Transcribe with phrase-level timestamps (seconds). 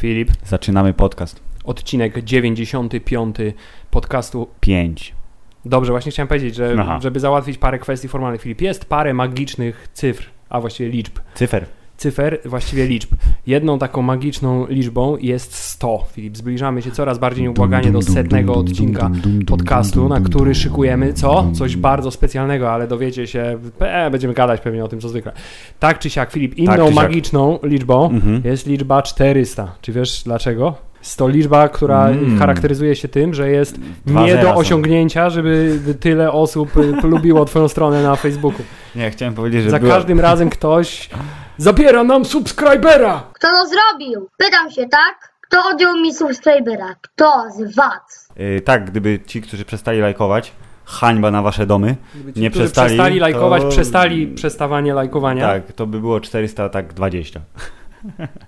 [0.00, 1.40] Filip, zaczynamy podcast.
[1.64, 3.36] odcinek 95
[3.90, 4.48] podcastu.
[4.60, 5.14] 5.
[5.64, 6.98] Dobrze, właśnie chciałem powiedzieć, że Aha.
[7.02, 11.18] żeby załatwić parę kwestii formalnych, Filip, jest parę magicznych cyfr, a właściwie liczb.
[11.34, 11.66] Cyfer.
[12.00, 13.10] Cyfer, właściwie liczb.
[13.46, 16.04] Jedną taką magiczną liczbą jest 100.
[16.12, 19.10] Filip, zbliżamy się coraz bardziej nieubłaganie do setnego odcinka
[19.46, 21.46] podcastu, na który szykujemy co?
[21.52, 25.32] Coś bardzo specjalnego, ale dowiecie się, e, będziemy gadać pewnie o tym co zwykle.
[25.78, 26.94] Tak czy siak, Filip, inną siak.
[26.94, 28.40] magiczną liczbą Mhm.
[28.44, 29.72] jest liczba 400.
[29.80, 30.74] Czy wiesz dlaczego?
[31.00, 32.38] Jest to liczba, która Mm.
[32.38, 34.54] charakteryzuje się tym, że jest Dwa nie do są.
[34.54, 38.62] osiągnięcia, żeby tyle osób y, polubiło twoją stronę na Facebooku.
[38.96, 39.94] Nie, chciałem powiedzieć, że Za była...
[39.94, 41.10] każdym razem ktoś
[41.60, 43.22] zabiera nam subskrybera!
[43.32, 44.28] Kto to zrobił?
[44.36, 45.32] Pytam się, tak?
[45.40, 46.94] Kto odjął mi subskrybera?
[47.00, 48.28] Kto z was?
[48.40, 50.52] Y, tak, gdyby ci, którzy przestali lajkować,
[50.84, 51.96] hańba na wasze domy.
[52.34, 55.46] Ci, Nie którzy przestali, przestali lajkować, to- przestali przestawanie lajkowania.
[55.48, 57.40] Tak, to by było 400, tak 20.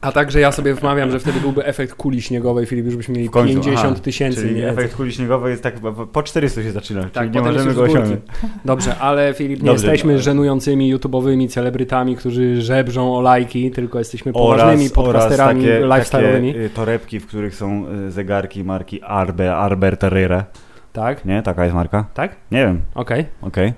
[0.00, 3.28] A także ja sobie wmawiam, że wtedy byłby efekt kuli śniegowej, Filip, już byśmy mieli
[3.28, 4.04] końcu, 50 aha.
[4.04, 4.40] tysięcy.
[4.40, 4.70] Czyli więcej.
[4.72, 7.82] efekt kuli śniegowej jest tak, po- po 400 się zaczyna, Tak, czyli nie możemy go
[7.82, 8.20] osiągnąć.
[8.64, 14.32] Dobrze, ale Filip, nie Dobrze, jesteśmy żenującymi YouTube'owymi celebrytami, którzy żebrzą o lajki, tylko jesteśmy
[14.32, 16.56] poważnymi oraz podcasterami lifestyle'owymi.
[16.56, 20.44] y, torebki, w których są y, zegarki marki Arbe, Arber Terriere.
[20.92, 21.24] Tak?
[21.24, 21.42] Nie?
[21.42, 22.04] Taka jest marka?
[22.14, 22.36] Tak?
[22.50, 23.24] Nie wiem, Okej.
[23.42, 23.68] okej.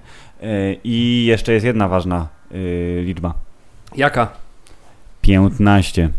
[0.43, 3.35] Y, I jeszcze jest jedna ważna y, liczba.
[3.97, 4.44] Jaka?
[5.25, 6.11] 15.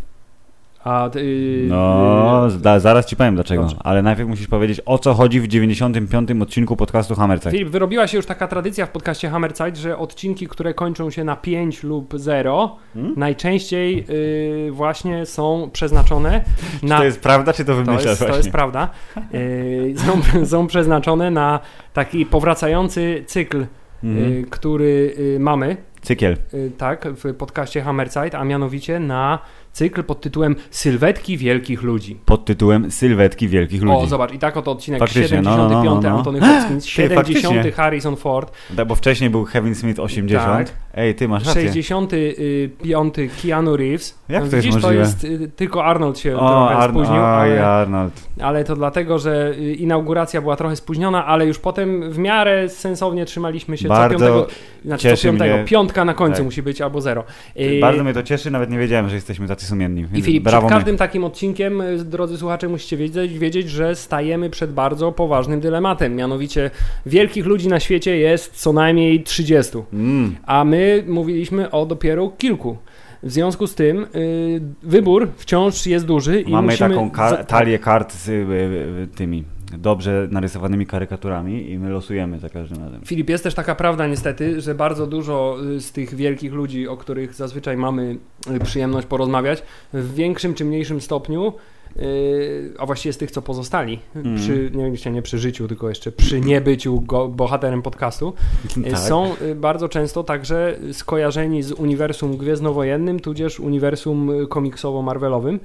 [0.83, 3.61] A ty, No, y, zaraz ci powiem dlaczego.
[3.61, 3.77] Dobrze.
[3.83, 6.41] Ale najpierw musisz powiedzieć, o co chodzi w 95.
[6.41, 7.51] odcinku podcastu Hammerzeit.
[7.55, 11.35] Filip, wyrobiła się już taka tradycja w podcaście Hammerzeit, że odcinki, które kończą się na
[11.35, 13.13] 5 lub 0, Hmm?
[13.17, 16.43] najczęściej y, właśnie są przeznaczone
[16.83, 16.97] na...
[16.97, 18.37] To jest prawda, czy to To wymyślasz jest, to właśnie?
[18.39, 18.89] jest prawda.
[19.95, 21.59] Są, są przeznaczone na
[21.93, 23.65] taki powracający cykl,
[24.03, 26.37] y, który mamy, Cykiel.
[26.53, 29.39] y, tak, w podcaście Hammerzeit, a mianowicie na
[29.75, 32.19] cykl pod tytułem Sylwetki Wielkich Ludzi.
[32.25, 33.97] Pod tytułem Sylwetki Wielkich Ludzi.
[33.97, 36.17] O, zobacz, i tak oto odcinek Faktycznie, 75 no, no, no, no.
[36.17, 37.71] Antony Hopkins, Ty, 70 faktycznie.
[37.71, 40.67] Harrison Ford, Tak, bo wcześniej był Kevin Smith 80.
[40.67, 40.77] Tak.
[40.93, 41.61] Ej, ty masz rację.
[41.61, 44.19] 65 Keanu Reeves.
[44.29, 45.03] Jak No to jest Widzisz, to możliwe?
[45.03, 48.27] jest y, tylko Arnold się O, trochę spóźnił, oj, ale, Arnold.
[48.41, 53.25] ale to dlatego, że y, inauguracja była trochę spóźniona, ale już potem w miarę sensownie
[53.25, 54.47] trzymaliśmy się Bardzo co piątego,
[54.85, 56.45] znaczy co piątego, mnie- piątka na końcu Tak.
[56.45, 57.23] musi być albo zero.
[57.59, 60.05] Y, Bardzo mnie to cieszy, nawet nie wiedziałem, że jesteśmy tacy sumienni.
[60.13, 60.77] I Filip, brawo przed my.
[60.79, 66.15] każdym takim odcinkiem, y, drodzy słuchacze, musicie wiedzieć, wiedzieć, że stajemy przed bardzo poważnym dylematem.
[66.15, 66.71] Mianowicie
[67.05, 69.77] wielkich ludzi na świecie jest co najmniej 30.
[69.93, 70.35] Mm.
[70.45, 72.77] a my mówiliśmy o dopiero kilku.
[73.23, 76.89] W związku z tym y, wybór wciąż jest duży i Mamy musimy...
[76.89, 79.43] taką ka- za- talię kart z y, tymi
[79.77, 83.01] dobrze narysowanymi karykaturami i my losujemy za każdym razem.
[83.05, 86.97] Filip, jest też taka prawda niestety, że bardzo dużo y, z tych wielkich ludzi, o
[86.97, 88.17] których zazwyczaj mamy
[88.55, 91.53] y, przyjemność porozmawiać, w większym czy mniejszym stopniu,
[91.99, 94.35] y, a właściwie z tych, co pozostali, Mhm.
[94.35, 98.33] przy, nie, nie, nie przy życiu, tylko jeszcze przy niebyciu go, bohaterem podcastu,
[98.89, 98.99] Tak.
[98.99, 105.59] są bardzo często także skojarzeni z uniwersum gwiezdnowojennym, tudzież uniwersum komiksowo-marvelowym,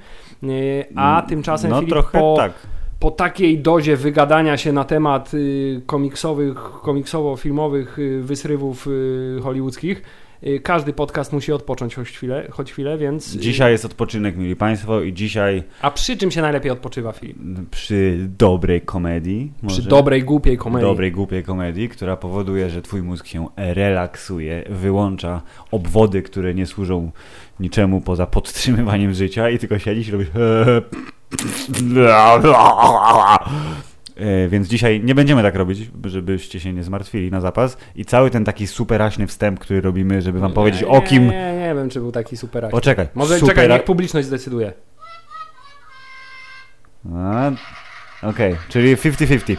[0.95, 2.53] a tymczasem No Filip, trochę po, tak.
[3.01, 10.01] Po takiej dozie wygadania się na temat y, komiksowych, komiksowo-filmowych y, wysrywów y, hollywoodzkich,
[10.63, 13.35] każdy podcast musi odpocząć choć chwilę, choć chwilę, więc...
[13.35, 17.37] Dzisiaj jest odpoczynek, mili Państwo, i dzisiaj A przy czym się najlepiej odpoczywa, Filip?
[17.71, 20.89] przy dobrej komedii, może Przy dobrej, głupiej komedii.
[20.89, 25.41] dobrej, głupiej komedii, która powoduje, że Twój mózg się relaksuje, wyłącza
[25.71, 27.11] obwody, które nie służą
[27.59, 30.81] niczemu poza podtrzymywaniem życia i tylko siedzisz i robisz E,
[34.49, 37.77] Więc dzisiaj nie będziemy tak robić, żebyście się nie zmartwili na zapas.
[37.95, 41.23] I cały ten taki superaśny wstęp, który robimy, żeby wam powiedzieć nie, o kim.
[41.23, 42.79] Nie, nie, nie wiem, czy był taki super aktor.
[42.79, 43.07] Poczekaj.
[43.15, 43.55] Może super...
[43.55, 44.73] czekaj, niech publiczność zdecyduje.
[48.23, 49.55] Okej, czyli 50-50.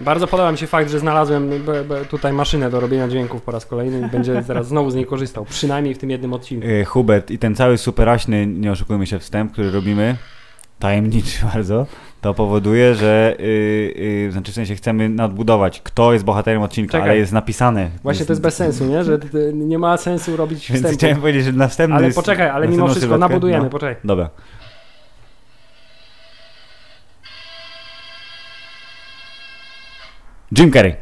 [0.00, 1.50] Bardzo podoba mi się fakt, że znalazłem
[2.10, 5.44] tutaj maszynę do robienia dźwięków po raz kolejny i będzie teraz znowu z niej korzystał.
[5.44, 6.66] Przynajmniej w tym jednym odcinku.
[6.66, 10.16] E, Hubert i ten cały superaśny, nie oszukujmy się, wstęp, który robimy,
[10.78, 11.86] tajemniczy bardzo,
[12.20, 13.46] to powoduje, że yy,
[14.24, 17.10] yy, znaczy w sensie chcemy nadbudować, kto jest bohaterem odcinka, Czekaj.
[17.10, 17.90] ale jest napisane.
[18.02, 19.04] Właśnie to jest bez sensu, nie?
[19.04, 19.18] Że
[19.52, 20.98] nie ma sensu robić Więc wstępu.
[20.98, 23.20] chciałem powiedzieć, że następny Ale jest- poczekaj, ale mimo wszystko sylwetkę?
[23.20, 23.70] nabudujemy, No.
[23.70, 23.96] poczekaj.
[24.04, 24.30] Dobra.
[30.58, 30.96] Jim Carrey.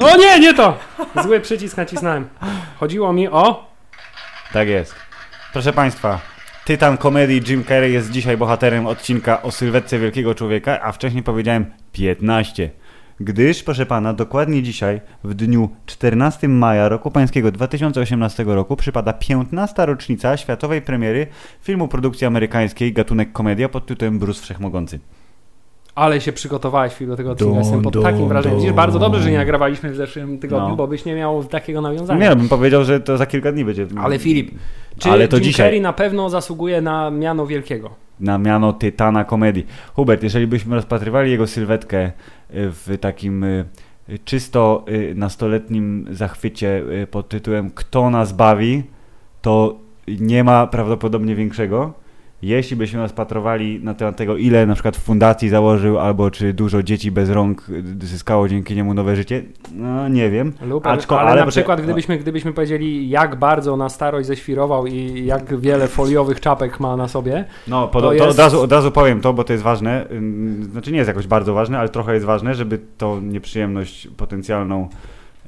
[0.00, 0.78] O nie, nie to!
[1.22, 2.28] Zły przycisk nacisnąłem.
[2.80, 3.70] Chodziło mi o...
[4.52, 4.94] Tak jest.
[5.52, 6.20] Proszę Państwa,
[6.64, 11.66] tytan komedii Jim Carrey jest dzisiaj bohaterem odcinka o sylwetce wielkiego człowieka, a wcześniej powiedziałem
[11.92, 12.70] 15.
[13.20, 19.86] Gdyż, proszę pana, dokładnie dzisiaj, w dniu 14 maja roku pańskiego 2018 roku, przypada 15.
[19.86, 21.26] rocznica światowej premiery
[21.62, 24.98] filmu produkcji amerykańskiej gatunek komedia pod tytułem Bruce Wszechmogący.
[25.94, 27.58] Ale się przygotowałeś do tego odcinka.
[27.58, 28.58] Jestem pod dun, takim wrażeniem.
[28.58, 30.76] Widzisz, bardzo dobrze, że nie nagrywaliśmy w zeszłym tygodniu, No.
[30.76, 32.28] bo byś nie miał takiego nawiązania.
[32.28, 33.86] Nie, bym powiedział, że to za kilka dni będzie.
[34.02, 34.50] Ale Filip,
[34.98, 35.66] czy Ale to Jim dzisiaj.
[35.66, 37.90] Carrey na pewno zasługuje na miano wielkiego?
[38.20, 39.66] na miano tytana komedii.
[39.94, 42.10] Hubert, jeżeli byśmy rozpatrywali jego sylwetkę y,
[42.54, 43.64] w takim y,
[44.24, 48.82] czysto y, nastoletnim zachwycie pod tytułem Kto nas bawi,
[49.42, 49.78] to
[50.20, 51.92] nie ma prawdopodobnie większego.
[52.42, 57.10] Jeśli byśmy rozpatrowali na temat tego, ile na przykład fundacji założył, albo czy dużo dzieci
[57.10, 57.66] bez rąk
[58.02, 59.42] zyskało dzięki niemu nowe życie,
[59.74, 60.52] no nie wiem.
[60.62, 65.24] Lub, Aczko- ale, ale na przykład gdybyśmy, gdybyśmy powiedzieli, jak bardzo na starość ześwirował i
[65.26, 68.72] jak wiele foliowych czapek ma na sobie, No, po, To to, jest- od, razu, od
[68.72, 70.06] razu powiem to, bo to jest ważne.
[70.72, 74.88] Znaczy nie jest jakoś bardzo ważne, ale trochę jest ważne, żeby tą nieprzyjemność potencjalną,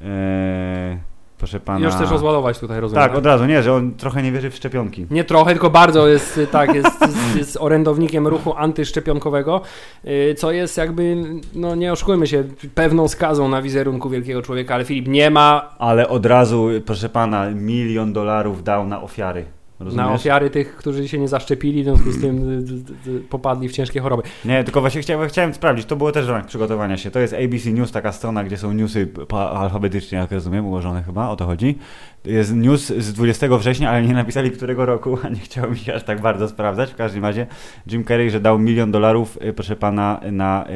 [0.03, 0.97] e,
[1.37, 1.85] proszę pana...
[1.85, 3.03] już też rozładować tutaj, rozumiem.
[3.03, 5.05] Tak, od razu, nie, że on trochę nie wierzy w szczepionki.
[5.11, 9.61] Nie trochę, tylko bardzo jest, tak, jest, jest, jest orędownikiem ruchu antyszczepionkowego,
[10.05, 11.15] y, co jest jakby,
[11.55, 12.43] no nie oszukujmy się,
[12.75, 17.49] pewną skazą na wizerunku wielkiego człowieka, ale Filip nie ma Ale od razu, proszę pana,
[17.49, 19.45] milion dolarów dał na ofiary.
[19.85, 20.07] Rozumiesz?
[20.07, 22.59] na ofiary tych, którzy się nie zaszczepili, w związku z tym
[23.07, 24.23] y, popadli w ciężkie choroby.
[24.45, 27.11] Nie, tylko właśnie chciałem, chciałem sprawdzić, to było też w ramach przygotowania się.
[27.11, 31.35] To jest ABC News, taka strona, gdzie są newsy alfabetycznie, jak rozumiem, ułożone chyba, o
[31.35, 31.77] to chodzi.
[32.25, 35.93] Jest news z 20 września, ale nie napisali którego roku, a nie chciało mi się
[35.93, 36.91] aż tak bardzo sprawdzać.
[36.91, 37.47] W każdym razie
[37.91, 40.71] Jim Carrey, że dał milion dolarów, y, proszę pana, na y,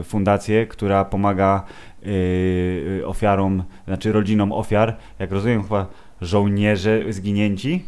[0.00, 1.64] y, fundację, która pomaga
[2.02, 2.08] y,
[3.00, 5.86] y, ofiarom, znaczy rodzinom ofiar, jak rozumiem chyba
[6.20, 7.84] żołnierze zginięci.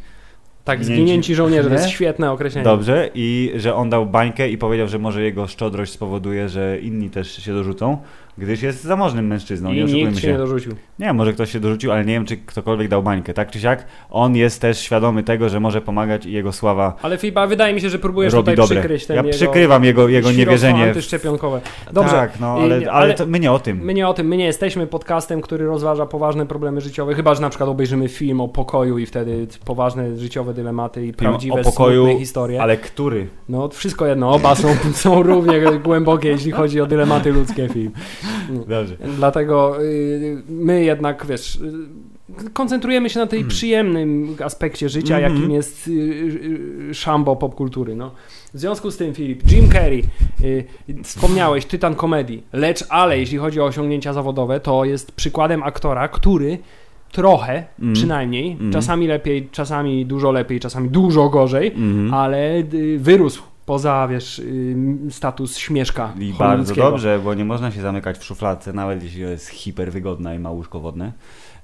[0.69, 2.65] Tak, Zginięci- zginięci żołnierze, to jest świetne określenie.
[2.65, 7.11] Dobrze, i że on dał bańkę i powiedział, że może jego szczodrość spowoduje, że inni
[7.11, 7.99] też się dorzucą,
[8.38, 10.73] gdyż jest zamożnym mężczyzną, nie I oszukujmy nikt się nie dorzucił.
[10.99, 13.35] Nie, może ktoś się dorzucił, ale nie wiem, czy ktokolwiek dał bańkę.
[13.35, 17.19] Tak czy siak, on jest też świadomy tego, że może pomagać i jego sława Ale
[17.19, 18.76] Filipa, wydaje mi się, że próbujesz robi tutaj dobre.
[18.81, 20.85] przykryć ten Ja jego przykrywam jego, jego niewierzenie.
[20.85, 21.61] antyszczepionkowe.
[21.93, 23.79] Dobrze, Tak, no, ale, ale- ale to my nie o tym.
[23.85, 27.40] My nie o tym, my nie jesteśmy podcastem, który rozważa poważne problemy życiowe, chyba że
[27.40, 32.19] na przykład obejrzymy film o pokoju i wtedy poważne życiowe dylematy i prawdziwe o pokoju,
[32.19, 32.62] historie.
[32.62, 33.26] Ale który?
[33.49, 37.90] No wszystko jedno, oba są, są równie głębokie, jeśli chodzi o dylematy ludzkie film.
[38.69, 38.96] Dobrze.
[39.16, 45.34] Dlatego y, my jednak, wiesz, y, koncentrujemy się na tej przyjemnym aspekcie życia, Mhm.
[45.34, 47.94] jakim jest y, szambo popkultury.
[47.96, 48.10] No.
[48.54, 50.02] W związku z tym, Filip, Jim Carrey,
[51.04, 56.58] wspomniałeś, tytan komedii, lecz ale jeśli chodzi o osiągnięcia zawodowe, to jest przykładem aktora, który
[57.12, 57.94] trochę, Mm.
[57.94, 58.72] przynajmniej, Mm.
[58.72, 62.14] czasami lepiej, czasami dużo lepiej, czasami dużo gorzej, Mhm.
[62.14, 62.62] ale
[62.98, 64.76] wyrósł poza, wiesz, y,
[65.11, 69.49] status śmieszka I bardzo dobrze, bo nie można się zamykać w szufladce, nawet jeśli jest
[69.49, 71.12] hiperwygodna i ma łóżko wodne.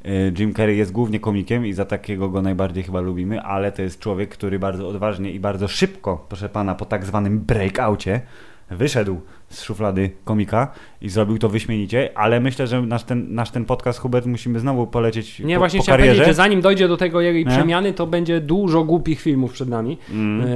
[0.06, 3.82] Y, Jim Carrey jest głównie komikiem i za takiego go najbardziej chyba lubimy, ale to
[3.82, 8.20] jest człowiek, który bardzo odważnie i bardzo szybko, proszę pana, po tak zwanym breakoucie
[8.70, 13.64] wyszedł z szuflady komika i zrobił to wyśmienicie, ale myślę, że nasz ten, nasz ten
[13.64, 16.14] podcast, Hubert, musimy znowu polecieć Nie, po, właśnie po chciałem karierze.
[16.18, 19.98] powiedzieć, że zanim dojdzie do tego jej przemiany, to będzie dużo głupich filmów przed nami,
[20.10, 20.46] Mm.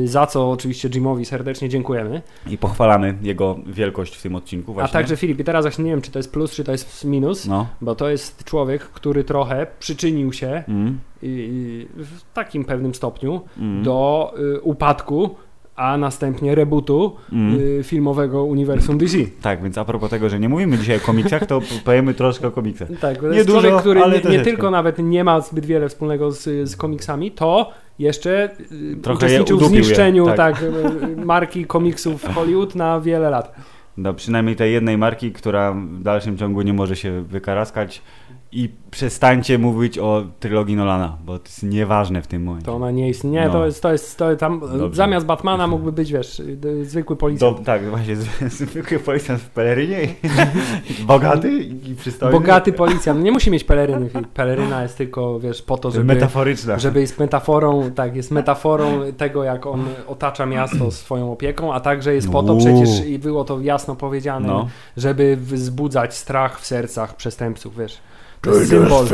[0.00, 2.22] yy, za co oczywiście Jimowi serdecznie dziękujemy.
[2.46, 4.90] I pochwalamy jego wielkość w tym odcinku właśnie.
[4.90, 7.04] A także Filip, i teraz właśnie nie wiem, czy to jest plus, czy to jest
[7.04, 7.66] minus, No.
[7.80, 10.98] bo to jest człowiek, który trochę przyczynił się Mm.
[11.96, 13.82] w takim pewnym stopniu Mm.
[13.82, 15.36] do yy, upadku,
[15.78, 17.60] a następnie rebootu Mm.
[17.60, 19.16] yy, filmowego uniwersum DC.
[19.42, 22.50] Tak, więc a propos tego, że nie mówimy dzisiaj o komiksach, to powiemy troszkę o
[22.50, 22.88] komiksach.
[23.00, 25.88] Tak, Nie jest dużo, człowiek, który ale nie, nie tylko nawet nie ma zbyt wiele
[25.88, 30.36] wspólnego z, z komiksami, to jeszcze y, Trochę uczestniczył w udupił je, zniszczeniu tak.
[30.36, 30.62] tak.
[30.62, 33.54] y, marki komiksów w Hollywood na wiele lat.
[33.96, 38.02] No, przynajmniej tej jednej marki, która w dalszym ciągu nie może się wykaraskać
[38.52, 42.66] i przestańcie mówić o trylogii Nolana, bo to jest nieważne w tym momencie.
[42.66, 43.40] To ona nie istnieje.
[43.40, 43.52] Nie, No.
[43.52, 44.96] to jest, to jest to tam Dobrze.
[44.96, 47.58] zamiast Batmana mógłby być, wiesz, y, zwykły policjant.
[47.58, 48.16] Do, tak, właśnie,
[48.50, 50.08] zwykły policjant w pelerynie,
[51.06, 52.32] bogaty i przystojny.
[52.38, 53.22] Bogaty policjant.
[53.22, 54.10] Nie musi mieć peleryny.
[54.34, 56.78] Peleryna jest tylko, wiesz, po to, żeby, Metaforyczna.
[56.78, 62.14] żeby jest metaforą, tak, jest metaforą tego, jak on otacza miasto swoją opieką, a także
[62.14, 62.60] jest po to Uuu.
[62.60, 64.68] przecież, i było to jasno powiedziane, No.
[64.96, 67.98] żeby wzbudzać strach w sercach przestępców, wiesz.
[68.40, 69.06] To jest symbol,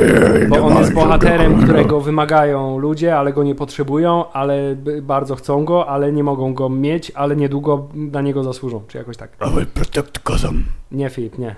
[0.49, 5.89] bo on jest bohaterem, którego wymagają ludzie, ale go nie potrzebują, ale bardzo chcą go,
[5.89, 9.31] ale nie mogą go mieć, ale niedługo na niego zasłużą, czy jakoś tak.
[9.47, 10.65] I will protect Gotham.
[10.93, 11.57] Nie, Filip, nie.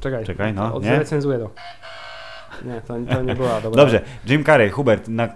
[0.00, 0.98] Czekaj, Czekaj, no, Od- nie?
[0.98, 1.50] Recenzuję to.
[2.64, 3.82] Nie, to, to nie była dobra.
[3.82, 5.30] Dobrze, Jim Carrey, Hubert, na, yy,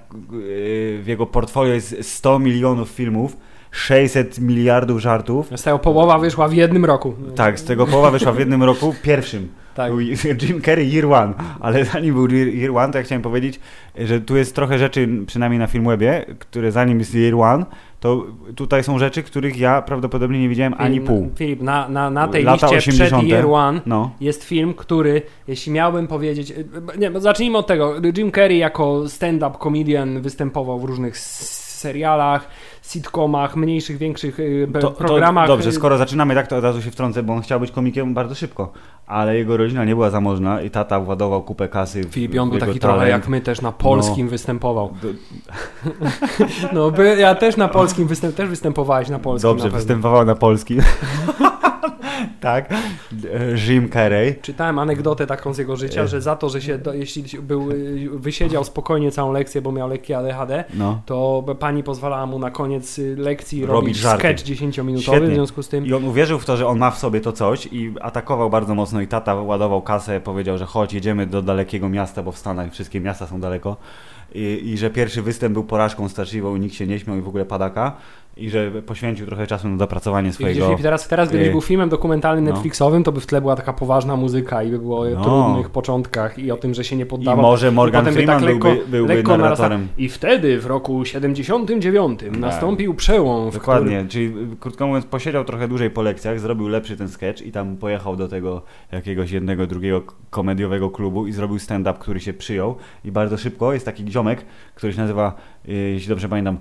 [1.02, 3.36] w jego portfolio jest 100 milionów filmów,
[3.70, 5.50] 600 miliardów żartów.
[5.56, 7.14] Z tego połowa wyszła w jednym roku.
[7.36, 9.48] Tak, z tego połowa wyszła w jednym roku, pierwszym.
[9.78, 9.92] Tak.
[9.92, 10.00] Był
[10.42, 13.61] Jim Carrey Year One, ale zanim był Year One, to ja chciałem powiedzieć,
[13.99, 17.64] że tu jest trochę rzeczy, przynajmniej na Filmwebie, które zanim jest Year One,
[18.00, 21.30] to tutaj są rzeczy, których ja prawdopodobnie nie widziałem ani pół.
[21.37, 23.23] Filip, na, na, na tej Lata liście 80.
[23.23, 24.11] przed Year One No.
[24.20, 26.52] jest film, który, jeśli miałbym powiedzieć,
[26.99, 27.94] nie, bo zacznijmy od tego.
[28.16, 32.49] Jim Carrey jako stand-up comedian występował w różnych serialach,
[32.90, 34.37] sitcomach, mniejszych, większych
[34.73, 35.47] p- To, programach.
[35.47, 38.14] to dobrze, skoro zaczynamy tak, to od razu się wtrącę, bo on chciał być komikiem
[38.14, 38.73] bardzo szybko,
[39.07, 42.04] ale jego rodzina nie była zamożna i tata władował kupę kasy.
[42.11, 44.30] Filip, on w był jego taki trochę jak my też na polskim No.
[44.30, 44.95] występował.
[45.02, 45.09] Do-
[46.73, 49.50] No, by, ja też na polskim występ, też występowałeś na polskim.
[49.50, 50.80] Dobrze, na występował na polskim.
[52.40, 52.75] tak,
[53.68, 54.34] Jim Carrey.
[54.42, 57.68] Czytałem anegdotę taką z jego życia, że za to, że się, jeśli był,
[58.12, 61.02] wysiedział spokojnie całą lekcję, bo miał lekkie ADHD, No.
[61.06, 64.18] to pani pozwalała mu na koniec lekcji Robić robić, żarty.
[64.20, 65.28] sketch 10-minutowy, Świetnie.
[65.28, 67.32] w związku z tym I on uwierzył w to, że on ma w sobie to
[67.32, 71.88] coś i atakował bardzo mocno i tata ładował kasę, powiedział, że chodź, jedziemy do dalekiego
[71.88, 73.76] miasta, bo w Stanach wszystkie miasta są daleko
[74.34, 77.28] i, i że pierwszy występ był porażką straszliwą i nikt się nie śmiał i w
[77.28, 77.96] ogóle padaka
[78.38, 80.66] i że poświęcił trochę czasu na dopracowanie I swojego...
[80.68, 82.50] Gdzieś, teraz, teraz gdybyś y, był filmem dokumentalnym no.
[82.50, 85.25] Netflixowym, to by w tle była taka poważna muzyka i by było o No.
[85.25, 87.42] trudnych początkach i o tym, że się nie I poddawał.
[87.42, 89.88] może Morgan by Freeman tak lekko- byłby, byłby lekko narratorem.
[89.99, 95.68] I wtedy w roku 79 nastąpił przełom, w Dokładnie, czyli y, krótko mówiąc posiedział trochę
[95.68, 100.02] dłużej po lekcjach, zrobił lepszy ten sketch i tam pojechał do tego jakiegoś jednego, drugiego
[100.30, 104.92] komediowego klubu i zrobił stand-up, który się przyjął i bardzo szybko jest taki ziomek, który
[104.92, 105.35] się nazywa,
[105.68, 106.59] y, jeśli dobrze pamiętam,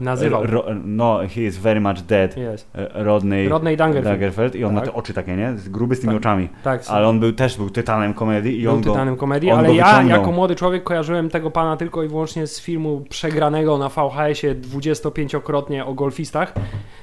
[0.00, 0.46] Nazywał.
[0.46, 2.36] Ro, no, he is very much dead.
[2.36, 2.70] Jest.
[2.74, 4.54] e, Rodney, Rodney Dangerfield.
[4.54, 4.88] i on ma Tak.
[4.90, 5.52] te oczy takie, nie?
[5.58, 6.20] Z- Gruby z tymi Tak.
[6.22, 6.48] oczami.
[6.64, 9.84] Tak, Ale on był też był tytanem komedii i Był on tytanem komedii, ale ja
[9.86, 10.18] wyciągnął.
[10.18, 15.84] jako młody człowiek kojarzyłem tego pana tylko i wyłącznie z filmu przegranego na VHS-ie 25-krotnie
[15.86, 16.52] o golfistach.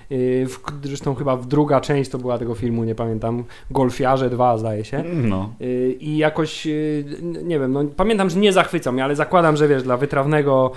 [0.09, 4.57] Yy, w, zresztą chyba w druga część to była tego filmu, nie pamiętam, Golfiarze 2
[4.57, 5.03] zdaje się.
[5.23, 5.49] No.
[5.99, 6.67] I jakoś,
[7.43, 10.71] nie wiem, no, pamiętam, że nie zachwycał mnie, ale zakładam, że wiesz, dla wytrawnego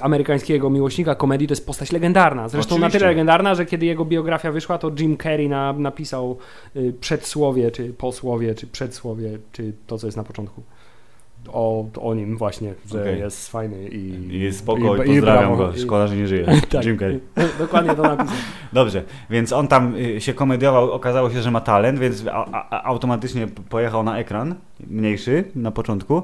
[0.00, 2.48] amerykańskiego miłośnika komedii to jest postać legendarna.
[2.48, 2.98] Zresztą na Oczywiście.
[2.98, 6.38] tyle legendarna, że kiedy jego biografia wyszła, to Jim Carrey na, napisał
[6.74, 10.62] yy, przedsłowie, czy posłowie, czy przedsłowie, czy to, co jest na początku.
[11.48, 13.18] O, o nim właśnie, że Okej.
[13.18, 14.34] jest fajny i...
[14.34, 15.72] I jest spoko i, i pozdrawiam brawo.
[15.72, 15.78] go.
[15.78, 16.46] Szkoda, że nie żyje.
[16.70, 16.84] Tak.
[16.84, 17.20] Jim Carrey.
[17.58, 18.36] Dokładnie to napisał.
[18.72, 22.82] Dobrze, więc on tam y, się komediował, okazało się, że ma talent, więc a, a,
[22.82, 24.54] automatycznie pojechał na ekran,
[24.86, 26.22] mniejszy na początku.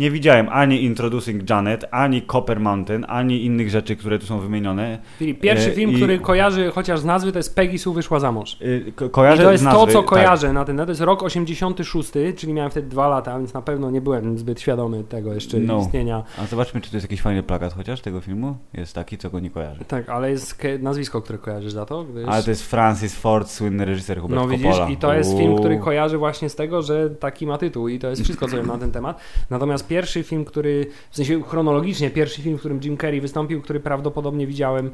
[0.00, 4.98] Nie widziałem ani Introducing Janet, ani Copper Mountain, ani innych rzeczy, które tu są wymienione.
[5.18, 8.20] Filip, pierwszy E, film, i- który kojarzy chociaż z nazwy, to jest Peggy Sue wyszła
[8.20, 8.56] za mąż.
[8.62, 10.08] Y, ko- I kojarzę to jest nazwy, to, co tak.
[10.10, 10.76] kojarzę na ten.
[10.76, 14.60] To jest rok 86, czyli miałem wtedy dwa lata, więc na pewno nie byłem zbyt
[14.60, 15.78] świadomy tego jeszcze No.
[15.80, 16.22] istnienia.
[16.38, 18.56] A zobaczmy, czy to jest jakiś fajny plakat chociaż tego filmu.
[18.74, 19.84] Jest taki, co go nie kojarzy.
[19.84, 22.04] Tak, ale jest nazwisko, które kojarzysz za to.
[22.04, 22.28] Gdyż...
[22.28, 24.90] Ale to jest Francis Ford, słynny reżyser Hubert No widzisz, Coppola.
[24.90, 25.84] i to jest film, który Uuu.
[25.84, 28.78] kojarzy właśnie z tego, że taki ma tytuł i to jest wszystko, co wiem na
[28.78, 29.20] ten temat.
[29.50, 33.80] Natomiast pierwszy film, który, w sensie chronologicznie, pierwszy film, w którym Jim Carrey wystąpił, który
[33.80, 34.90] prawdopodobnie widziałem...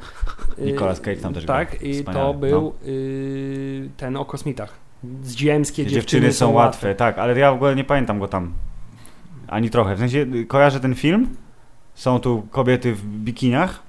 [0.59, 2.89] y, Nicolas Cage tam też Tak, i to był no.
[2.91, 4.73] y, ten o kosmitach.
[5.27, 6.95] Ziemskie Te dziewczyny, są łatwe.
[6.95, 8.53] tak, ale ja w ogóle nie pamiętam go tam.
[9.49, 9.95] Ani trochę.
[9.97, 11.29] W sensie y, kojarzę ten film.
[11.95, 13.83] Są tu kobiety w bikiniach,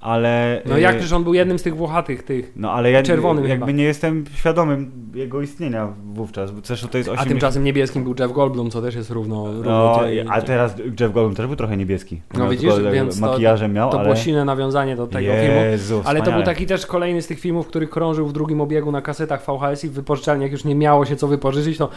[0.00, 0.62] ale.
[0.66, 2.52] No y, jak przecież on był jednym z tych włochatych tych.
[2.56, 3.78] No ale ja czerwonym jakby chyba.
[3.78, 6.50] nie jestem świadomym jego istnienia wówczas.
[6.50, 7.26] bo Zresztą to jest 80...
[7.26, 9.46] A tymczasem niebieskim był Jeff Goldblum, co też jest równo...
[9.52, 12.20] równo No, a teraz Jeff Goldblum też był trochę niebieski.
[12.38, 14.04] No widzisz, więc to- makijażem miał, To ale...
[14.04, 15.60] było silne nawiązanie do tego filmu.
[15.60, 16.44] Jezu, Ale to był wspaniale.
[16.44, 19.88] taki też kolejny z tych filmów, który krążył w drugim obiegu na kasetach VHS i
[19.88, 21.88] w wypożyczalniach już nie miało się co wypożyczyć, to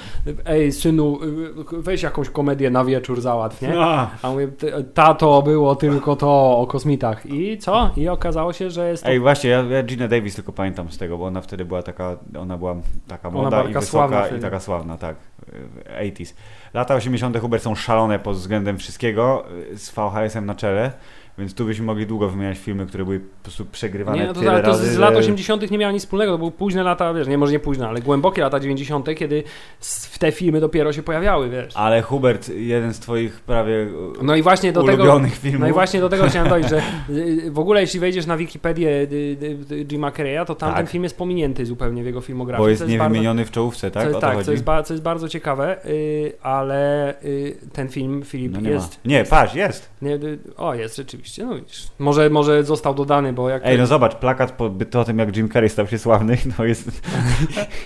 [0.45, 3.79] ej synu, y, weź jakąś komedię na wieczór załatw, nie?
[3.79, 7.25] A, A mówię, "Ty- tato, było tylko to o kosmitach.
[7.25, 7.92] I co?
[7.97, 9.09] I okazało się, że jest to...
[9.09, 12.17] Ej, właśnie, ja, ja Gina Davis tylko pamiętam z tego, bo ona wtedy była taka,
[12.39, 12.75] ona była
[13.07, 14.41] taka moda była i taka wysoka sławna i wtedy.
[14.41, 15.15] taka sławna, tak.
[15.99, 16.33] y, 80s.
[16.73, 17.39] Lata 80.
[17.39, 20.91] Hubert są szalone pod względem wszystkiego z VHS-em na czele,
[21.37, 24.39] więc tu byśmy mogli długo wymieniać filmy, które były po prostu przegrywane Nie, no to,
[24.39, 25.71] tyle ale to razy, z że- lat 80.
[25.71, 28.41] nie miało nic wspólnego, to były późne lata, wiesz, nie może nie późne, ale głębokie
[28.41, 29.43] lata 90., kiedy
[29.79, 31.75] w te filmy dopiero się pojawiały, wiesz.
[31.77, 33.89] Ale Hubert, jeden z twoich prawie y,
[34.21, 35.61] No i właśnie do tego, ulubionych filmów.
[35.61, 36.77] no i właśnie do tego chciałem dojść, że
[37.09, 39.07] y, w ogóle jeśli wejdziesz na Wikipedię y,
[39.71, 40.91] y, y, Jima Carreya, to tamten Tak.
[40.91, 42.63] film jest pominięty zupełnie w jego filmografii.
[42.65, 44.31] Bo jest niewymieniony w czołówce, bardzo, tak?
[44.31, 48.53] co, tak, co jest, ba, co jest bardzo ciekawe, y, ale y, ten film, Filip,
[48.53, 48.93] No nie jest...
[49.05, 49.09] ma.
[49.11, 49.89] Nie, patrz, jest.
[50.01, 51.87] Nie, y, o, jest rzeczywiście, no widzisz.
[51.99, 53.61] Może, może został dodany, bo jak...
[53.65, 57.01] Ej, no zobacz, plakat po, po tym, jak Jim Carrey stał się sławny, no jest...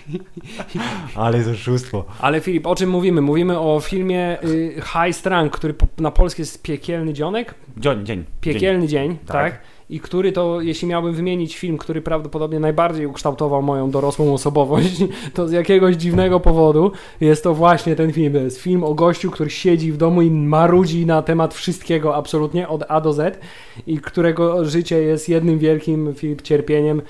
[1.15, 2.05] Ale jest oszustwo.
[2.19, 3.21] Ale Filip, o czym mówimy?
[3.21, 7.55] Mówimy o filmie y, High Strang, który po, na polski jest Piekielny Dzionek.
[7.77, 8.25] Dzień, dzień.
[8.41, 9.27] Piekielny dzień, Tak.
[9.27, 9.61] tak.
[9.89, 15.03] I który to, jeśli miałbym wymienić film, który prawdopodobnie najbardziej ukształtował moją dorosłą osobowość,
[15.33, 16.91] to z jakiegoś dziwnego powodu
[17.21, 18.33] jest to właśnie ten film.
[18.33, 22.67] To jest film o gościu, który siedzi w domu i marudzi na temat wszystkiego absolutnie
[22.67, 23.39] od A do Z
[23.87, 26.13] i którego życie jest jednym wielkim
[26.43, 27.01] cierpieniem,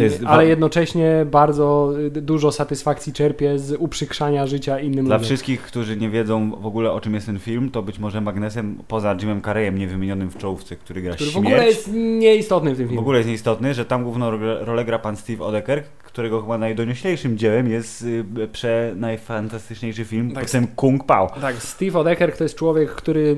[0.00, 5.26] jest ale jednocześnie bardzo y, dużo satysfakcji czerpie z uprzykrzania życia innym Dla ludziom.
[5.26, 8.78] wszystkich, którzy nie wiedzą w ogóle o czym jest ten film, to być może magnesem
[8.88, 11.78] poza Jimem Carreyem niewymienionym w czołówce, który gra Który śmierć.
[12.24, 13.00] Nieistotny w tym W filmie.
[13.00, 14.30] ogóle jest nieistotny, że tam główną
[14.64, 20.42] rolę- gra pan Steve Odeker, którego chyba najdonioślejszym dziełem jest y, prze najfantastyczniejszy film Tak.
[20.44, 21.30] pod tym Kung Pao.
[21.40, 23.36] Tak, Steve Odeker to jest człowiek, który y,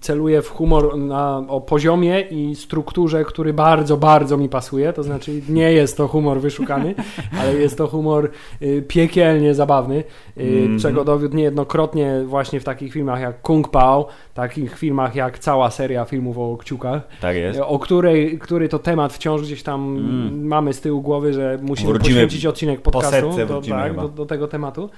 [0.00, 4.92] celuje w humor na, o poziomie i strukturze, który bardzo, bardzo mi pasuje.
[4.92, 6.94] To znaczy nie jest to humor wyszukany,
[7.40, 8.30] ale jest to humor
[8.62, 10.04] y, piekielnie zabawny,
[10.38, 10.78] y, Mhm.
[10.78, 16.04] czego dowiódł niejednokrotnie właśnie w takich filmach jak Kung Pao, takich filmach jak cała seria
[16.04, 17.60] filmów o kciukach, Tak jest.
[17.60, 20.46] o której, który to temat wciąż gdzieś tam Mm.
[20.46, 24.08] mamy z tyłu głowy, że musimy Wrócimy poświęcić odcinek po podcastu setce do, tak, do,
[24.08, 24.90] do tego tematu.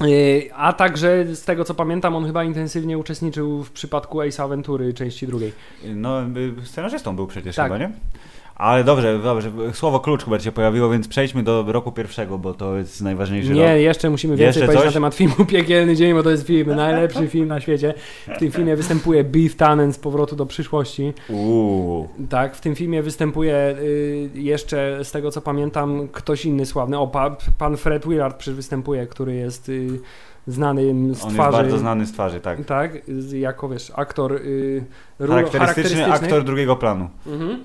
[0.00, 4.94] Yy, A także z tego co pamiętam, on chyba intensywnie uczestniczył w przypadku Ace Aventury
[4.94, 5.52] części drugiej.
[5.94, 6.26] No, y,
[6.64, 7.64] scenarzystą był przecież Tak.
[7.72, 7.90] chyba, nie?
[8.56, 9.50] Ale dobrze, dobrze.
[9.72, 13.72] Słowo klucz chyba się pojawiło, więc przejdźmy do roku pierwszego, bo to jest najważniejszy Nie,
[13.72, 13.80] rok.
[13.80, 14.86] jeszcze musimy więcej Jeszcze powiedzieć coś?
[14.86, 17.94] na temat filmu Piekielny Dzień, bo to jest film, najlepszy film na świecie.
[18.36, 21.12] W tym filmie występuje Beef Tannen z Powrotu do przyszłości.
[21.28, 22.08] Uuu.
[22.28, 26.98] Tak, w tym filmie występuje y, jeszcze, z tego co pamiętam, ktoś inny sławny.
[26.98, 29.88] O, pa, pan Fred Willard przecież występuje, który jest y,
[30.46, 31.48] znanym z On twarzy.
[31.48, 32.64] jest bardzo znany z twarzy, tak.
[32.64, 32.92] Tak,
[33.32, 34.84] jako wiesz, aktor y,
[35.20, 37.08] ról- Charakterystyczny aktor drugiego planu.
[37.26, 37.58] Mhm.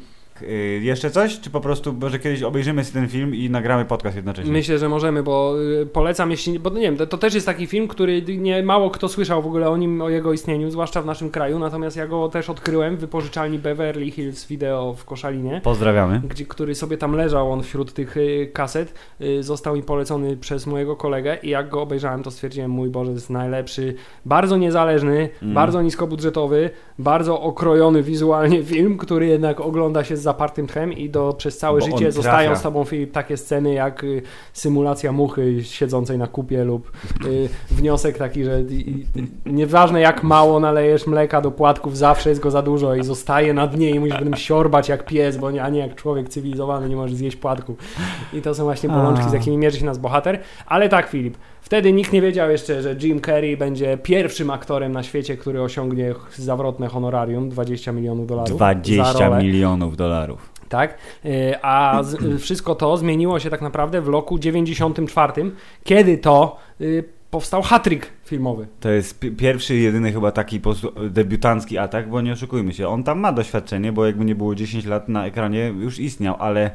[0.43, 1.39] Y, jeszcze coś?
[1.39, 4.51] Czy po prostu, może kiedyś obejrzymy sobie ten film i nagramy podcast jednocześnie?
[4.51, 6.59] Myślę, że możemy, bo y, polecam, jeśli.
[6.59, 9.69] Bo nie wiem, to, też jest taki film, który nie mało kto słyszał w ogóle
[9.69, 11.59] o nim, o jego istnieniu, zwłaszcza w naszym kraju.
[11.59, 15.61] Natomiast ja go też odkryłem w wypożyczalni Beverly Hills Video w Koszalinie.
[15.63, 16.21] Pozdrawiamy.
[16.29, 18.93] Gdzie, który sobie tam leżał, on wśród tych y, kaset,
[19.39, 23.29] został mi polecony przez mojego kolegę i jak go obejrzałem, to stwierdziłem, mój Boże, jest
[23.29, 25.53] najlepszy, bardzo niezależny, Mm.
[25.53, 26.69] bardzo niskobudżetowy,
[27.01, 31.79] bardzo okrojony wizualnie film, który jednak ogląda się z zapartym tchem i do, przez całe
[31.79, 34.21] Bo życie zostają z tobą Filip takie sceny jak y,
[34.53, 36.91] symulacja muchy siedzącej na kupie lub
[37.25, 42.41] y, wniosek taki, że i, i, nieważne jak mało nalejesz mleka do płatków, zawsze jest
[42.41, 45.63] go za dużo i zostaje na dnie i musisz potem siorbać jak pies, bo nie,
[45.63, 47.77] a nie jak człowiek cywilizowany nie może zjeść płatków.
[48.33, 50.39] I to są właśnie bolączki, z jakimi mierzy się nas bohater.
[50.65, 55.03] Ale tak, Filip, wtedy nikt nie wiedział jeszcze, że Jim Carrey będzie pierwszym aktorem na
[55.03, 58.49] świecie, który osiągnie zawrotne honorarium 20 milionów dolarów.
[58.49, 59.43] za 20 rolę.
[59.43, 60.49] milionów dolarów.
[60.69, 62.01] Tak, Y, a
[62.35, 65.51] y, wszystko to zmieniło się tak naprawdę w roku 94,
[65.83, 68.67] kiedy to y, powstał hatryk filmowy.
[68.79, 70.61] To jest pi- pierwszy, jedyny chyba taki
[71.09, 74.85] debiutancki atak, bo nie oszukujmy się, on tam ma doświadczenie, bo jakby nie było 10
[74.85, 76.71] lat na ekranie, już istniał, ale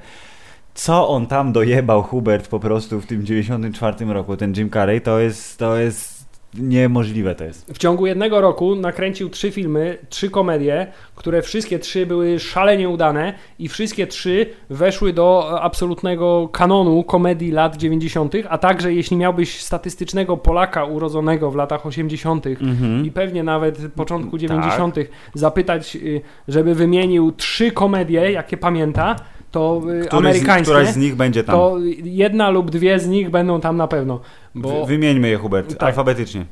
[0.75, 5.21] co on tam dojebał Hubert po prostu w tym 94 roku, ten Jim Carrey, to
[5.21, 6.16] jest, to jest
[6.59, 7.73] niemożliwe to jest.
[7.75, 13.35] W ciągu jednego roku nakręcił trzy filmy, trzy komedie, które wszystkie trzy były szalenie udane
[13.59, 20.37] i wszystkie trzy weszły do absolutnego kanonu komedii lat 90., a także jeśli miałbyś statystycznego
[20.37, 22.47] Polaka urodzonego w latach 80.
[22.47, 23.07] Mhm.
[23.07, 24.41] i pewnie nawet początku Tak.
[24.41, 24.97] 90.
[25.35, 29.17] zapytać, y, żeby wymienił trzy komedie, jakie pamięta,
[29.57, 31.55] to y, Któryś z, amerykańskie, któraś z nich będzie tam.
[31.57, 34.21] to jedna lub dwie z nich będą tam na pewno.
[34.55, 34.81] Bo...
[34.81, 35.83] Wy- Wymieńmy je, Hubert, Tak.
[35.83, 36.45] alfabetycznie.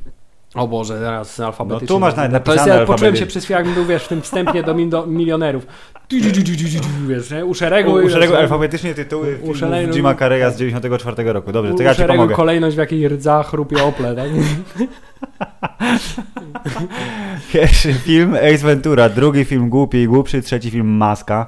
[0.55, 1.87] O Boże, teraz alfabetycznie.
[1.87, 4.03] No tu masz nawet To jest, napisane ja poczułem się przez chwilę, jakbym był, wiesz,
[4.03, 5.67] w tym wstępie do, min- do milionerów.
[7.07, 7.45] Wiesz, nie?
[7.45, 7.91] U szeregu...
[7.91, 11.51] U, u szeregu wiesz, alfabetycznie tytuły U- szeregu- Jima Carreya z 94 roku.
[11.51, 12.35] Dobrze, to ja ci pomogę.
[12.35, 14.29] kolejność, w jakiej rdza chrupie ople, tak?
[17.53, 21.47] Pierwszy film Ace Ventura, drugi film Głupi i Głupszy, trzeci film Maska.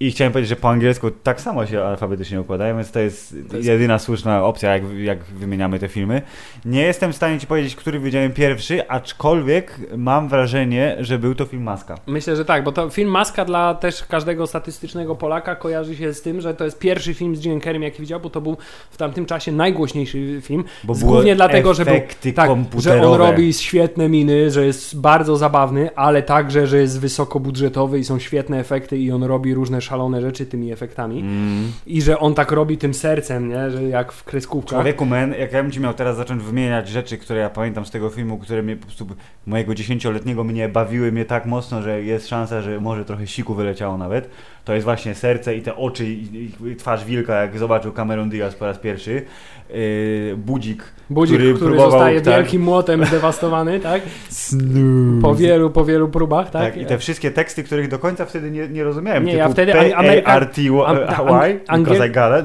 [0.00, 3.56] I chciałem powiedzieć, że po angielsku tak samo się alfabetycznie układają, więc to jest, To
[3.56, 6.22] jest- jedyna słuszna opcja, jak, jak wymieniamy te filmy.
[6.64, 11.44] Nie jestem w stanie ci powiedzieć, który widziałem pierwszy, aczkolwiek mam wrażenie, że był to
[11.44, 11.94] film Maska.
[12.06, 16.22] Myślę, że tak, bo to film Maska dla też każdego statystycznego Polaka kojarzy się z
[16.22, 18.56] tym, że to jest pierwszy film z Jim Carreyem, jaki widział, bo to był
[18.90, 20.64] w tamtym czasie najgłośniejszy film.
[20.84, 22.00] Bo Głównie dlatego, że był
[22.34, 27.98] tak, że on robi świetne miny, że jest bardzo zabawny, ale także, że jest wysokobudżetowy
[27.98, 31.20] i są świetne efekty i on robi różne szalone rzeczy tymi efektami.
[31.20, 31.72] Mm.
[31.86, 33.70] I że on tak robi tym sercem, nie?
[33.70, 34.78] Że jak w kreskówkach.
[34.78, 37.90] Człowieku, men, jak ja bym ci miał teraz zacząć wymieniać rzeczy, które ja pamiętam z
[37.90, 39.06] tego filmu, które mnie po prostu
[39.46, 43.98] mojego dziesięcioletniego mnie bawiły mnie tak mocno, że jest szansa, że może trochę siku wyleciało
[43.98, 44.30] nawet,
[44.64, 48.28] to jest właśnie serce i te oczy i, i, i twarz wilka, jak zobaczył Cameron
[48.28, 49.22] Diaz po raz pierwszy.
[49.70, 52.34] Yy, budzik Budzik, który, który zostaje tak.
[52.34, 54.02] wielkim młotem zdewastowany, tak?
[54.28, 55.22] Snooze.
[55.22, 56.62] Po wielu, po wielu próbach, tak?
[56.62, 59.24] Tak, i te wszystkie teksty, których do końca wtedy nie, nie rozumiałem.
[59.24, 59.94] Nie, typu ja wtedy Ameryka-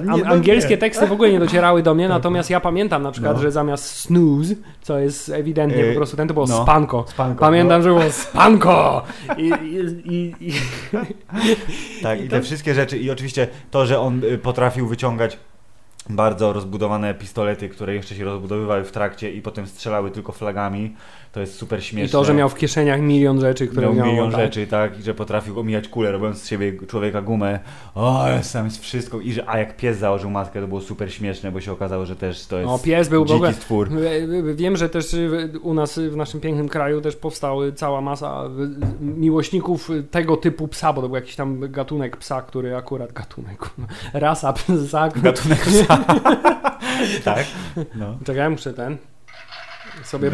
[0.06, 3.41] no angielskie teksty w ogóle nie docierały do mnie, natomiast ja pamiętam na przykład, No.
[3.41, 6.63] że zamiast snooze, co jest ewidentnie po prostu ten, to było no.
[6.63, 7.06] spanko.
[7.39, 7.84] Pamiętam, no.
[7.84, 9.04] że było spanko!
[9.38, 9.52] I,
[10.06, 10.54] i, i,
[12.04, 12.98] Tak, I te wszystkie rzeczy.
[12.98, 15.38] I oczywiście to, że on y, potrafił wyciągać
[16.10, 20.96] bardzo rozbudowane pistolety, które jeszcze się rozbudowywały w trakcie i potem strzelały tylko flagami,
[21.32, 22.08] to jest super śmieszne.
[22.08, 24.06] I to, że miał w kieszeniach milion rzeczy, które miał miał.
[24.06, 24.40] milion tak.
[24.40, 27.60] rzeczy, tak, i że potrafił omijać kulę, robiąc z siebie człowieka gumę.
[27.96, 29.20] O, tam jest wszystko.
[29.20, 32.16] I że, a jak pies założył maskę, to było super śmieszne, bo się okazało, że
[32.16, 33.54] też to jest No, pies był w dziki ogóle.
[33.54, 33.90] stwór.
[34.56, 38.44] Wiem, że też y, u nas y, w naszym pięknym kraju też powstały cała masa
[38.46, 43.70] y, miłośników tego typu psa, bo to był jakiś tam gatunek psa, który akurat gatunek,
[44.14, 45.10] rasa psa.
[45.10, 45.88] Gatunek psa.
[47.25, 47.45] tak,
[47.95, 48.17] no.
[48.25, 48.97] Czekaj, muszę ten.
[50.04, 50.32] Sobie.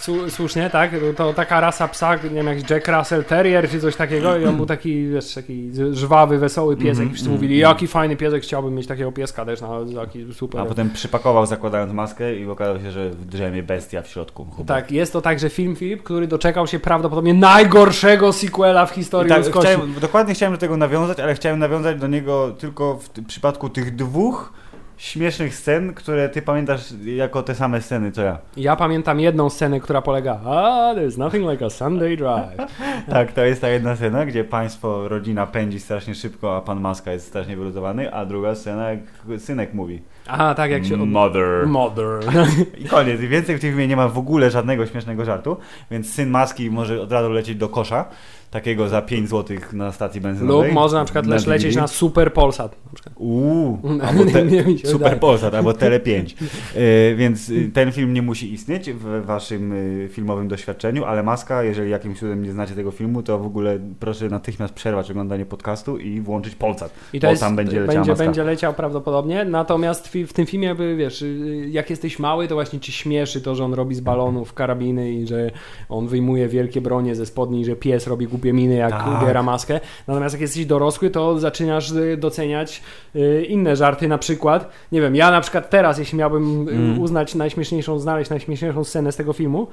[0.00, 0.90] Su- Słusznie, tak?
[1.16, 4.56] To taka rasa psa, nie wiem, jak Jack Russell Terrier czy coś takiego i on
[4.56, 6.90] był taki, wiesz, taki żwawy, wesoły piesek.
[6.90, 7.74] Mhm, I wszyscy mhm, mówili, mhm.
[7.74, 10.60] jaki fajny piesek, chciałbym mieć takiego pieska też, no, taki super.
[10.60, 14.44] A potem przypakował zakładając maskę i okazało się, że w drzemie bestia w środku.
[14.44, 14.68] Hubert.
[14.68, 19.28] Tak, jest to także film, Filip, który doczekał się prawdopodobnie najgorszego sequela w I historii
[19.28, 23.68] tak, chciałem, dokładnie chciałem do tego nawiązać, ale chciałem nawiązać do niego tylko w przypadku
[23.68, 24.59] tych dwóch
[25.00, 28.38] śmiesznych scen, które ty pamiętasz jako te same sceny, co ja.
[28.56, 32.70] Ja pamiętam jedną scenę, która polega Ah, there's nothing like a Sunday drive.
[33.10, 37.12] Tak, to jest ta jedna scena, gdzie państwo, rodzina pędzi strasznie szybko, a pan Maska
[37.12, 39.00] jest strasznie wyluzowany, a druga scena, jak
[39.38, 40.02] synek mówi.
[40.26, 40.94] Aha, tak jak się...
[40.94, 41.08] Od...
[41.08, 41.66] Mother.
[41.66, 42.20] Mother.
[42.84, 43.20] I koniec.
[43.20, 45.56] Więcej w tym filmie nie ma w ogóle żadnego śmiesznego żartu,
[45.90, 48.04] więc syn Maski może od razu lecieć do kosza,
[48.50, 50.68] takiego za 5 zł na stacji benzynowej.
[50.68, 51.50] Lub może na przykład też DVD.
[51.50, 52.76] lecieć na Super Polsat.
[53.06, 53.12] Na.
[53.16, 54.30] Uuu, albo te,
[54.76, 55.16] Super wydaje.
[55.16, 56.36] Polsat, albo Tele 5.
[56.76, 61.62] Y, więc y, ten film nie musi istnieć w waszym y, filmowym doświadczeniu, ale Maska,
[61.62, 65.98] jeżeli jakimś cudem nie znacie tego filmu, to w ogóle proszę natychmiast przerwać oglądanie podcastu
[65.98, 66.92] i włączyć Polsat.
[67.12, 68.24] I to bo jest, tam będzie leciała będzie, Maska.
[68.24, 72.80] będzie leciał prawdopodobnie, natomiast fi- w tym filmie, wiesz, y, jak jesteś mały, to właśnie
[72.80, 75.50] ci śmieszy to, że on robi z balonów karabiny i że
[75.88, 79.22] on wyjmuje wielkie bronie ze spodni, i że pies robi głupie miny, jak Tak.
[79.22, 79.80] ubiera maskę.
[80.06, 82.82] Natomiast jak jesteś dorosły, to zaczynasz y, doceniać
[83.16, 87.00] y, inne żarty, na przykład, nie wiem, ja na przykład teraz, jeśli miałbym y, Mm.
[87.00, 89.66] uznać najśmieszniejszą, znaleźć najśmieszniejszą scenę z tego filmu,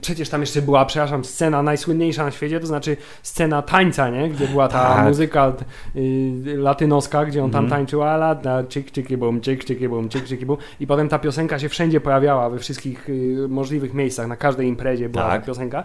[0.00, 4.28] przecież tam jeszcze była, przepraszam, scena najsłynniejsza na świecie, to znaczy scena tańca, nie?
[4.30, 5.06] Gdzie była ta Tak.
[5.08, 5.52] muzyka
[6.56, 7.80] latynoska, gdzie on tam Mhm.
[7.80, 10.56] tańczył ala, da, czyk, czyki, bum, czyk, czyki, bum, czyk, czyki, bum.
[10.80, 13.08] I potem ta piosenka się wszędzie pojawiała, we wszystkich
[13.48, 15.40] możliwych miejscach, na każdej imprezie była Tak.
[15.40, 15.84] ta piosenka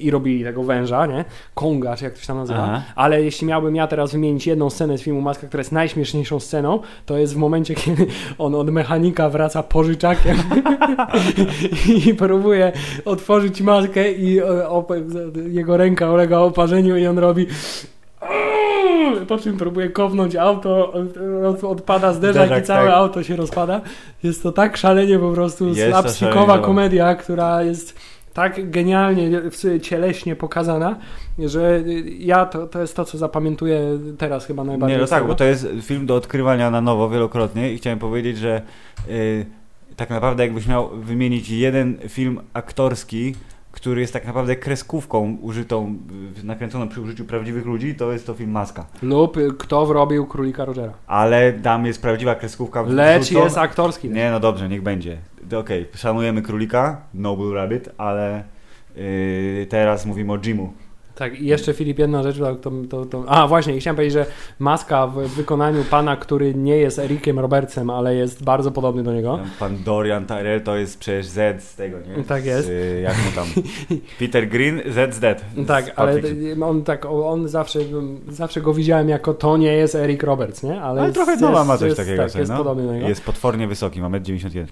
[0.00, 1.24] i robili tego węża, nie?
[1.54, 2.62] Konga, czy jak to się tam nazywa.
[2.62, 2.82] Aha.
[2.96, 6.80] Ale jeśli miałbym ja teraz wymienić jedną scenę z filmu Maska, która jest najśmieszniejszą sceną,
[7.06, 8.06] to jest w momencie, kiedy
[8.38, 10.36] on od mechanika wraca pożyczakiem
[12.06, 12.72] i próbuje
[13.04, 14.44] otworzyć maskę i e,
[15.48, 17.46] jego ręka ulega oparzeniu i on robi
[19.28, 20.92] po czym próbuje kopnąć auto,
[21.48, 22.96] od- odpada zderzak i całe tak.
[22.96, 23.80] auto się rozpada.
[24.22, 27.94] Jest to tak szalenie po prostu slapstickowa szalenie komedia, która jest
[28.34, 30.96] tak genialnie, w- cieleśnie pokazana,
[31.38, 31.82] że
[32.18, 34.96] ja to, to jest to, co zapamiętuję teraz chyba najbardziej.
[34.96, 38.38] Nie, no tak, bo to jest film do odkrywania na nowo wielokrotnie i chciałem powiedzieć,
[38.38, 38.62] że
[39.10, 39.46] y,
[39.96, 43.34] tak naprawdę jakbyś miał wymienić jeden film aktorski,
[43.72, 45.96] który jest tak naprawdę kreskówką użytą,
[46.44, 48.86] nakręconą przy użyciu prawdziwych ludzi, to jest to film Maska.
[49.02, 50.92] Lub y, kto wrobił Królika Rogera.
[51.06, 52.82] Ale tam jest prawdziwa kreskówka.
[52.82, 54.10] Lecz wrzucona- jest aktorski.
[54.10, 55.18] Nie, no dobrze, niech będzie.
[55.58, 58.42] Okej, szanujemy królika, Noble Rabbit, ale
[58.96, 60.72] y, teraz mówimy o Jimu.
[61.18, 63.24] Tak, i jeszcze Filip, jedna rzecz, to, to, to.
[63.26, 64.26] A, właśnie, chciałem powiedzieć, że
[64.58, 69.38] Maska w wykonaniu pana, który nie jest Ericiem Robertsem, ale jest bardzo podobny do niego.
[69.58, 72.24] Pan Dorian Tyrell to jest przecież Z z tego, nie?
[72.24, 72.68] Tak Z, jest.
[72.68, 73.46] y, jak mu tam?
[74.20, 75.44] Peter Green, Z z Dead.
[75.56, 76.22] Z Tak, ale
[76.62, 77.78] on tak, on zawsze,
[78.28, 80.82] zawsze go widziałem jako to nie jest Eric Roberts, nie?
[80.82, 82.22] Ale, Ale jest, trochę Nowa ma coś jest, takiego.
[82.22, 82.58] Tak, sobie, jest no.
[82.58, 83.08] podobny do niego.
[83.08, 84.66] Jest potwornie wysoki, ma 1,91 m.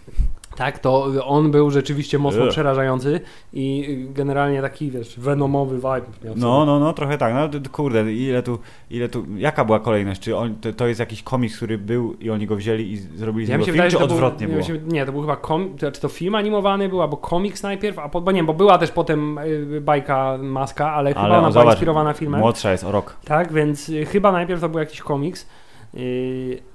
[0.57, 3.21] Tak, to on był rzeczywiście mocno przerażający
[3.53, 7.35] i generalnie taki, wiesz, venomowy vibe miał No, no, no, trochę tak.
[7.35, 8.59] No, kurde, ile tu,
[8.91, 10.21] ile tu, jaka była kolejność?
[10.21, 13.47] Czy on, to, to jest jakiś komiks, który był i oni go wzięli i zrobili
[13.47, 14.67] z Ja niego film, wydaje, czy odwrotnie był, było?
[14.67, 17.99] się- Nie, to był chyba kom, to- czy to film animowany był, albo komiks najpierw,
[17.99, 21.47] a po, bo nie, bo była też potem y, bajka Maska, ale, chyba Ale ona
[21.47, 22.41] on, była zobacz, inspirowana filmem.
[22.41, 23.17] Młodsza jest o rok.
[23.25, 25.47] Tak, więc y, chyba najpierw to był jakiś komiks,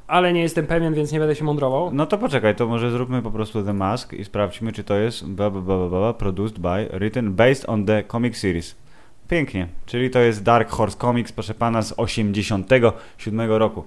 [0.08, 1.90] ale nie jestem pewien, więc nie będę się mądrował.
[1.94, 5.26] No to poczekaj, to może zróbmy po prostu The Mask i sprawdźmy, czy to jest
[5.28, 8.76] bla, produced by, written, based on the comic series.
[9.28, 9.68] Pięknie.
[9.86, 13.84] Czyli to jest Dark Horse Comics, proszę pana, z 87 roku.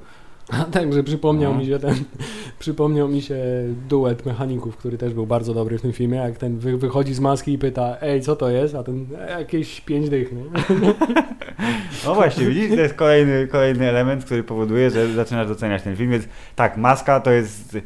[0.53, 1.59] A także przypomniał No.
[1.61, 1.95] mi się ten,
[2.59, 3.37] przypomniał mi się
[3.89, 7.21] duet mechaników, który też był bardzo dobry w tym filmie, jak ten wy, wychodzi z
[7.21, 8.75] maski i pyta, ej, co to jest?
[8.75, 10.43] A ten, "E, jakieś pięć dych, nie?
[12.07, 16.11] No właśnie, widzisz, to jest kolejny, kolejny element, który powoduje, że zaczynasz doceniać ten film,
[16.11, 16.25] więc
[16.57, 17.79] tak, Maska to jest,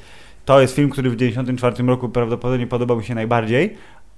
[0.45, 3.75] to jest film, który w 1994 roku prawdopodobnie podobał mi się najbardziej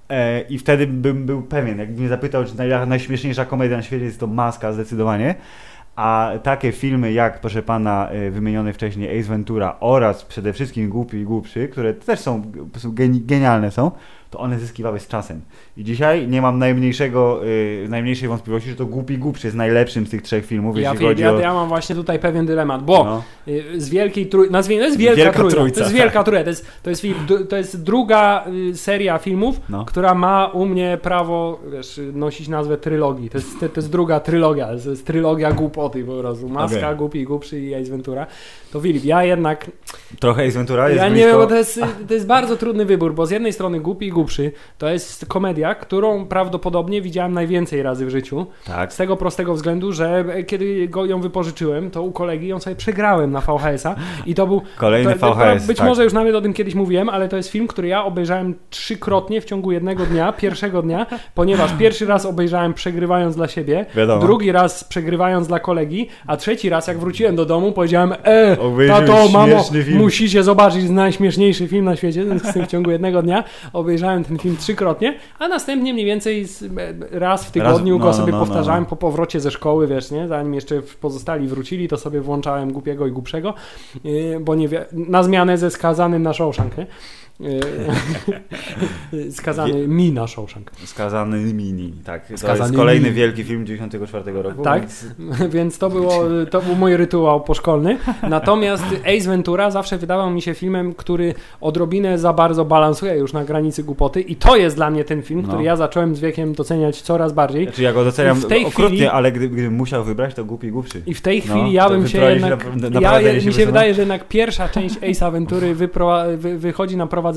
[0.09, 4.05] e, i wtedy bym był pewien, jakby mnie zapytał, czy naj, najśmieszniejsza komedia na świecie
[4.05, 5.35] jest to Maska zdecydowanie,
[5.95, 11.17] a takie filmy jak, proszę pana, e, wymieniony wcześniej Ace Ventura oraz przede wszystkim Głupi
[11.17, 12.51] i Głupszy, które też są,
[13.25, 13.91] genialne są,
[14.31, 15.41] to one zyskiwały z czasem.
[15.77, 20.09] I dzisiaj nie mam najmniejszego, y, najmniejszej wątpliwości, że to Głupi Głupszy jest najlepszym z
[20.09, 21.39] tych trzech filmów, Ja, jeśli chodzi ja, o...
[21.39, 23.23] ja mam właśnie tutaj pewien dylemat, bo No.
[23.47, 26.01] y, z wielkiej trójki, nazwijmy, to jest wielka, Wielka trójka, trójca, to jest tak.
[26.03, 27.15] wielka trójka, to jest, to jest, film,
[27.49, 29.85] to jest druga y, seria filmów, No.
[29.85, 34.19] która ma u mnie prawo, wiesz, nosić nazwę trylogii, to jest, to, to jest druga
[34.19, 36.95] trylogia, to jest trylogia głupoty po prostu, Maska, Okej.
[36.97, 38.27] Głupi Głupszy i Ace Ventura,
[38.71, 39.71] to Filip, ja jednak
[40.19, 41.29] Trochę Ace Ventura jest Ja nie blisko...
[41.29, 44.09] wiem, bo to jest, to jest bardzo trudny wybór, bo z jednej strony Głupi i
[44.09, 48.45] Głupszy to jest komedia, którą prawdopodobnie widziałem najwięcej razy w życiu.
[48.65, 48.93] Tak.
[48.93, 53.31] Z tego prostego względu, że kiedy go, ją wypożyczyłem, to u kolegi ją sobie przegrałem
[53.31, 54.61] na VHS-a i to był...
[54.77, 55.87] Kolejny to, VHS, Być tak.
[55.87, 59.41] może już nawet o tym kiedyś mówiłem, ale to jest film, który ja obejrzałem trzykrotnie
[59.41, 61.05] w ciągu jednego dnia, pierwszego dnia,
[61.35, 64.21] ponieważ pierwszy raz obejrzałem przegrywając dla siebie, Wiadomo.
[64.21, 68.95] drugi raz przegrywając dla kolegi, a trzeci raz jak wróciłem do domu powiedziałem e, Obejrzyj
[68.95, 69.97] tato, mamo, film.
[69.97, 72.25] musicie zobaczyć najśmieszniejszy film na świecie
[72.65, 73.43] w ciągu jednego dnia.
[73.73, 76.47] Obejrzałem ten film trzykrotnie, a następnie mniej więcej
[77.11, 80.11] raz w tygodniu Raz- go no, sobie no, no, powtarzałem po powrocie ze szkoły, wiesz,
[80.11, 80.27] nie?
[80.27, 83.53] Zanim jeszcze pozostali wrócili, to sobie włączałem głupiego i głupszego,
[84.03, 86.85] yy, bo nie wie, na zmianę ze skazanym na Shawshank, nie?
[89.13, 90.71] Yy, skazany mi na Shawshank.
[90.85, 92.27] Skazany Mini, tak.
[92.27, 93.15] To Skazany jest kolejny Mini.
[93.15, 94.63] wielki film 94 roku.
[94.63, 94.81] Tak?
[94.81, 95.05] Więc...
[95.55, 97.97] Więc to, było, to był mój rytuał poszkolny.
[98.29, 98.83] Natomiast
[99.17, 103.83] Ace Ventura zawsze wydawał mi się filmem, który odrobinę za bardzo balansuje już na granicy
[103.83, 105.47] głupoty i to jest dla mnie ten film, No.
[105.47, 107.63] który ja zacząłem z wiekiem doceniać coraz bardziej.
[107.65, 110.71] Znaczy ja go doceniam w tej okrutnie, chwili- ale gdy, gdybym musiał wybrać, to Głupi
[110.71, 111.01] Głupszy.
[111.05, 112.75] I w tej No, chwili ja to bym się jednak.
[112.75, 115.89] na- na ja, mi się wydaje, że jednak pierwsza część Ace Aventury wy,
[116.57, 117.30] wychodzi na prowadzenie,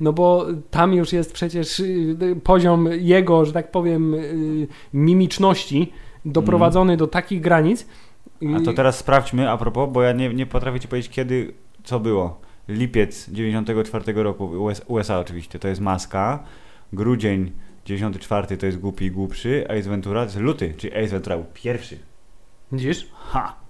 [0.00, 5.92] no bo tam już jest przecież y, poziom jego, że tak powiem, y, mimiczności
[6.24, 7.86] doprowadzony do takich granic.
[8.56, 12.00] A to teraz sprawdźmy a propos, bo ja nie, nie potrafię ci powiedzieć kiedy, co
[12.00, 12.40] było.
[12.68, 16.44] Lipiec 94 roku, US, USA oczywiście, to jest Maska.
[16.92, 17.52] Grudzień
[17.84, 19.64] 94 to jest Głupi i Głupszy.
[19.68, 21.98] Ace Ventura to jest luty, czyli Ace Ventura był pierwszy.
[22.72, 23.08] Widzisz?
[23.14, 23.61] Ha!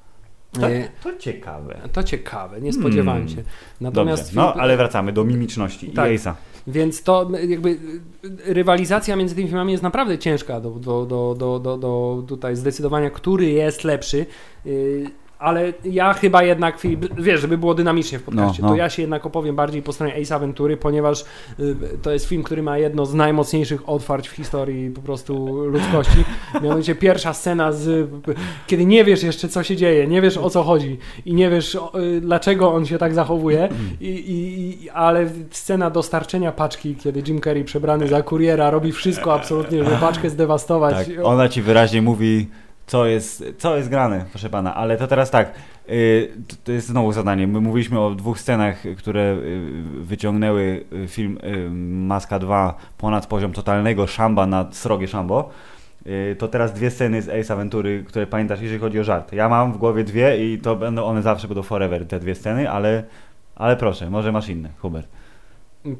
[0.60, 1.80] To, Y, to ciekawe.
[1.92, 3.36] To ciekawe, nie spodziewałem Hmm.
[3.44, 3.50] się.
[3.80, 6.10] Natomiast Dobrze, no ale wracamy do mimiczności Tak.
[6.12, 6.32] i Ace'a.
[6.66, 11.58] Więc to jakby y, rywalizacja między tymi filmami jest naprawdę ciężka do, do, do, do,
[11.58, 14.26] do, do tutaj zdecydowania, który jest lepszy.
[15.42, 18.74] Ale ja chyba jednak, Filip, wiesz, żeby było dynamicznie w podcaście, No, no.
[18.74, 21.24] to ja się jednak opowiem bardziej po stronie Ace Aventury, ponieważ
[21.60, 26.24] y, to jest film, który ma jedno z najmocniejszych otwarć w historii po prostu ludzkości.
[26.62, 28.10] Mianowicie pierwsza scena, z,
[28.66, 31.74] kiedy nie wiesz jeszcze co się dzieje, nie wiesz o co chodzi i nie wiesz
[31.74, 33.68] y, dlaczego on się tak zachowuje,
[34.00, 39.84] i, i, ale scena dostarczenia paczki, kiedy Jim Carrey przebrany za kuriera robi wszystko absolutnie,
[39.84, 40.94] żeby paczkę zdewastować.
[40.94, 42.46] Tak, ona ci wyraźnie mówi,
[42.92, 44.74] co jest, co jest grane, proszę pana.
[44.74, 45.52] Ale to teraz tak,
[45.88, 46.32] y,
[46.64, 47.46] to, jest znowu zadanie.
[47.46, 51.38] My mówiliśmy o dwóch scenach, które y, wyciągnęły y, film
[52.06, 55.50] Maska 2 ponad poziom totalnego szamba na srogie szambo.
[56.38, 59.32] To teraz dwie sceny z Ace Aventury, które pamiętasz, jeżeli chodzi o żart.
[59.32, 62.70] Ja mam w głowie dwie i to będą one zawsze będą forever, te dwie sceny,
[62.70, 63.04] ale,
[63.56, 65.08] ale proszę, może masz inne, Hubert.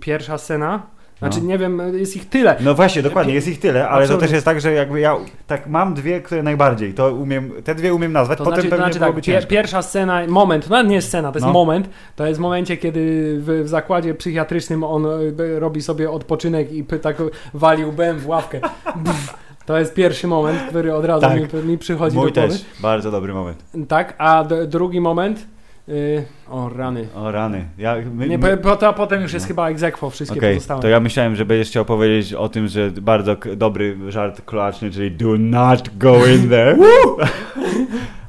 [0.00, 0.82] Pierwsza scena,
[1.22, 1.46] znaczy No.
[1.48, 2.56] nie wiem, jest ich tyle.
[2.60, 4.14] No właśnie, dokładnie, jest ich tyle, ale Absolutnie.
[4.16, 7.74] to też jest tak, że jakby ja tak mam dwie, które najbardziej, to umiem, te
[7.74, 9.50] dwie umiem nazwać, To potem znaczy, to pewnie znaczy byłoby tak, ciężko.
[9.50, 11.52] pierwsza scena, moment, no nie jest scena, to jest No.
[11.52, 13.00] moment, to jest w momencie, kiedy
[13.40, 17.16] w, w zakładzie psychiatrycznym on e, robi sobie odpoczynek i tak
[17.54, 18.60] wali łbem w ławkę.
[19.04, 19.34] Pff,
[19.66, 21.54] To jest pierwszy moment, który od razu Tak.
[21.54, 22.52] mi, mi przychodzi Mój do głowy.
[22.54, 23.62] też, bardzo dobry moment.
[23.88, 25.46] Tak, a drugi moment,
[25.88, 27.08] y, o rany.
[27.14, 27.64] O rany.
[27.78, 29.48] Ja, my, Nie, my, po, to potem już jest No.
[29.48, 30.82] chyba egzekwo wszystkie Okej, pozostałe.
[30.82, 35.10] to ja myślałem, że będziesz chciał powiedzieć o tym, że bardzo dobry żart kloaczny, czyli
[35.10, 36.76] do not go in there.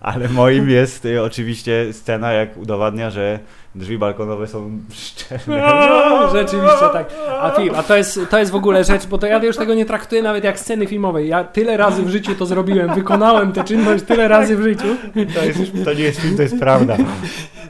[0.03, 3.39] Ale moim jest y, oczywiście scena, jak udowadnia, że
[3.75, 5.57] drzwi balkonowe są szczelne.
[5.57, 7.09] No, rzeczywiście tak.
[7.41, 9.73] A film, a to jest, to jest w ogóle rzecz, bo to ja już tego
[9.73, 11.27] nie traktuję nawet jak sceny filmowej.
[11.27, 14.87] Ja tyle razy w życiu to zrobiłem, wykonałem tę czynność tyle razy w życiu.
[15.35, 16.97] To, jest, to nie jest film, to jest prawda.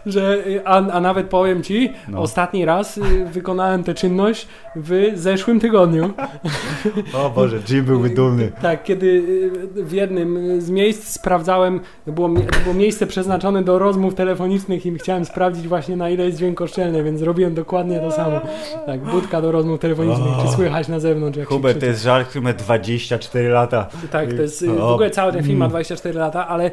[0.05, 2.19] Że, a, a nawet powiem ci, No.
[2.21, 6.13] ostatni raz y, wykonałem tę czynność w zeszłym tygodniu.
[7.13, 8.51] O Boże, Jim byłby dumny.
[8.61, 9.07] Tak, kiedy
[9.77, 12.29] y, w jednym z miejsc sprawdzałem, było,
[12.63, 17.03] było miejsce przeznaczone do rozmów telefonicznych i chciałem sprawdzić właśnie na ile jest dźwięk koszczelny,
[17.03, 18.41] więc zrobiłem dokładnie to samo.
[18.85, 22.41] Tak, budka do rozmów telefonicznych, czy słychać na zewnątrz jak Hubert, to jest żart, który
[22.43, 23.87] ma 24 lata.
[24.11, 24.93] Tak, to jest y, w O.
[24.93, 26.71] ogóle cały ten film ma 24 lata, ale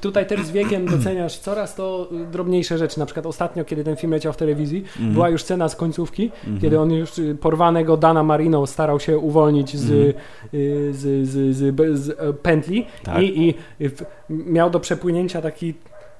[0.00, 2.26] tutaj też z wiekiem doceniasz coraz to y,
[2.68, 2.98] drobniejsze rzeczy.
[2.98, 5.12] Na przykład ostatnio, kiedy ten film leciał w telewizji, Mhm.
[5.12, 9.76] była już scena z końcówki, kiedy on już y, porwanego Dana Marino starał się uwolnić
[9.76, 10.14] z, y,
[10.94, 11.56] z, z,
[11.98, 13.22] z, e, pętli Tak.
[13.22, 13.54] i, i
[14.30, 15.74] miał do przepłynięcia taki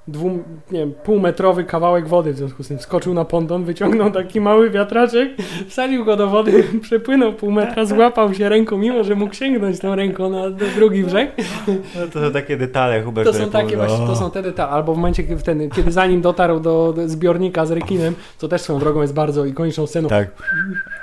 [0.08, 0.30] dwu,
[0.70, 2.78] nie wiem, półmetrowy kawałek wody w związku z tym.
[2.78, 5.28] Skoczył na ponton, wyciągnął taki mały wiatraczek,
[5.68, 9.94] wsadził go do wody, przepłynął pół metra, złapał się ręką, mimo że mógł sięgnąć tą
[9.94, 11.32] ręką na drugi brzeg.
[11.68, 13.28] No to są takie detale, Hubert.
[13.28, 14.70] To są takie powodują- właśnie, to są te detale.
[14.70, 18.60] Albo w momencie, kiedy, ten, kiedy zanim dotarł do, do zbiornika z rekinem, co też
[18.62, 20.08] swoją drogą jest bardzo ikoniczną sceną.
[20.08, 20.28] Tak.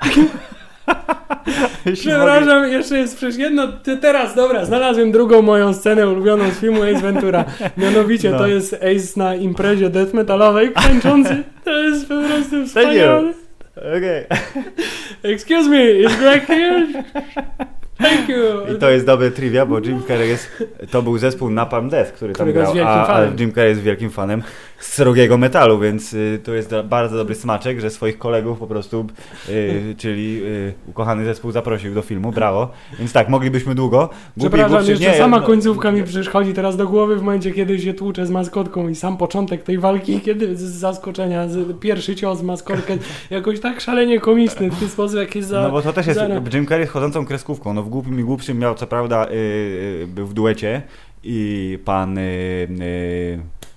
[1.85, 3.67] Jeśli mogę- Przepraszam, jeszcze jest przecież jedno.
[3.67, 7.45] Ty teraz, dobra, znalazłem drugą moją scenę ulubioną z filmu Ace Ventura.
[7.77, 8.37] Mianowicie No.
[8.37, 11.43] to jest Ace na imprezie death metalowej tańczący.
[11.63, 13.33] To jest po prostu wspaniałe.
[13.77, 14.25] Okej.
[15.23, 16.85] Excuse me, is Greg here?
[17.97, 18.75] Thank you.
[18.75, 22.33] I to jest dobre trivia, bo Jim Carrey jest, to był zespół Napalm Death, który
[22.33, 23.25] tam Którego grał, a, a.
[23.39, 24.43] Jim Carrey jest wielkim fanem
[24.79, 29.07] srogiego metalu, więc y, to jest do, bardzo dobry smaczek, że swoich kolegów po prostu,
[29.49, 32.71] y, czyli y, ukochany zespół zaprosił do filmu, brawo.
[32.99, 34.09] Więc tak, moglibyśmy długo.
[34.37, 37.51] Głupi, Przepraszam, głupszy- jeszcze nie, sama no, końcówka mi przychodzi teraz do głowy w momencie,
[37.51, 42.15] kiedy się tłuczę z maskotką i sam początek tej walki, kiedy z zaskoczenia, z, pierwszy
[42.15, 42.97] cios maskotkę,
[43.29, 45.61] jakoś tak szalenie komiczny w ten sposób, jak jest za...
[45.61, 48.23] No bo to też jest, za- Jim Carrey z chodzącą kreskówką, no w głupim i
[48.23, 49.27] głupszym miał co prawda,
[50.07, 50.81] był w duecie
[51.23, 52.19] i pan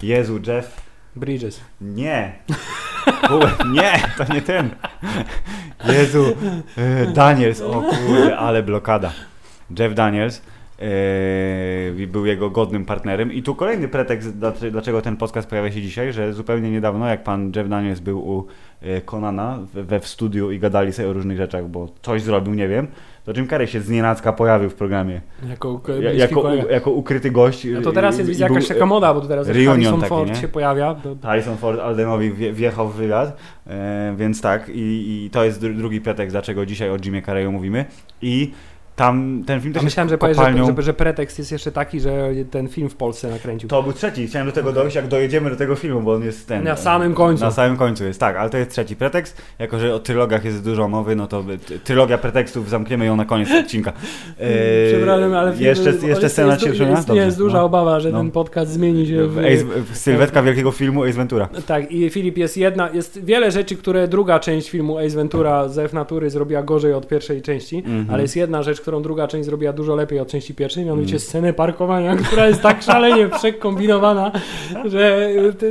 [0.02, 0.87] Jezu Jeff
[1.18, 1.60] Bridges.
[1.80, 2.32] Nie.
[3.72, 4.70] Nie, to nie ten.
[5.88, 6.24] Jezu,
[6.76, 9.12] e, Daniels, o kurde, ale blokada.
[9.78, 10.42] Jeff Daniels
[10.78, 14.38] e, był jego godnym partnerem i tu kolejny pretekst,
[14.70, 18.46] dlaczego- ten podcast pojawia się dzisiaj, że zupełnie niedawno, jak pan Jeff Daniels był u
[18.82, 22.54] e, Conana we, we w studiu i gadali sobie o różnych rzeczach, bo coś zrobił,
[22.54, 22.86] nie wiem,
[23.32, 25.20] to Jim Carrey się znienacka pojawił w programie.
[25.48, 25.80] Jako,
[26.14, 26.70] jako, kolega.
[26.72, 27.64] jako ukryty gość.
[27.64, 30.28] No to teraz jest i- był- jakaś taka moda, bo to teraz Harrison taki, Ford
[30.30, 30.36] nie?
[30.36, 30.94] się pojawia.
[30.94, 33.36] To, Harrison Ford Aldenowi wje- wjechał w wywiad,
[33.66, 37.52] e, więc tak, i, i to jest dru- drugi pretekst, dlaczego dzisiaj o Jimie Carreyu
[37.52, 37.84] mówimy.
[38.22, 38.52] I
[38.98, 40.66] tam ten film też myślałem, że jest kopalnią...
[40.66, 43.68] że, że, że pretekst jest jeszcze taki, że ten film w Polsce nakręcił.
[43.68, 46.48] To był trzeci, chciałem do tego dojść, jak dojedziemy do tego filmu, bo on jest
[46.48, 46.64] ten...
[46.64, 47.44] Na samym końcu.
[47.44, 49.42] Na samym końcu jest, tak, ale to jest trzeci pretekst.
[49.58, 51.44] Jako, że o trylogach jest dużo mowy, no to
[51.84, 53.92] trylogia pretekstów, zamkniemy ją na koniec odcinka.
[54.38, 54.46] E,
[54.92, 57.64] Przepraszam, ale film- Jeszcze, jest- jeszcze scena jest, jest, jest, Dobrze, jest duża no.
[57.64, 58.18] obawa, że No.
[58.18, 59.38] ten podcast zmieni się w...
[59.38, 61.48] Ace, sylwetka wielkiego filmu Ace Ventura.
[61.66, 65.78] Tak, i Filip jest jedna, jest wiele rzeczy, które druga część filmu Ace Ventura z
[65.78, 68.06] F Natury zrobiła gorzej od pierwszej części, Mhm.
[68.10, 71.20] ale jest jedna rzecz, którą druga część zrobiła dużo lepiej od części pierwszej, mianowicie Mhm.
[71.20, 74.32] scenę parkowania, która jest tak szalenie przekombinowana,
[74.84, 75.28] że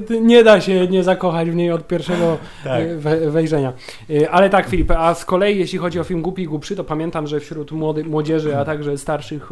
[0.08, 2.82] ty nie da się nie zakochać w niej od pierwszego Tak.
[2.82, 3.74] e, we, wejrzenia.
[4.10, 6.84] E, Ale tak, Filip, a z kolei jeśli chodzi o film Głupi i Głupszy, to
[6.84, 9.50] pamiętam, że wśród młody, młodzieży, a także starszych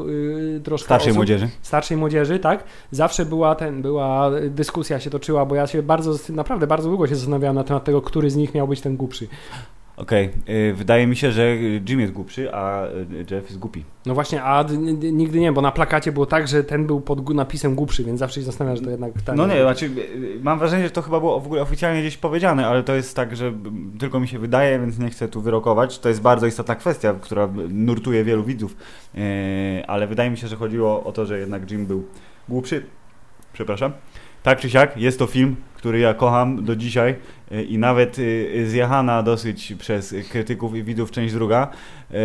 [0.64, 1.50] troszkę Starszej osób, młodzieży.
[1.62, 6.68] starszej młodzieży, tak, zawsze była ten, była dyskusja się toczyła, bo ja się bardzo, naprawdę
[6.68, 9.28] bardzo długo się zastanawiałem na temat tego, który z nich miał być ten głupszy.
[9.98, 11.56] Okej, y, wydaje mi się, że
[11.90, 13.84] Jim jest głupszy, a y, Jeff jest głupi.
[14.06, 14.66] No właśnie, a
[15.12, 18.40] nigdy nie, bo na plakacie było tak, że ten był pod napisem głupszy, więc zawsze
[18.40, 19.36] się zastanawiam, że to jednak tak.
[19.36, 22.68] No nie, znaczy y, mam wrażenie, że to chyba było w ogóle oficjalnie gdzieś powiedziane,
[22.68, 23.54] ale to jest tak, że
[24.00, 26.00] tylko mi się wydaje, więc nie chcę tu wyrokować.
[26.00, 28.78] To jest bardzo istotna kwestia, która nurtuje wielu widzów,
[29.88, 32.06] ale wydaje mi się, że chodziło o to, że jednak Jim był
[32.50, 32.86] głupszy.
[33.54, 33.92] Przepraszam.
[34.46, 37.16] Tak czy siak, jest to film, który ja kocham do dzisiaj
[37.52, 41.68] yy, i nawet yy, zjechana dosyć przez krytyków i widzów część druga
[42.12, 42.18] yy,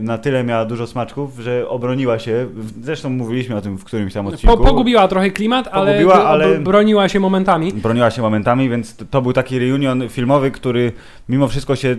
[0.00, 2.46] na tyle miała dużo smaczków, że obroniła się.
[2.82, 4.56] Zresztą mówiliśmy o tym w którymś tam odcinku.
[4.56, 7.72] Po, pogubiła trochę klimat, ale, Pogubiła, bro- ale- broniła się momentami.
[7.72, 10.92] Broniła się momentami, więc to, był taki reunion filmowy, który
[11.28, 11.96] mimo wszystko się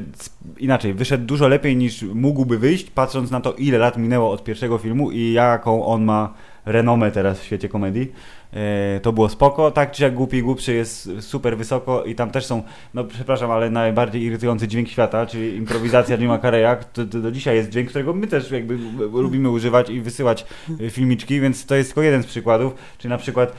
[0.58, 4.77] inaczej wyszedł dużo lepiej niż mógłby wyjść, patrząc na to, ile lat minęło od pierwszego
[4.77, 6.34] filmu i jaką on ma
[6.65, 8.12] renomę teraz w świecie komedii.
[8.53, 12.31] E, to było spoko, tak czy jak Głupi i Głupszy jest super wysoko i tam
[12.31, 17.19] też są, no przepraszam, ale najbardziej irytujący dźwięk świata, czyli improwizacja Jima Carreya, to, to
[17.19, 18.78] do dzisiaj jest dźwięk, którego my też jakby
[19.13, 20.45] lubimy używać i wysyłać
[20.80, 23.53] e, filmiczki, więc to jest tylko jeden z przykładów, czy na przykład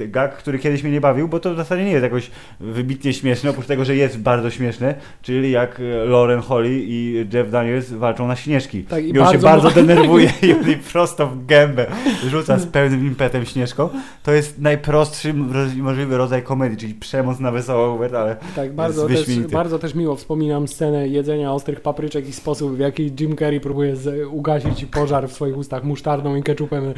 [0.00, 3.12] e, gag, który kiedyś mnie nie bawił, bo to w zasadzie nie jest jakoś wybitnie
[3.12, 8.28] śmieszne, oprócz tego, że jest bardzo śmieszne, czyli jak Lauren Holly i Jeff Daniels walczą
[8.28, 8.82] na śnieżki.
[8.82, 10.58] Tak, i I on się bardzo- bardzo denerwuje i on
[10.92, 11.86] prosto w gębę
[12.24, 13.88] rzuca rzuca z pełnym impetem śnieżką.
[14.22, 15.34] To jest najprostszy
[15.76, 20.16] możliwy rodzaj komedii, czyli przemoc na wesoło, Hubert, ale Tak, bardzo też, bardzo też miło
[20.16, 25.28] wspominam scenę jedzenia ostrych papryczek i sposób, w jaki Jim Carrey próbuje z, ugasić pożar
[25.28, 26.94] w swoich ustach musztardą i ketchupem.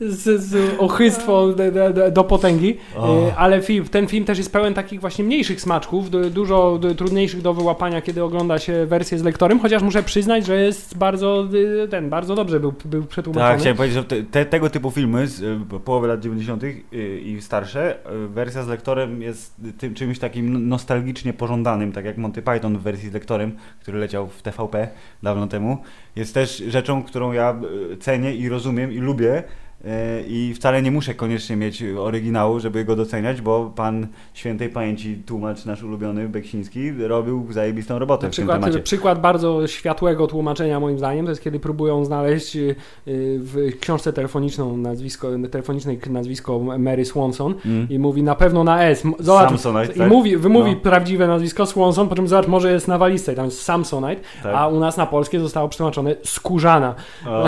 [0.00, 3.28] Z, z ochystwo do, do, do potęgi, O.
[3.28, 6.94] E, ale film, ten film też jest pełen takich właśnie mniejszych smaczków, du- dużo du-
[6.94, 11.48] trudniejszych do wyłapania, kiedy ogląda się wersję z lektorem, chociaż muszę przyznać, że jest bardzo,
[11.84, 13.50] y, ten, bardzo dobrze był, był przetłumaczony.
[13.52, 16.64] Tak, chciałem powiedzieć, że te, te, tego typu filmy z y, połowy lat 90.
[16.64, 16.74] y,
[17.20, 17.96] i starsze,
[18.28, 22.82] wersja z lektorem jest tym czymś takim n- nostalgicznie pożądanym, tak jak Monty Python w
[22.82, 24.88] wersji z lektorem, który leciał w TVP
[25.22, 25.78] dawno temu.
[26.16, 27.60] Jest też rzeczą, którą ja
[27.92, 29.42] y, cenię i rozumiem i lubię.
[29.84, 29.88] Y,
[30.28, 35.64] I wcale nie muszę koniecznie mieć oryginału, żeby go doceniać, bo pan świętej pamięci tłumacz
[35.64, 38.80] nasz ulubiony Beksiński robił zajebistą robotę Na w tym przykład, temacie.
[38.82, 42.60] przykład bardzo światłego tłumaczenia moim zdaniem to jest kiedy próbują znaleźć y,
[43.08, 47.86] y, w książce telefoniczną nazwisko, telefonicznej nazwisko Mary Swanson Mm.
[47.90, 49.02] i mówi na pewno na S.
[49.18, 50.08] Zobacz, Samsonite, i tak?
[50.08, 50.80] mówi, wymówi No.
[50.80, 54.54] prawdziwe nazwisko Swanson, po czym zobacz, może jest na walizce, tam jest Samsonite, Tak.
[54.56, 56.94] a u nas na polskie zostało przetłumaczone skórzana.
[57.26, 57.44] O,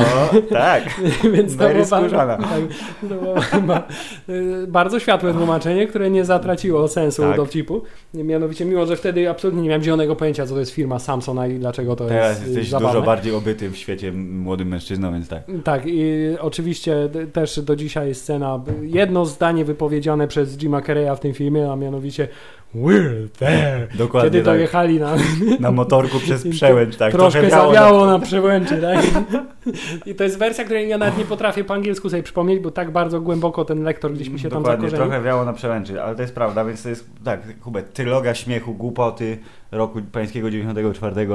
[0.51, 0.83] tak.
[1.33, 1.85] Więc to Mary było
[2.27, 2.69] bardzo, skórzana.
[3.01, 3.35] tak, było
[3.67, 3.89] ba-
[4.29, 7.37] y, bardzo światłe tłumaczenie, które nie zatraciło sensu Tak.
[7.37, 7.83] dowcipu.
[8.15, 11.59] Mianowicie, mimo że wtedy absolutnie nie miałem zielonego pojęcia, co to jest firma Samsung i
[11.59, 12.93] dlaczego to Teraz jest y, jesteś zabawne.
[12.95, 15.43] dużo bardziej obyty w świecie młodym mężczyzną, więc tak.
[15.65, 16.03] Tak, i
[16.41, 21.77] oczywiście też do dzisiaj scena, jedno zdanie wypowiedziane przez Jima Carreya w tym filmie, a
[21.77, 22.29] mianowicie
[22.75, 23.89] We're there.
[23.95, 24.55] Dokładnie Kiedy tak.
[24.55, 25.17] dojechali na,
[25.61, 27.13] Na motorku przez przełęcz, tak.
[27.13, 29.05] troszkę zawiało na przełęczy, tak?
[30.07, 32.91] I to jest wersja, której ja nawet nie potrafię po angielsku sobie przypomnieć, bo tak
[32.91, 35.11] bardzo głęboko ten lektor gdzieś mi się tam Dokładnie, zakorzenił.
[35.11, 38.75] trochę wiało na przełęczy, ale to jest prawda, więc to jest, tak, Hubert, trylogia śmiechu,
[38.75, 39.39] głupoty
[39.73, 41.27] roku pańskiego 94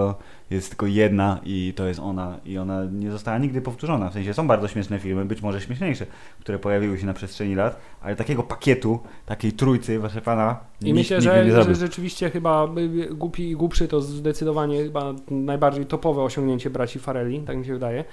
[0.50, 4.34] jest tylko jedna i to jest ona i ona nie została nigdy powtórzona, w sensie
[4.34, 6.06] są bardzo śmieszne filmy, być może śmieszniejsze,
[6.39, 10.98] które pojawiły się na przestrzeni lat, ale takiego pakietu, takiej trójcy, wasze pana, I nikt
[10.98, 16.22] myślę, że, nie że rzeczywiście chyba y, Głupi i Głupszy to zdecydowanie chyba najbardziej topowe
[16.22, 18.04] osiągnięcie braci Farelli, tak mi się wydaje.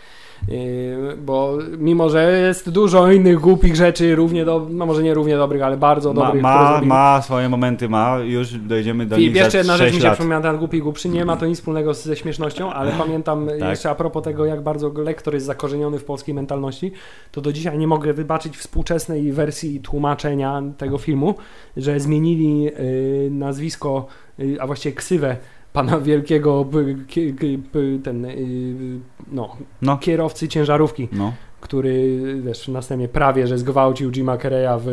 [0.48, 5.36] Yy, bo mimo, że jest dużo innych głupich rzeczy, równie do, no może nie równie
[5.36, 6.88] dobrych, ale bardzo Ma, dobrych, ma, zrobili.
[6.88, 10.00] ma swoje momenty, ma, już dojdziemy do I nich jeszcze za jedna rzecz 6 mi
[10.02, 10.14] się lat.
[10.16, 13.68] przypomina, ten głupi i głupszy, nie ma to nic wspólnego ze śmiesznością, ale pamiętam Tak.
[13.70, 16.92] jeszcze a propos tego, jak bardzo lektor jest zakorzeniony w polskiej mentalności,
[17.32, 21.34] to do dzisiaj nie mogę wybaczyć współczesnej wersji tłumaczenia tego filmu,
[21.76, 24.06] że zmienili y, nazwisko,
[24.40, 25.36] y, a właściwie ksywę
[25.72, 26.66] pana wielkiego
[27.08, 27.62] ki- ki-
[28.04, 29.00] ten, y,
[29.32, 29.98] no, No.
[29.98, 31.32] kierowcy ciężarówki No.
[31.60, 34.88] który wiesz, następnie prawie, że zgwałcił Jima Carreya w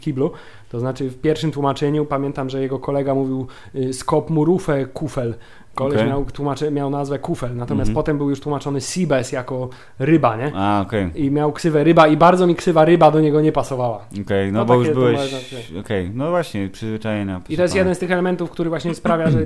[0.00, 0.30] kiblu.
[0.68, 3.46] To znaczy w pierwszym tłumaczeniu pamiętam, że jego kolega mówił
[3.92, 5.34] skop mu rufę kufel.
[5.74, 6.08] Koleś Okej.
[6.08, 7.94] miał, tłumaczy, miał nazwę kufel, natomiast Mhm.
[7.94, 9.68] potem był już tłumaczony Seabass jako
[9.98, 10.52] ryba, nie?
[10.54, 11.10] A, okej.
[11.14, 14.04] I miał ksywę ryba i bardzo mi ksywa ryba do niego nie pasowała.
[14.24, 15.34] Okej, no, No bo już byłeś.
[15.80, 17.40] Okej, no właśnie, przyzwyczajenia.
[17.48, 19.38] I to jest jeden z tych elementów, który właśnie sprawia, że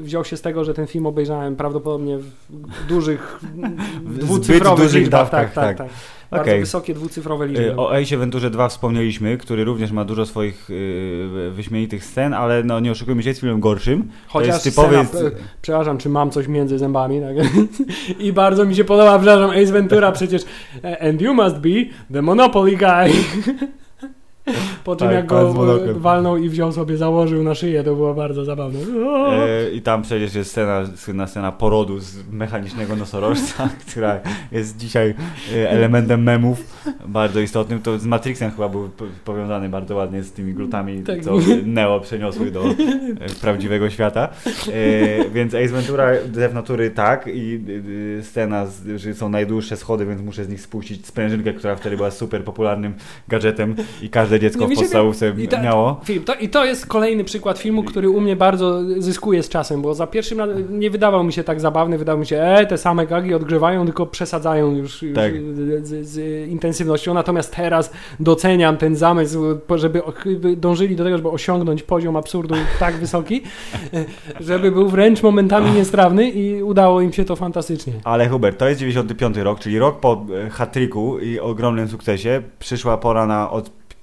[0.00, 3.40] wziął się z tego, że ten film obejrzałem prawdopodobnie w dużych,
[4.04, 5.20] W dwucyfrowych zbyt dużych liczbach.
[5.20, 5.88] dawkach, tak, tak, tak.
[5.88, 5.96] tak.
[6.30, 6.60] Bardzo Okej.
[6.60, 7.64] wysokie dwucyfrowe liczby.
[7.64, 12.62] Y, O Ace Venturze 2 wspomnieliśmy, który również ma dużo swoich y, wyśmienitych scen, ale
[12.62, 14.08] no nie oszukujmy się, jest filmem gorszym.
[14.28, 17.46] Chociaż jest typowy- scena, e, przepraszam, czy mam coś między zębami, tak?
[18.26, 20.42] I bardzo mi się podoba, przepraszam, Ace Ventura przecież
[20.84, 21.70] e, and you must be
[22.12, 23.10] the Monopoly guy.
[24.86, 25.54] Po czym Tak, jak go
[25.94, 28.78] walnął i wziął sobie, założył na szyję, to było bardzo zabawne.
[28.78, 34.20] E, I tam przecież jest scena, słynna scena porodu z mechanicznego nosorożca, która
[34.52, 35.14] jest dzisiaj
[35.54, 37.82] e, elementem memów bardzo istotnym.
[37.82, 38.90] To z Matrixem chyba był
[39.24, 41.20] powiązany bardzo ładnie z tymi glutami, Tak.
[41.20, 41.32] co
[41.64, 42.74] Neo przeniosły do e,
[43.40, 44.28] prawdziwego świata.
[44.46, 47.60] E, więc Ace Ventura z natury tak i
[48.18, 48.66] e, scena,
[48.96, 52.94] że są najdłuższe schody, więc muszę z nich spuścić sprężynkę, która wtedy była super popularnym
[53.28, 56.00] gadżetem i każde dziecko Nie, w podstawówce I ta- miało.
[56.04, 59.82] Film, to, I to jest kolejny przykład filmu, który u mnie bardzo zyskuje z czasem,
[59.82, 62.78] bo za pierwszym razem nie wydawał mi się tak zabawny, wydawał mi się, e, te
[62.78, 65.32] same gagi odgrywają, tylko przesadzają już, już Tak.
[65.82, 67.14] z, z intensywnością.
[67.14, 69.44] Natomiast teraz doceniam ten zamysł,
[69.76, 70.02] żeby
[70.56, 73.42] dążyli do tego, żeby osiągnąć poziom absurdu tak wysoki,
[74.40, 77.92] żeby był wręcz momentami niestrawny i udało im się to fantastycznie.
[78.04, 82.42] Ale Hubert, to jest 95 rok, czyli rok po e, hat-tricku i ogromnym sukcesie.
[82.58, 83.50] Przyszła pora na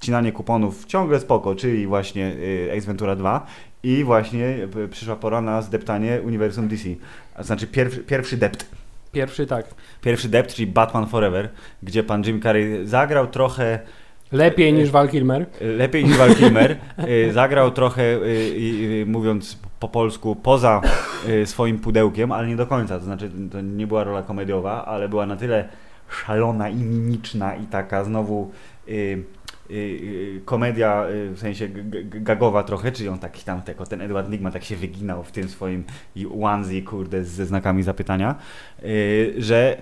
[0.04, 2.36] odcinanie kuponów ciągle spoko, czyli właśnie
[2.72, 3.46] e, Ace Ventura 2
[3.84, 6.84] i właśnie e, przyszła pora na zdeptanie uniwersum DC.
[7.40, 8.66] Znaczy pierwszy, pierwszy dept.
[9.12, 9.66] Pierwszy tak.
[10.02, 11.50] Pierwszy dept, czyli Batman Forever,
[11.84, 13.80] gdzie pan Jim Carrey zagrał trochę
[14.32, 15.46] Lepiej niż Val Kilmer.
[15.62, 16.78] Lepiej niż Val Kilmer.
[17.30, 20.82] Y, Zagrał trochę, y, y, y, mówiąc po polsku poza
[21.30, 23.00] y, swoim pudełkiem, ale nie do końca.
[23.00, 25.70] To znaczy, to nie była rola komediowa, ale była na tyle
[26.10, 28.52] szalona i mimiczna i taka znowu
[28.88, 29.24] y, y, y,
[30.46, 31.68] komedia y, w sensie
[32.04, 35.50] gagowa trochę, czyli on taki tam, tylko ten Edward Nigma tak się wyginał w tym
[35.50, 35.84] swoim
[36.42, 38.36] onesie, kurde, ze znakami zapytania,
[38.84, 39.82] y, że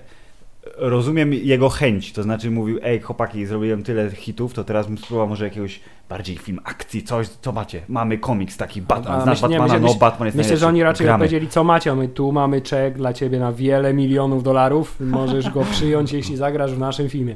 [0.76, 5.28] rozumiem jego chęć, to znaczy mówił, ej chłopaki, zrobiłem tyle hitów, to teraz bym spróbował
[5.28, 7.80] może jakiegoś bardziej film akcji, coś, co macie?
[7.88, 9.80] Mamy komiks taki, Batman, A znasz myśl- nie, Batmana?
[9.80, 11.18] myślę- no Batman jest Myślę, że oni raczej Gramy.
[11.18, 15.64] powiedzieli, co macie, my tu mamy czek dla ciebie na wiele milionów dolarów, możesz go
[15.64, 17.34] przyjąć, jeśli zagrasz w naszym filmie.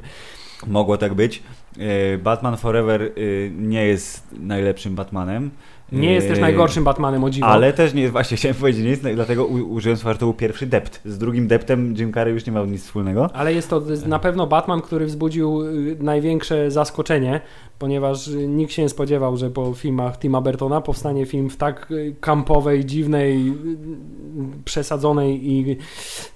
[0.67, 1.43] Mogło tak być.
[1.79, 3.09] E, Batman Forever e,
[3.49, 5.51] nie jest najlepszym Batmanem.
[5.91, 7.47] Nie jest też E, najgorszym Batmanem, o dziwo.
[7.47, 10.33] Ale też nie jest, właśnie chciałem powiedzieć, nie jest, dlatego użyłem słowa, że to był
[10.33, 11.01] pierwszy dept.
[11.05, 13.29] Z drugim deptem Jim Carrey już nie miał nic wspólnego.
[13.33, 17.41] Ale jest to na pewno Batman, który wzbudził y, największe zaskoczenie,
[17.79, 21.91] ponieważ y, nikt się nie spodziewał, że po filmach Tima Burtona powstanie film w tak
[21.91, 23.53] y, kampowej, dziwnej,
[24.65, 25.77] przesadzonej i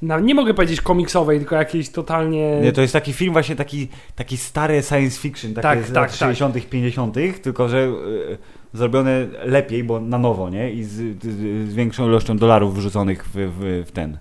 [0.02, 2.60] no, nie mogę powiedzieć komiksowej, tylko jakiejś totalnie...
[2.62, 5.96] Nie, to jest taki film właśnie taki, taki stary science fiction, takie Tak, z tak,
[5.96, 6.20] lat tak.
[6.20, 10.72] 60 50 tylko że e, zrobione lepiej, bo na nowo, nie?
[10.72, 14.18] I z, z, większą ilością dolarów wrzuconych w, w, w ten...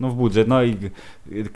[0.00, 0.76] No w budżet, no i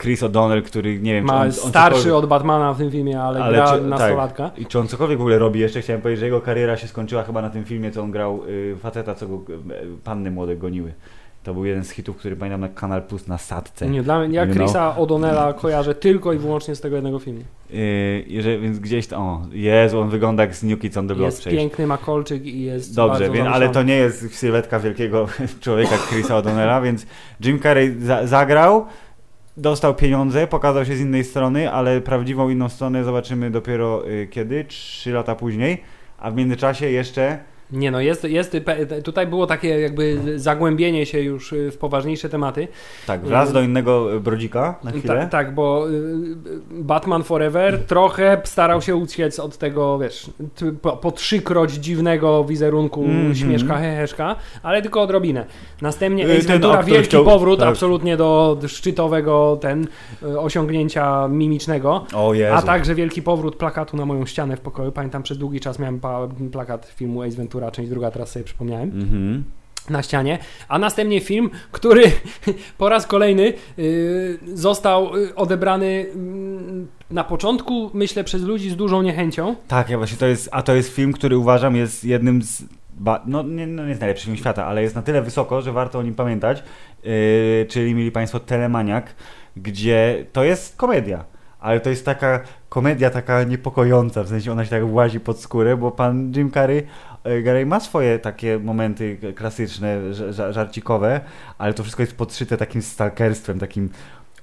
[0.01, 3.21] Chris O'Donnell, który nie wiem, czy Ma on, on starszy od Batmana w tym filmie,
[3.21, 3.87] ale, Ale gra czy- tak.
[3.87, 4.51] nastolatka.
[4.57, 5.81] I czy on cokolwiek w ogóle robi jeszcze?
[5.81, 8.75] Chciałem powiedzieć, że jego kariera się skończyła chyba na tym filmie, co on grał y,
[8.79, 9.57] faceta, co go y,
[10.03, 10.93] panny młode goniły.
[11.47, 13.89] To był jeden z hitów, który pamiętam na Kanal Plus na Sadce.
[13.89, 17.41] Nie, dla mnie, ja You Chrisa O'Donnella kojarzę tylko i wyłącznie z tego jednego filmu.
[17.73, 21.15] Y, jeżeli, więc gdzieś tam, o, Jezu, on wygląda jak z New Kids on the
[21.15, 21.59] Block Jest przecież.
[21.59, 25.27] piękny, ma kolczyk i jest Dobrze, więc, ale to nie jest sylwetka wielkiego
[25.61, 27.05] człowieka Chrisa O'Donnella, więc
[27.45, 28.85] Jim Carrey za, zagrał,
[29.57, 34.65] dostał pieniądze, pokazał się z innej strony, ale prawdziwą inną stronę zobaczymy dopiero y, kiedy?
[34.65, 35.83] Trzy lata później,
[36.19, 37.39] a w międzyczasie jeszcze
[37.71, 38.57] Nie no, jest, jest,
[39.03, 42.67] tutaj było takie jakby zagłębienie się już y, w poważniejsze tematy.
[43.07, 45.15] tak, wlazł do innego y, brodzika na chwilę.
[45.21, 45.93] Ta, tak, bo y,
[46.71, 50.29] Batman Forever trochę starał się uciec od tego, wiesz,
[50.81, 53.35] po, po trzykroć dziwnego wizerunku Mhm.
[53.35, 55.45] śmieszka, heheszka, ale tylko odrobinę.
[55.81, 57.69] Następnie Y, Ace Ventura, wielki chciał- powrót tak.
[57.69, 59.87] absolutnie do szczytowego ten
[60.23, 62.05] y, osiągnięcia mimicznego.
[62.53, 64.91] A także wielki powrót plakatu na moją ścianę w pokoju.
[64.91, 65.99] Pamiętam, przez długi czas miałem
[66.51, 69.43] plakat filmu Ace Ventura, część druga, teraz sobie przypomniałem, Mhm.
[69.89, 70.39] na ścianie.
[70.67, 72.03] A następnie film, który
[72.77, 79.01] po raz kolejny y, został y, odebrany mm, na początku, myślę, przez ludzi z dużą
[79.01, 79.55] niechęcią.
[79.67, 83.23] Tak, ja właśnie to jest, a to jest film, który uważam jest jednym z, ba,
[83.25, 85.99] no, nie, no nie jest najlepszy film świata, ale jest na tyle wysoko, że warto
[85.99, 86.63] o nim pamiętać,
[87.03, 87.11] yy,
[87.69, 89.15] czyli mieli Państwo Telemaniak,
[89.57, 91.25] gdzie to jest komedia,
[91.59, 92.39] ale to jest taka
[92.69, 96.83] komedia taka niepokojąca, w sensie ona się tak włazi pod skórę, bo pan Jim Carrey,
[97.29, 101.21] yy, Carrey ma swoje takie momenty klasyczne, ża- ża- żarcikowe,
[101.57, 103.89] ale to wszystko jest podszyte takim stalkerstwem, takim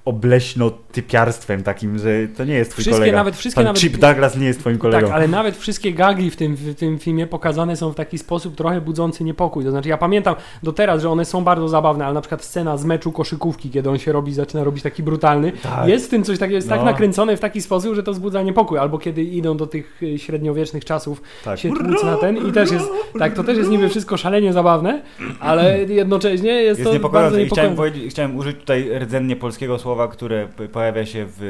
[0.04, 3.18] obleśno-typiarstwem takim, że to nie jest twój Wszystkie kolega.
[3.18, 5.06] nawet- wszystkie Pan nawet- Chip Douglas nie jest twoim kolegą.
[5.06, 8.54] Tak, ale nawet wszystkie gagi w tym, w tym filmie pokazane są w taki sposób
[8.56, 9.64] trochę budzący niepokój.
[9.64, 12.76] To znaczy, ja pamiętam do teraz, że one są bardzo zabawne, ale na przykład scena
[12.76, 15.88] z meczu koszykówki, kiedy on się robi, zaczyna robić taki brutalny, Tak.
[15.88, 16.84] jest w tym coś takiego, jest tak No.
[16.84, 18.78] nakręcone w taki sposób, że to wzbudza niepokój.
[18.78, 21.58] Albo kiedy idą do tych y, średniowiecznych czasów Tak.
[21.58, 22.86] się tłuc na ten i też jest,
[23.18, 25.02] tak, to też jest niby wszystko szalenie zabawne,
[25.40, 27.92] ale jednocześnie jest, Jest to niepokojące bardzo i chciałem, niepokojące.
[27.94, 31.42] powiedzieć, chciałem użyć tutaj rdzennie polskiego słowa, które p- pojawia się w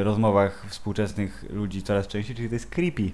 [0.00, 3.10] e, rozmowach współczesnych ludzi coraz częściej, czyli to jest creepy.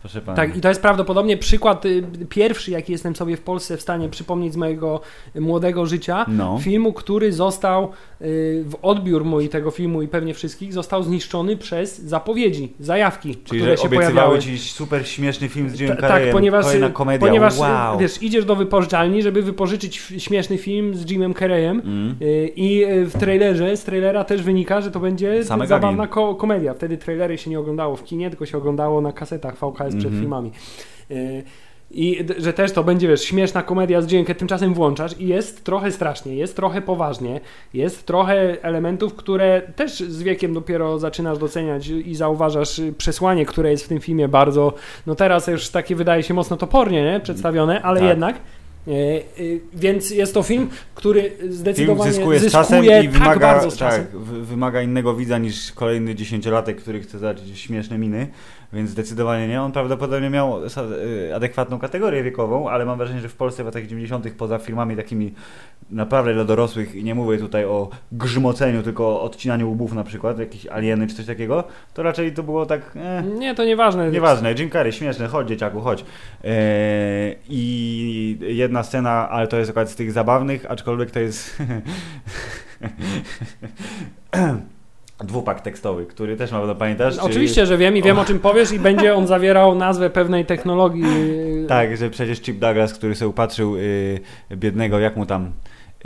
[0.00, 0.36] Proszę pana.
[0.36, 4.08] Tak, i to jest prawdopodobnie przykład y, pierwszy, jaki jestem sobie w Polsce w stanie
[4.08, 5.00] przypomnieć z mojego
[5.36, 6.24] y, młodego życia.
[6.28, 6.58] No.
[6.62, 11.98] Filmu, który został y, w odbiór mój tego filmu i pewnie wszystkich, został zniszczony przez
[12.02, 14.38] zapowiedzi, zajawki, Czyli, które że się pojawiały.
[14.38, 17.98] ci super śmieszny film z Jim Ta- Carreyem, tak, ponieważ, komedia, ponieważ wow.
[17.98, 22.16] wiesz, idziesz do wypożyczalni, żeby wypożyczyć śmieszny film z Jimem Carreyem Mm.
[22.22, 26.74] y, i w trailerze, z trailera też wynika, że to będzie Same zabawna ko- komedia.
[26.74, 30.22] Wtedy trailery się nie oglądało w kinie, tylko się oglądało na kasetach VHS przed Mhm.
[30.22, 30.50] filmami.
[31.10, 31.42] Y,
[31.90, 35.92] I że też to będzie, wiesz, śmieszna komedia z dźwiękiem, tymczasem włączasz i jest trochę
[35.92, 37.40] strasznie, jest trochę poważnie,
[37.74, 43.70] jest trochę elementów, które też z wiekiem dopiero zaczynasz doceniać i zauważasz y, przesłanie, które
[43.70, 44.72] jest w tym filmie bardzo,
[45.06, 47.20] no teraz już takie wydaje się mocno topornie nie?
[47.20, 48.08] przedstawione, ale Tak.
[48.08, 48.36] jednak.
[48.88, 49.22] E, e,
[49.74, 53.70] Więc jest to film, który Film zdecydowanie zyskuje z zyskuje czasem i tak wymaga, bardzo
[53.70, 54.02] z czasem.
[54.06, 58.26] tak, wy- wymaga innego widza niż kolejny dziesięciolatek, który chce zobaczyć śmieszne miny,
[58.72, 59.62] więc zdecydowanie nie.
[59.62, 63.86] On prawdopodobnie miał y, adekwatną kategorię wiekową, ale mam wrażenie, że w Polsce w latach
[63.86, 64.32] 90.
[64.32, 65.34] poza filmami takimi
[65.90, 70.38] naprawdę dla dorosłych i nie mówię tutaj o grzmoceniu, tylko o odcinaniu łbów na przykład,
[70.38, 71.64] jakieś alieny czy coś takiego,
[71.94, 72.96] to raczej to było tak...
[72.96, 74.10] Eh, Nie, to nieważne.
[74.10, 76.04] Nieważne, Jim Carrey, śmieszne, chodź dzieciaku, chodź.
[76.44, 81.56] Eee, I jedna jedna scena, ale to jest akurat z tych zabawnych, aczkolwiek to jest
[85.24, 87.14] dwupak tekstowy, który też pewno pamiętasz.
[87.14, 90.46] czyli- Oczywiście, że wiem i wiem o czym powiesz i będzie on zawierał nazwę pewnej
[90.46, 91.04] technologii.
[91.68, 94.20] Tak, że przecież Chip Douglas, który sobie upatrzył y,
[94.56, 95.52] biednego, jak mu tam,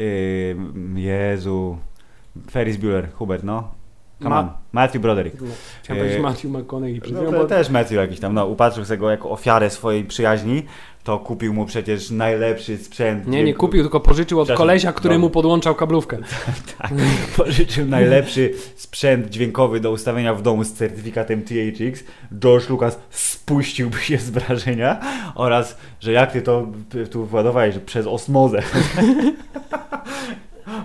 [0.01, 0.57] y,
[0.95, 1.79] Jezu,
[2.51, 3.69] Ferris Bueller, Hubert, no.
[4.23, 4.59] Come Ma-.
[4.73, 5.37] Matthew Broderick.
[5.83, 8.99] Chciałem powiedzieć Yy, Matthew McConaughey No, to bo- też Matthew jakiś tam, no, upatrzył sobie
[8.99, 10.62] go jako ofiarę swojej przyjaźni,
[11.05, 13.27] to kupił mu przecież najlepszy sprzęt.
[13.27, 15.18] Nie, nie kupił, tylko pożyczył od kolesia, który dobra.
[15.27, 16.18] mu podłączał kablówkę.
[16.79, 16.93] Tak,
[17.37, 22.05] pożyczył najlepszy sprzęt dźwiękowy do ustawienia w domu z certyfikatem THX.
[22.39, 25.01] George Lucas spuściłby się z wrażenia
[25.35, 26.66] oraz, że jak ty to
[27.11, 28.62] tu władowałeś, że przez osmozę.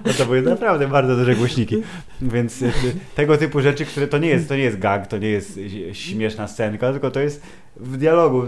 [0.05, 1.83] No to były naprawdę bardzo duże głośniki.
[2.21, 2.71] Więc y,
[3.15, 5.95] tego typu rzeczy, które to nie jest, to nie jest gag, to nie jest y,
[5.95, 7.43] śmieszna scenka, tylko to jest
[7.75, 8.43] w dialogu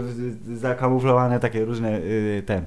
[0.54, 2.62] zakamuflowane takie różne y, te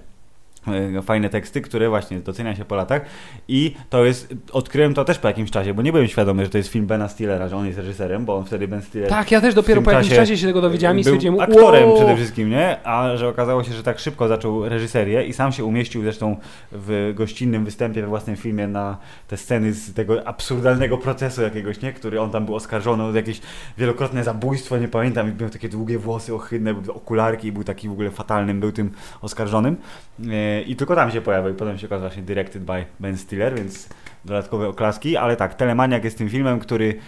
[1.03, 3.01] fajne teksty, które właśnie docenia się po latach
[3.47, 6.57] i to jest, odkryłem to też po jakimś czasie, bo nie byłem świadomy, że to
[6.57, 9.41] jest film Bena Stillera, że on jest reżyserem, bo on wtedy Ben Stiller Tak, ja
[9.41, 11.97] też dopiero po jakimś czasie czasie się tego dowiedziałem i stwierdziłem, aktorem "Wow".
[11.97, 12.87] przede wszystkim, nie?
[12.87, 16.37] A że okazało się, że tak szybko zaczął reżyserię i sam się umieścił zresztą
[16.71, 18.97] w gościnnym występie we własnym filmie na
[19.27, 21.93] te sceny z tego absurdalnego procesu jakiegoś, nie?
[21.93, 23.41] Który on tam był oskarżony o jakieś
[23.77, 27.91] wielokrotne zabójstwo, nie pamiętam, i miał takie długie włosy ohydne, okularki i był taki w
[27.91, 28.91] ogóle fatalnym, był tym
[29.21, 29.77] oskarżonym.
[30.19, 33.55] E, I tylko tam się pojawił i potem się okazał właśnie directed by Ben Stiller,
[33.55, 33.89] więc
[34.25, 36.99] dodatkowe oklaski, ale tak, Telemaniak jest tym filmem, który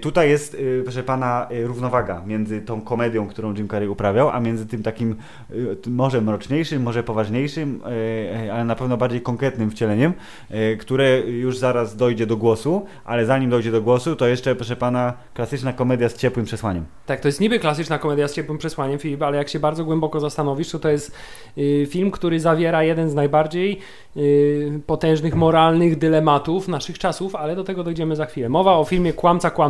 [0.00, 4.40] Tutaj jest, y, proszę pana, y, równowaga między tą komedią, którą Jim Carrey uprawiał, a
[4.40, 5.16] między tym takim
[5.50, 10.12] y, może mroczniejszym, może poważniejszym, y, y, ale na pewno bardziej konkretnym wcieleniem,
[10.50, 14.76] y, które już zaraz dojdzie do głosu, ale zanim dojdzie do głosu, to jeszcze, proszę
[14.76, 16.84] pana, klasyczna komedia z ciepłym przesłaniem.
[17.06, 20.20] Tak, to jest niby klasyczna komedia z ciepłym przesłaniem, Filip, ale jak się bardzo głęboko
[20.20, 21.12] zastanowisz, to to jest
[21.58, 23.78] y, film, który zawiera jeden z najbardziej
[24.16, 28.48] y, potężnych moralnych dylematów naszych czasów, ale do tego dojdziemy za chwilę.
[28.48, 29.69] Mowa o filmie Kłamca Kłamca,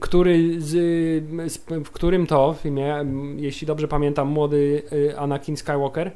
[0.00, 0.68] który z,
[1.52, 3.04] z, w którym to filmie,
[3.36, 6.10] jeśli dobrze pamiętam, młody y, Anakin Skywalker,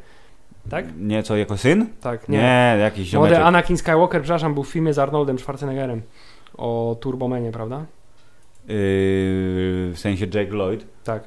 [0.70, 0.85] tak?
[0.99, 1.87] Nie, co, jako syn?
[2.01, 2.77] Tak, Nie, nie.
[2.81, 3.47] jakiś Młody ziomeczek.
[3.47, 6.03] Anakin Skywalker, przepraszam, był w filmie z Arnoldem Schwarzeneggerem
[6.57, 7.77] o Turbomenie, prawda?
[7.77, 7.87] Yy,
[8.68, 11.25] w sensie Jake Lloyd Tak.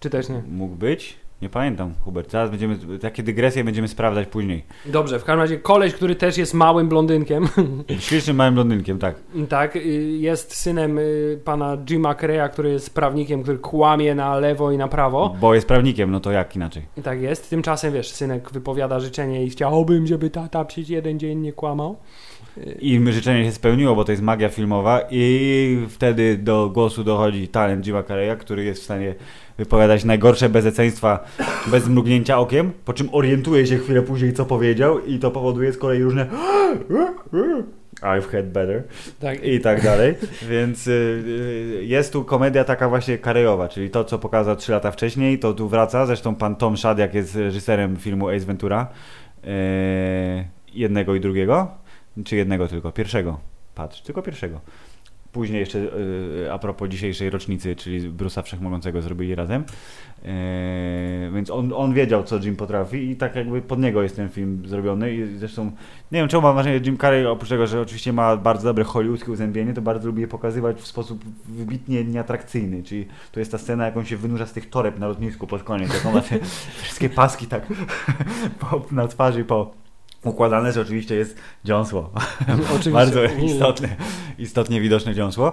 [0.00, 0.42] Czy też nie?
[0.48, 1.16] mógł być?
[1.42, 2.30] Nie pamiętam, Hubert.
[2.30, 4.64] Zaraz będziemy, takie dygresje będziemy sprawdzać później.
[4.86, 7.48] Dobrze, w każdym razie koleś, który też jest małym blondynkiem,
[7.98, 9.16] Ślicznym małym blondynkiem, tak.
[9.48, 9.80] tak, y,
[10.18, 14.88] jest synem y, pana Jima Carreya, który jest prawnikiem, który kłamie na lewo i na
[14.88, 15.36] prawo.
[15.40, 16.82] Bo jest prawnikiem, no to jak inaczej?
[17.02, 17.50] Tak jest.
[17.50, 21.96] Tymczasem, wiesz, synek wypowiada życzenie i chciałbym, żeby tata przez jeden dzień nie kłamał.
[22.80, 27.86] I życzenie się spełniło, bo to jest magia filmowa i wtedy do głosu dochodzi talent
[27.86, 29.14] Jima Carreya, który jest w stanie
[29.58, 31.24] wypowiadać najgorsze bezeceństwa
[31.66, 35.78] bez mrugnięcia okiem, po czym orientuje się chwilę później, co powiedział i to powoduje z
[35.78, 36.26] kolei różne
[38.02, 38.82] I've had better
[39.20, 39.44] Tak.
[39.44, 40.14] i tak dalej,
[40.48, 44.90] więc y, y, jest tu komedia taka właśnie karejowa, czyli to, co pokazał 3 lata
[44.90, 48.86] wcześniej, to tu wraca, zresztą pan Tom Shadyac jest reżyserem filmu Ace Ventura,
[49.44, 49.48] y,
[50.74, 51.70] jednego i drugiego,
[52.24, 53.40] czy jednego tylko, pierwszego,
[53.74, 54.60] patrz, tylko pierwszego.
[55.36, 59.64] Później jeszcze y, a propos dzisiejszej rocznicy, czyli Brusa Wszechmogącego zrobili razem.
[60.22, 60.30] Yy,
[61.34, 64.62] więc on, on wiedział, co Jim potrafi i tak jakby pod niego jest ten film
[64.66, 65.64] zrobiony i zresztą
[66.12, 68.84] nie wiem czemu mam wrażenie, że Jim Carrey oprócz tego, że oczywiście ma bardzo dobre
[68.84, 73.58] hollywoodzkie uzębienie, to bardzo lubi je pokazywać w sposób wybitnie nieatrakcyjny, czyli to jest ta
[73.58, 76.20] scena, jak on się wynurza z tych toreb na lotnisku pod koniec, jak on ma
[76.20, 76.38] te
[76.82, 77.66] wszystkie paski tak
[78.90, 79.85] na twarzy po
[80.28, 82.10] układane, że oczywiście jest dziąsło.
[82.66, 82.90] Oczywiście.
[82.90, 83.88] Bardzo istotne,
[84.38, 85.52] istotnie widoczne dziąsło.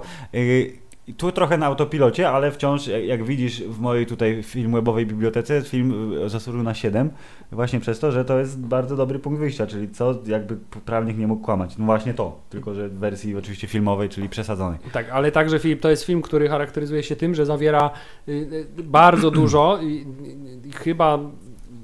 [1.17, 6.29] Tu trochę na autopilocie, ale wciąż, jak, widzisz w mojej tutaj filmwebowej bibliotece, film y,
[6.29, 7.09] zasłużył na 7,
[7.51, 11.27] właśnie przez to, że to jest bardzo dobry punkt wyjścia, czyli co jakby prawnik nie
[11.27, 11.77] mógł kłamać.
[11.77, 14.79] No właśnie to, tylko że w wersji oczywiście filmowej, czyli przesadzonej.
[14.91, 17.91] Tak, ale także Filip, to jest film, który charakteryzuje się tym, że zawiera
[18.27, 18.31] y,
[18.79, 19.79] y, bardzo dużo
[20.75, 21.19] chyba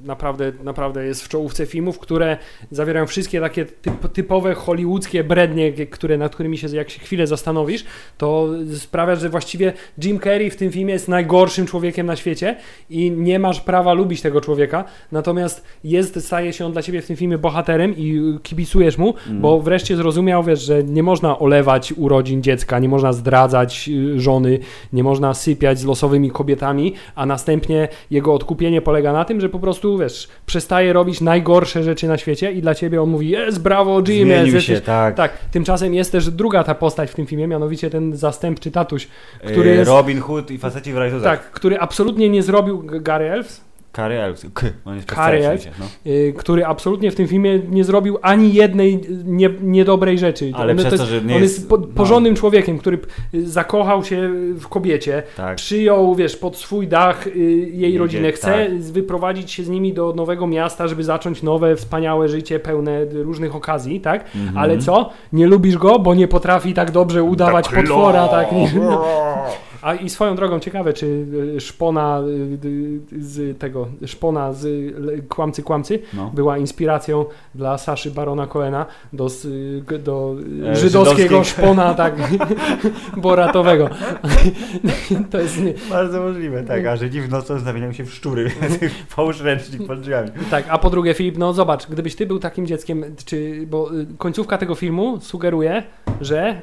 [0.03, 2.37] naprawdę, naprawdę jest w czołówce filmów, które
[2.71, 7.85] zawierają wszystkie takie typ, typowe hollywoodzkie brednie, które, nad którymi się jak się chwilę zastanowisz,
[8.17, 8.47] to
[8.77, 9.73] sprawia, że właściwie
[10.03, 12.55] Jim Carrey w tym filmie jest najgorszym człowiekiem na świecie
[12.89, 17.07] i nie masz prawa lubić tego człowieka, natomiast jest, staje się on dla ciebie w
[17.07, 19.41] tym filmie bohaterem i kibicujesz mu, Mm.
[19.41, 24.59] bo wreszcie zrozumiał, wiesz, że nie można olewać urodzin dziecka, nie można zdradzać y, żony,
[24.93, 29.59] nie można sypiać z losowymi kobietami, a następnie jego odkupienie polega na tym, że po
[29.59, 34.01] prostu, wiesz, przestaje robić najgorsze rzeczy na świecie i dla ciebie on mówi, jest, brawo,
[34.07, 34.65] Jim, jest, Zmienił jesteś...
[34.65, 35.15] się, tak.
[35.15, 39.07] Tak, tymczasem jest też druga ta postać w tym filmie, mianowicie ten zastępczy tatuś,
[39.45, 39.91] który Yy, jest...
[39.91, 41.39] Robin Hood i faceci w rajtuzach.
[41.39, 43.68] Tak, który absolutnie nie zrobił Gary Elves.
[43.91, 44.45] Cary Elwes.
[44.53, 45.67] K, on jest Cary Cary Elwes.
[45.79, 45.85] no.
[46.11, 50.51] y, który absolutnie w tym filmie nie zrobił ani jednej nie, niedobrej rzeczy.
[50.55, 51.87] Ale on, przez to jest, że nie on jest- jest po, no.
[51.87, 52.99] porządnym człowiekiem, który
[53.33, 55.55] y, zakochał się w kobiecie, Tak.
[55.55, 57.31] przyjął, wiesz, pod swój dach y,
[57.73, 58.79] jej rodzinę, chce tak.
[58.79, 63.99] wyprowadzić się z nimi do nowego miasta, żeby zacząć nowe, wspaniałe życie, pełne różnych okazji,
[64.01, 64.25] tak?
[64.35, 64.57] Mhm.
[64.57, 65.09] Ale co?
[65.33, 68.47] Nie lubisz go, bo nie potrafi tak dobrze udawać Tak, potwora, tak?
[69.81, 71.05] A i swoją drogą ciekawe, czy
[71.55, 72.21] y, szpona
[72.63, 74.67] y, z tego, szpona z
[75.29, 76.31] Kłamcy Kłamcy No.
[76.33, 77.25] była inspiracją
[77.55, 79.27] dla Saszy Barona Coena do,
[80.03, 80.35] do
[80.71, 82.15] E, żydowskiego szpona, tak,
[83.17, 83.89] boratowego.
[85.31, 86.85] to jest, nie- Bardzo możliwe, tak.
[86.85, 88.51] A Żydzi w nocy zamieniają się w szczury.
[89.15, 90.29] Połóż ręcznik pod drzwiami.
[90.51, 94.05] tak, a po drugie Filip, no zobacz, gdybyś ty był takim dzieckiem, czy, bo y,
[94.17, 95.83] końcówka tego filmu sugeruje,
[96.21, 96.61] że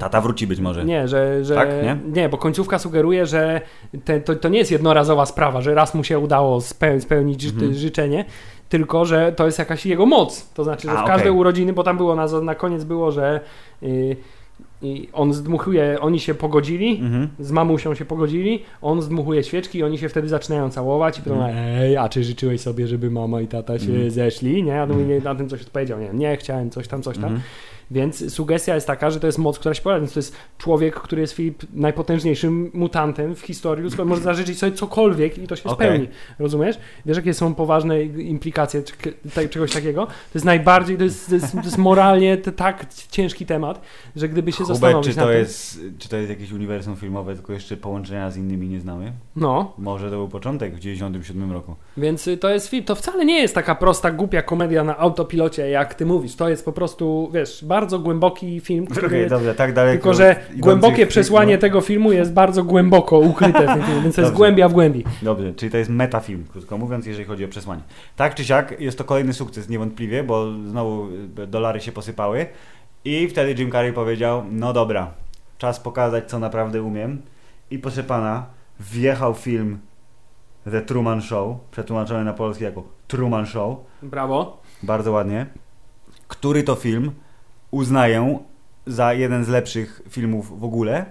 [0.00, 0.84] Tata wróci być może.
[0.84, 1.44] Nie, że.
[1.44, 1.68] że Tak,
[2.12, 2.28] nie?
[2.28, 3.60] bo końcówka sugeruje, że
[4.04, 7.74] te, to, to nie jest jednorazowa sprawa, że raz mu się udało speł, spełnić Mhm.
[7.74, 8.24] życzenie,
[8.68, 10.48] tylko że to jest jakaś jego moc.
[10.54, 11.40] To znaczy, że A, w każde okej.
[11.40, 13.40] urodziny, bo tam było na, na koniec było, że
[13.82, 14.16] y,
[14.82, 17.00] y, on zdmuchuje, oni się pogodzili.
[17.02, 17.28] Mhm.
[17.38, 21.38] Z mamusią się pogodzili, on zdmuchuje świeczki i oni się wtedy zaczynają całować i potem
[21.40, 21.56] Mhm.
[21.82, 24.10] ej, a czy życzyłeś sobie, żeby mama i tata się Mhm.
[24.10, 24.82] zeszli, nie?
[24.82, 27.24] A to nie, na tym coś odpowiedział, nie, nie, chciałem coś tam, coś tam.
[27.24, 27.40] Mhm.
[27.90, 30.00] Więc sugestia jest taka, że to jest moc, która się pojawia.
[30.00, 34.04] Więc to jest człowiek, który jest Filip najpotężniejszym mutantem w historii ludzkiej.
[34.04, 35.88] Może zażyczyć sobie cokolwiek i to się Okej.
[35.88, 36.08] spełni.
[36.38, 36.78] Rozumiesz?
[37.06, 38.82] Wiesz, jakie są poważne implikacje
[39.50, 40.06] czegoś takiego?
[40.06, 43.80] To jest najbardziej, to jest, to jest, to jest moralnie tak ciężki temat,
[44.16, 45.38] że gdyby się Hubert, zastanowić czy to, tym...
[45.38, 49.12] jest, czy to jest jakieś uniwersum filmowe, tylko jeszcze połączenia z innymi nie znamy?
[49.36, 51.74] No, Może to był początek w 97 roku.
[51.96, 55.70] Więc y, to jest film, to wcale nie jest taka prosta, głupia komedia na autopilocie,
[55.70, 56.34] jak ty mówisz.
[56.34, 59.92] To jest po prostu, wiesz, bardzo głęboki film, który jest, dobrze, tak daleko.
[59.92, 61.60] tylko że głębokie przesłanie no.
[61.60, 65.04] tego filmu jest bardzo głęboko ukryte w tym filmie, więc to jest głębia w głębi.
[65.22, 67.82] Dobrze, czyli to jest metafilm, krótko mówiąc, jeżeli chodzi o przesłanie.
[68.16, 71.08] Tak czy siak, jest to kolejny sukces niewątpliwie, bo znowu
[71.38, 72.46] y, dolary się posypały
[73.04, 75.10] i wtedy Jim Carrey powiedział, no dobra,
[75.58, 77.22] czas pokazać, co naprawdę umiem
[77.70, 78.46] i proszę pana,
[78.80, 79.78] wjechał film
[80.64, 84.60] The Truman Show, przetłumaczony na polski jako Truman Show, Brawo.
[84.82, 85.46] bardzo ładnie,
[86.28, 87.12] który to film
[87.70, 88.38] uznaję
[88.86, 91.06] za jeden z lepszych filmów w ogóle.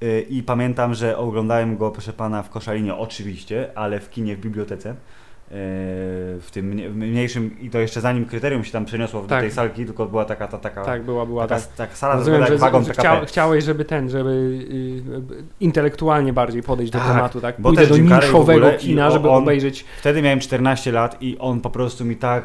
[0.00, 4.40] Yy, I pamiętam, że oglądałem go, proszę pana, w Koszalinie oczywiście, ale w kinie w
[4.40, 4.94] bibliotece.
[5.54, 9.40] W tym mniejszym, i to jeszcze zanim kryterium się tam przeniosło do Tak.
[9.40, 11.72] tej salki, tylko była taka, ta, taka, Tak, była, była taka, tak.
[11.76, 16.62] taka sala, Rozumiem, jak że, wagon że chcia, chciałeś, żeby ten, żeby y, intelektualnie bardziej
[16.62, 17.54] podejść do Tak, tematu, tak?
[17.58, 19.84] bo też do niszowego kina, żeby on- obejrzeć.
[20.00, 22.44] Wtedy miałem 14 lat i on po prostu mi tak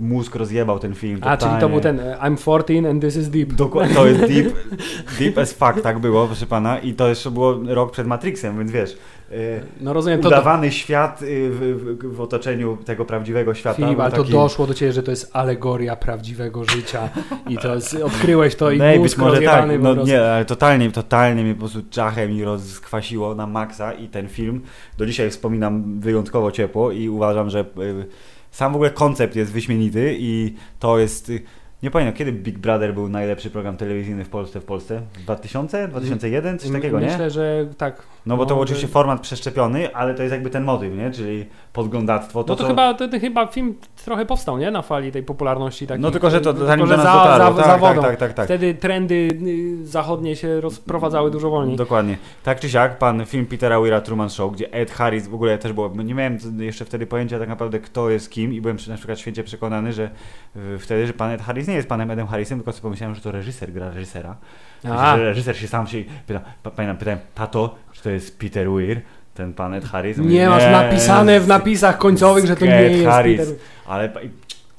[0.00, 1.20] mózg rozjebał ten film.
[1.22, 1.68] A, czyli to totalnie.
[1.72, 3.52] był ten e, I'm 14 and this is deep.
[3.52, 4.54] Dokładnie, to jest deep,
[5.18, 6.78] deep as fuck, tak było, proszę pana.
[6.78, 8.96] I to jeszcze było rok przed Matrixem, więc wiesz,
[9.80, 11.60] No rozumiem, to, to udawany świat y, w,
[12.00, 13.76] w, w otoczeniu tego prawdziwego świata.
[13.76, 17.08] Filip, ale to taki- doszło do ciebie, że to jest alegoria prawdziwego życia
[17.48, 20.12] i to jest, odkryłeś to i Nej, mózg może tak, no prostu.
[20.12, 24.60] nie, ale totalnie, totalnie mnie po prostu czachem i rozkwasiło na maksa i ten film
[24.98, 27.64] do dzisiaj wspominam wyjątkowo ciepło i uważam, że y,
[28.50, 31.30] sam w ogóle koncept jest wyśmienity i to jest...
[31.30, 31.42] y,
[31.82, 35.02] Nie pamiętam, kiedy Big Brother był najlepszy program telewizyjny w Polsce w Polsce?
[35.18, 35.88] 2000?
[35.88, 36.58] 2001?
[36.58, 37.06] Coś takiego, nie?
[37.06, 38.02] Myślę, że tak.
[38.28, 41.10] No bo to był oczywiście format przeszczepiony, ale to jest jakby ten motyw, nie?
[41.10, 42.44] Czyli podglądactwo.
[42.44, 42.68] To, No to, co...
[42.68, 43.74] chyba, to, to chyba film
[44.04, 44.70] trochę powstał, nie?
[44.70, 45.86] Na fali tej popularności.
[45.86, 47.56] Takich, No tylko, że to tylko, zanim że do nas za, dotarło.
[47.56, 48.44] za, tak, za tak, tak, tak, tak.
[48.44, 49.14] Wtedy trendy
[49.82, 51.76] y, zachodnie się rozprowadzały dużo wolniej.
[51.76, 52.16] Dokładnie.
[52.42, 55.72] Tak czy siak, pan film Petera Weira Truman Show, gdzie Ed Harris w ogóle też
[55.72, 59.18] było, nie miałem jeszcze wtedy pojęcia tak naprawdę kto jest kim i byłem na przykład
[59.18, 60.10] święcie przekonany, że
[60.78, 63.32] wtedy, że pan Ed Harris nie jest panem Edem Harrisem, tylko sobie pomyślałem, że to
[63.32, 64.36] reżyser gra reżysera.
[64.84, 69.00] A, Że reżyser się sam się pyta, pa- pamiętam, pytałem, tato, to jest Peter Weir,
[69.34, 70.18] ten pan Ed Harris?
[70.18, 73.40] On mówi, nie masz napisane w napisach końcowych, że to nie Ed jest Harris.
[73.40, 73.54] Peter.
[73.86, 74.10] Ale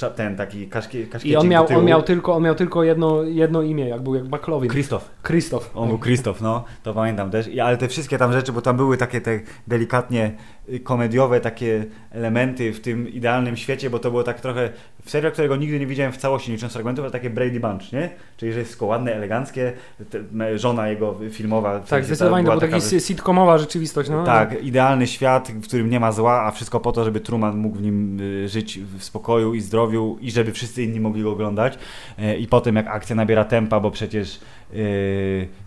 [0.08, 3.90] ten taki kaszkiecik I on miał, on miał tylko, on miał tylko jedno, jedno imię,
[3.90, 4.70] jak był jak McLovin.
[4.70, 5.10] Krzysztof.
[5.24, 5.72] Krzysztof.
[5.76, 7.48] On był Krzysztof, no, to pamiętam też.
[7.48, 10.32] I, ale te wszystkie tam rzeczy, bo tam były takie te delikatnie
[10.70, 14.70] y, komediowe takie elementy w tym idealnym świecie, bo to było tak trochę
[15.06, 18.10] serial, którego nigdy nie widziałem w całości, nie licząc fragmentów, ale takie Brady Bunch, nie?
[18.38, 19.74] Czyli, że jest wszystko ładne, eleganckie,
[20.10, 21.80] te, żona jego filmowa.
[21.80, 24.10] Tak, zdecydowanie to była taka sitcomowa rzeczywistość.
[24.10, 24.24] No.
[24.24, 27.78] tak, idealny świat, w którym nie ma zła, a wszystko po to, żeby Truman mógł
[27.78, 31.78] w nim y, żyć w spokoju i zdrowiu i żeby wszyscy inni mogli go oglądać.
[32.18, 34.40] E, I potem jak akcja nabiera tempa, bo przecież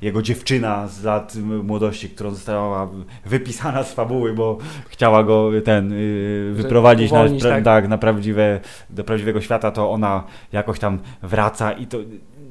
[0.03, 2.89] jego dziewczyna z lat młodości, którą została
[3.27, 7.65] wypisana z fabuły, bo chciała go ten y, Że wyprowadzić na, uwolnić, pra, tak.
[7.65, 11.99] tak, na prawdziwe, do prawdziwego świata, to ona jakoś tam wraca i to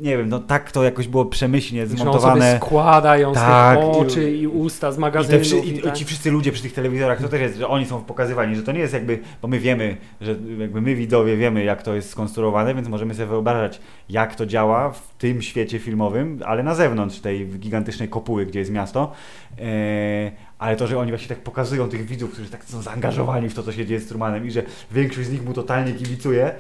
[0.02, 2.58] nie wiem, no tak to jakoś było przemyślnie Że on sobie zmontowane.
[2.58, 5.42] składa ją z Tak, tych i- oczy i, usta z I, magazynów.
[5.44, 5.94] wszy- i i, I tak.
[5.96, 8.72] ci wszyscy ludzie przy tych telewizorach, to też jest, że oni są pokazywani, że to
[8.72, 12.76] nie jest jakby, bo my wiemy, że jakby my widowie wiemy, jak to jest skonstruowane,
[12.76, 17.48] więc możemy sobie wyobrażać, jak to działa w tym świecie filmowym, ale na zewnątrz tej
[17.48, 19.12] gigantycznej kopuły, gdzie jest miasto.
[19.60, 23.54] Eee, ale to, że oni właśnie tak pokazują tych widzów, którzy tak są zaangażowani w
[23.54, 26.52] to, co się dzieje z Trumanem i że większość z nich mu totalnie kibicuje,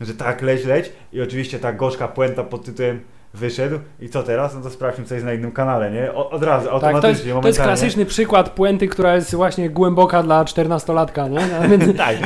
[0.00, 0.92] że tak, leć, leć.
[1.12, 3.00] I oczywiście ta gorzka puenta pod tytułem
[3.34, 4.54] wyszedł i co teraz?
[4.54, 6.12] No to sprawdźmy, co jest na innym kanale, nie?
[6.12, 9.70] O, od razu, Tak, automatycznie, to jest, to jest klasyczny przykład puenty, która jest właśnie
[9.70, 11.76] głęboka dla 14-latka, nie?
[11.86, 12.16] No, tak.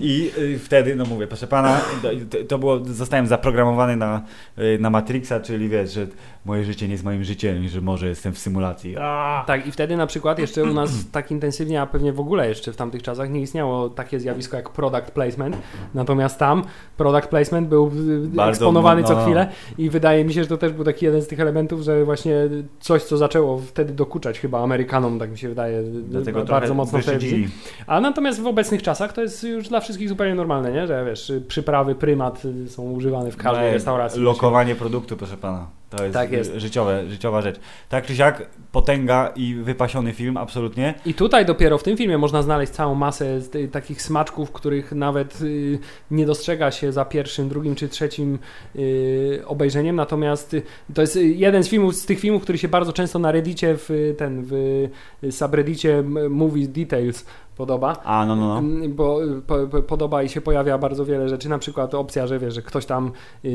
[0.00, 2.08] I y, wtedy, no mówię, proszę pana, to,
[2.48, 4.22] to było, zostałem zaprogramowany na,
[4.58, 6.06] y, na Matrixa, czyli wiesz, że
[6.44, 8.96] moje życie nie jest moim życiem i że może jestem w symulacji.
[9.00, 9.44] A!
[9.46, 12.72] Tak, i wtedy na przykład jeszcze u nas tak intensywnie, a pewnie w ogóle jeszcze
[12.72, 15.56] w tamtych czasach nie istniało takie zjawisko jak product placement.
[15.94, 16.62] Natomiast tam
[16.96, 17.90] product placement był
[18.24, 19.22] Bardzo, eksponowany no, co no.
[19.22, 19.48] chwilę
[19.78, 22.36] i wydaje mi się, że to też był taki jeden z tych elementów, że właśnie
[22.80, 27.04] coś, co zaczęło wtedy dokuczać chyba Amerykanom, tak mi się wydaje, Dlatego bardzo mocno w
[27.04, 27.48] telewizji.
[27.86, 30.86] A natomiast w obecnych czasach to jest już dla wszystkich zupełnie normalne, nie?
[30.86, 34.22] Że wiesz, przyprawy, prymat są używane w każdej No, restauracji.
[34.22, 35.66] Lokowanie produktu, proszę pana.
[35.96, 36.52] To jest, Tak jest.
[36.56, 37.60] Życiowe, życiowa rzecz.
[37.88, 40.94] Tak czy siak, potęga i wypasiony film, absolutnie.
[41.06, 43.40] I tutaj dopiero w tym filmie można znaleźć całą masę
[43.72, 45.78] takich smaczków, których nawet y,
[46.10, 48.38] nie dostrzega się za pierwszym, drugim czy trzecim
[48.76, 49.96] y, obejrzeniem.
[49.96, 50.62] Natomiast y,
[50.94, 53.76] to jest y, jeden z filmów, z tych filmów, który się bardzo często na Reddicie,
[53.76, 54.88] w ten, w
[55.30, 57.24] subreddicie Movie Details
[57.56, 57.96] podoba.
[58.04, 58.58] A, no, no, no.
[58.58, 62.26] Mm, Bo y, po, po, podoba i się pojawia bardzo wiele rzeczy, na przykład opcja,
[62.26, 63.12] że wiesz, że ktoś tam
[63.44, 63.48] y,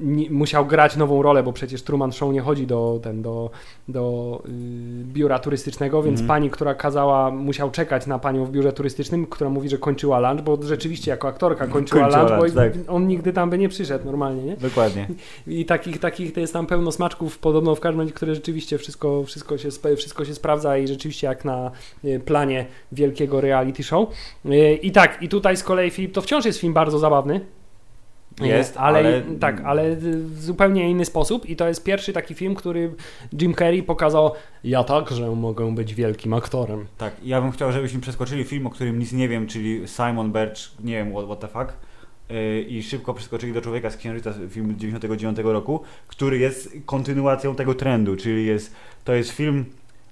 [0.00, 3.50] nie, musiał grać nową rolę, bo przecież Truman Show nie chodzi do, ten, do,
[3.88, 4.50] do y,
[5.04, 6.28] biura turystycznego, więc Mhm.
[6.28, 10.44] pani, która kazała, musiał czekać na panią w biurze turystycznym, która mówi, że kończyła lunch,
[10.44, 12.94] bo rzeczywiście jako aktorka kończyła, Kończyła lunch, lunch, bo tak.
[12.94, 14.56] on nigdy tam by nie przyszedł normalnie, nie?
[14.56, 15.08] Dokładnie.
[15.46, 19.22] I takich, takich to jest tam pełno smaczków podobno w każdym razie, które rzeczywiście wszystko,
[19.24, 21.70] wszystko, się, wszystko się sprawdza i rzeczywiście jak na
[22.04, 22.66] e, planie
[23.14, 24.08] wielkiego reality show.
[24.44, 27.40] E, I tak, i tutaj z kolei Filip, to wciąż jest film bardzo zabawny.
[28.40, 32.54] Jest, ale, ale- tak, ale w zupełnie inny sposób i to jest pierwszy taki film,
[32.54, 32.94] który
[33.40, 34.30] Jim Carrey pokazał
[34.64, 36.86] ja także mogę być wielkim aktorem.
[36.98, 40.82] Tak, ja bym chciał, żebyśmy przeskoczyli film, o którym nic nie wiem, czyli Simon Birch,
[40.84, 41.78] nie wiem, what, what the fuck,
[42.30, 47.74] yy, i szybko przeskoczyli do Człowieka z Księżyca, film 99 roku, który jest kontynuacją tego
[47.74, 49.64] trendu, czyli jest, to jest film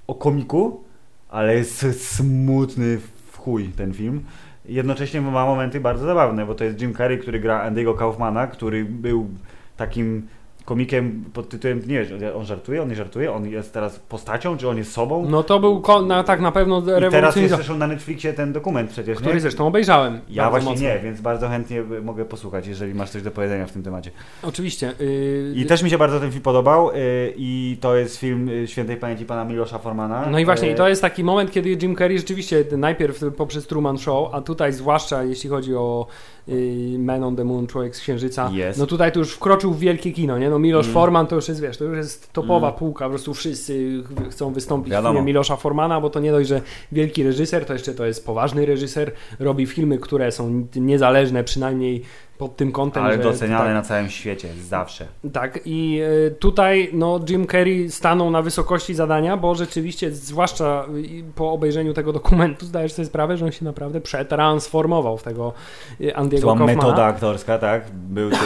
[0.07, 0.85] o komiku,
[1.33, 2.99] ale jest smutny
[3.33, 4.25] w chuj ten film.
[4.65, 8.85] Jednocześnie ma momenty bardzo zabawne, bo to jest Jim Carrey, który gra Andy'ego Kaufmana, który
[8.85, 9.31] był
[9.77, 10.29] takim
[10.65, 14.69] komikiem pod tytułem, nie wiem, on żartuje, on nie żartuje, on jest teraz postacią, czy
[14.69, 15.29] on jest sobą?
[15.29, 18.53] No to był na, tak na pewno I teraz jest rewolucyjny, zresztą na Netflixie ten
[18.53, 19.41] dokument przecież, który nie?
[19.41, 20.21] zresztą obejrzałem.
[20.29, 20.89] Ja właśnie mocno.
[20.89, 24.11] nie, więc bardzo chętnie mogę posłuchać, jeżeli masz coś do powiedzenia w tym temacie.
[24.43, 24.93] Oczywiście.
[25.01, 26.95] y, I też mi się bardzo ten film podobał y,
[27.37, 30.27] i to jest film y, świętej pamięci pana Milosza Formana.
[30.31, 33.67] No i właśnie, Y, i to jest taki moment, kiedy Jim Carrey rzeczywiście najpierw poprzez
[33.67, 36.07] Truman Show, a tutaj zwłaszcza jeśli chodzi o
[36.49, 38.79] y, Man on the Moon, Człowiek z Księżyca, Jest.
[38.79, 40.51] no tutaj to już wkroczył w wielkie kino, nie?
[40.53, 40.95] No Milosz Mm.
[40.95, 42.79] Forman to już jest, wiesz, to już jest topowa Mm.
[42.79, 45.13] półka, po prostu wszyscy ch- chcą wystąpić w Wiadomo.
[45.15, 46.61] filmie Milosza Formana, bo to nie dość, że
[46.93, 52.03] wielki reżyser, to jeszcze to jest poważny reżyser, robi filmy, które są niezależne przynajmniej
[52.43, 55.07] pod tym kątem, ale doceniane tak, na całym świecie, zawsze.
[55.33, 60.87] tak, i e, tutaj no, Jim Carrey stanął na wysokości zadania, bo rzeczywiście, zwłaszcza
[61.35, 65.53] po obejrzeniu tego dokumentu, zdajesz sobie sprawę, że on się naprawdę przetransformował w tego
[65.99, 66.75] To Andy'ego była Kaufmana.
[66.75, 67.91] metoda aktorska, tak?
[67.91, 68.39] Był, tym,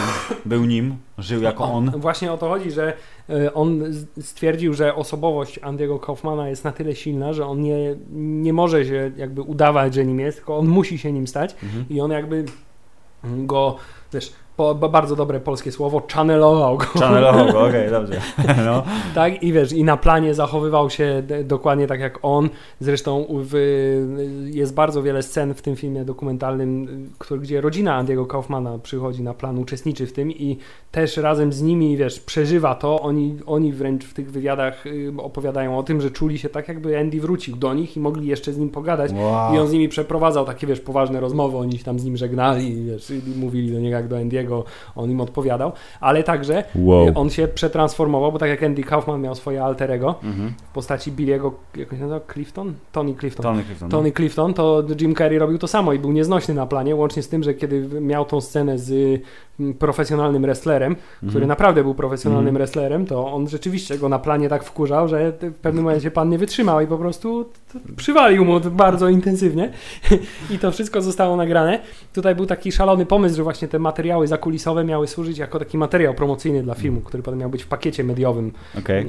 [0.45, 1.91] był nim, żył jako on.
[1.91, 2.93] Właśnie o to chodzi, że
[3.31, 3.83] e, on
[4.21, 9.11] stwierdził, że osobowość Andy'ego Kaufmana jest na tyle silna, że on nie, nie może się
[9.17, 11.85] jakby udawać, że nim jest, tylko on musi się nim stać Mhm.
[11.91, 12.45] i on jakby
[13.23, 13.79] go,
[14.13, 16.85] wiesz, po, bardzo dobre polskie słowo, channelował go.
[16.85, 18.21] Channelował go, okej, dobrze.
[18.67, 18.83] No.
[19.15, 22.49] Tak, i wiesz, i na planie zachowywał się dokładnie tak jak on.
[22.81, 23.55] Zresztą w,
[24.45, 26.87] jest bardzo wiele scen w tym filmie dokumentalnym,
[27.19, 30.59] który, gdzie rodzina Andy'ego Kaufmana przychodzi na plan, uczestniczy w tym i
[30.93, 33.01] też razem z nimi, wiesz, przeżywa to.
[33.01, 36.99] Oni, oni wręcz w tych wywiadach y, opowiadają o tym, że czuli się tak, jakby
[36.99, 39.13] Andy wrócił do nich i mogli jeszcze z nim pogadać.
[39.13, 39.55] Wow.
[39.55, 42.85] I on z nimi przeprowadzał takie, wiesz, poważne rozmowy, oni się tam z nim żegnali,
[42.85, 44.17] wiesz, i mówili do niego jak do
[44.97, 47.07] On im odpowiadał, ale także Wow.
[47.15, 50.53] on się przetransformował, bo tak jak Andy Kaufman miał swoje alterego Mhm.
[50.71, 52.21] w postaci Billiego, jak się nazywa?
[52.33, 52.75] Clifton?
[52.93, 53.43] Tony Clifton.
[53.43, 53.91] Tony Clifton.
[53.91, 57.29] Tony Clifton, to Jim Carrey robił to samo i był nieznośny na planie, łącznie z
[57.29, 59.21] tym, że kiedy miał tą scenę z
[59.79, 61.49] profesjonalnym wrestlerem, który Mhm.
[61.49, 62.57] naprawdę był profesjonalnym Mhm.
[62.57, 66.39] wrestlerem, to on rzeczywiście go na planie tak wkurzał, że w pewnym momencie pan nie
[66.39, 67.47] wytrzymał i po prostu
[67.97, 69.71] przywalił mu bardzo intensywnie
[70.55, 71.81] i to wszystko zostało nagrane.
[72.13, 76.15] Tutaj był taki szalony pomysł, że właśnie te materiały zakulisowe miały służyć jako taki materiał
[76.15, 79.07] promocyjny dla filmu, który potem miał być w pakiecie mediowym Okej.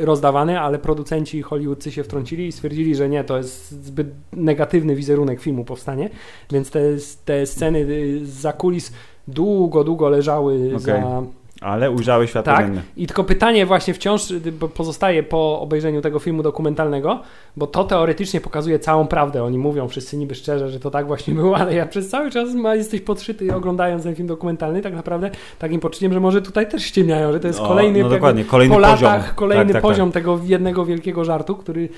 [0.00, 4.94] e, rozdawany, ale producenci hollywoodcy się wtrącili i stwierdzili, że nie, to jest zbyt negatywny
[4.94, 6.10] wizerunek filmu powstanie,
[6.52, 6.80] więc te,
[7.24, 8.92] te sceny y, za kulis
[9.28, 10.78] długo, długo leżały Okej.
[10.78, 11.22] za...
[11.66, 12.82] Ale ujrzały światło Tak, dzienne.
[12.96, 14.32] i tylko pytanie właśnie wciąż
[14.74, 17.20] pozostaje po obejrzeniu tego filmu dokumentalnego,
[17.56, 19.44] bo to teoretycznie pokazuje całą prawdę.
[19.44, 22.48] Oni mówią wszyscy niby szczerze, że to tak właśnie było, ale ja przez cały czas
[22.74, 27.32] jesteś podszyty oglądając ten film dokumentalny, tak naprawdę takim poczuciem, że może tutaj też ściemniają,
[27.32, 28.80] że to jest O, kolejny no kolejny po poziom.
[28.80, 31.88] latach kolejny Tak, tak, poziom tego jednego wielkiego żartu, który,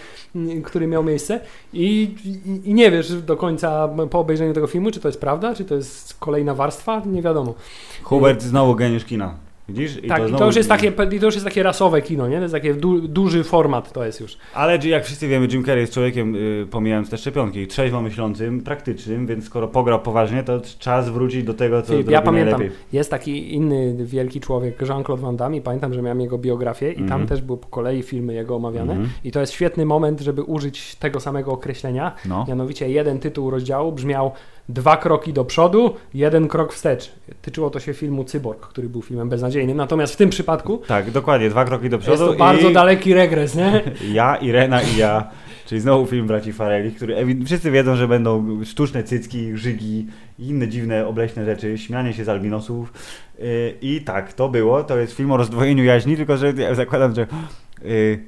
[0.64, 1.40] który miał miejsce
[1.72, 5.54] I, i, i nie wiesz do końca po obejrzeniu tego filmu, czy to jest prawda,
[5.54, 7.54] czy to jest kolejna warstwa, nie wiadomo.
[8.02, 9.34] Hubert znowu geniusz kina.
[9.68, 9.94] Widzisz?
[10.08, 12.36] tak, i to znowu- już jest takie, i to już jest takie rasowe kino, nie?
[12.36, 14.36] To jest taki du, duży format to jest już.
[14.54, 19.26] Ale jak wszyscy wiemy, Jim Carrey jest człowiekiem, y, pomijając te szczepionki, trzeźwo myślącym, praktycznym,
[19.26, 22.78] więc skoro pograł poważnie, to czas wrócić do tego, co Filip, ja pamiętam, najlepiej.
[22.92, 26.96] jest taki inny wielki człowiek, Jean-Claude Van Damme i pamiętam, że miałem jego biografię i
[26.96, 27.26] tam Mhm.
[27.26, 29.10] też były po kolei filmy jego omawiane Mhm.
[29.24, 32.44] i to jest świetny moment, żeby użyć tego samego określenia, No.
[32.48, 34.32] mianowicie jeden tytuł rozdziału brzmiał
[34.68, 37.12] dwa kroki do przodu, jeden krok wstecz.
[37.42, 41.50] Tyczyło to się filmu Cyborg, który był filmem beznadziejnym, natomiast w tym przypadku Tak, dokładnie,
[41.50, 43.82] dwa kroki do jest przodu to bardzo i daleki regres, nie?
[44.12, 45.30] ja, Irena i ja,
[45.66, 50.06] czyli znowu film braci Farelli, który wszyscy wiedzą, że będą sztuczne cycki, żygi
[50.38, 52.92] i inne dziwne, obleśne rzeczy, śmianie się z albinosów
[53.38, 57.14] Yy, i tak, to było, to jest film o rozdwojeniu jaźni, tylko że ja zakładam,
[57.14, 57.26] że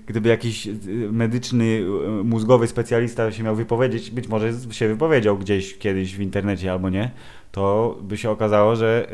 [0.07, 0.74] gdyby jakiś yy,
[1.12, 6.72] medyczny, yy, mózgowy specjalista się miał wypowiedzieć, być może się wypowiedział gdzieś kiedyś w internecie
[6.72, 7.11] albo nie,
[7.53, 9.09] to by się okazało, że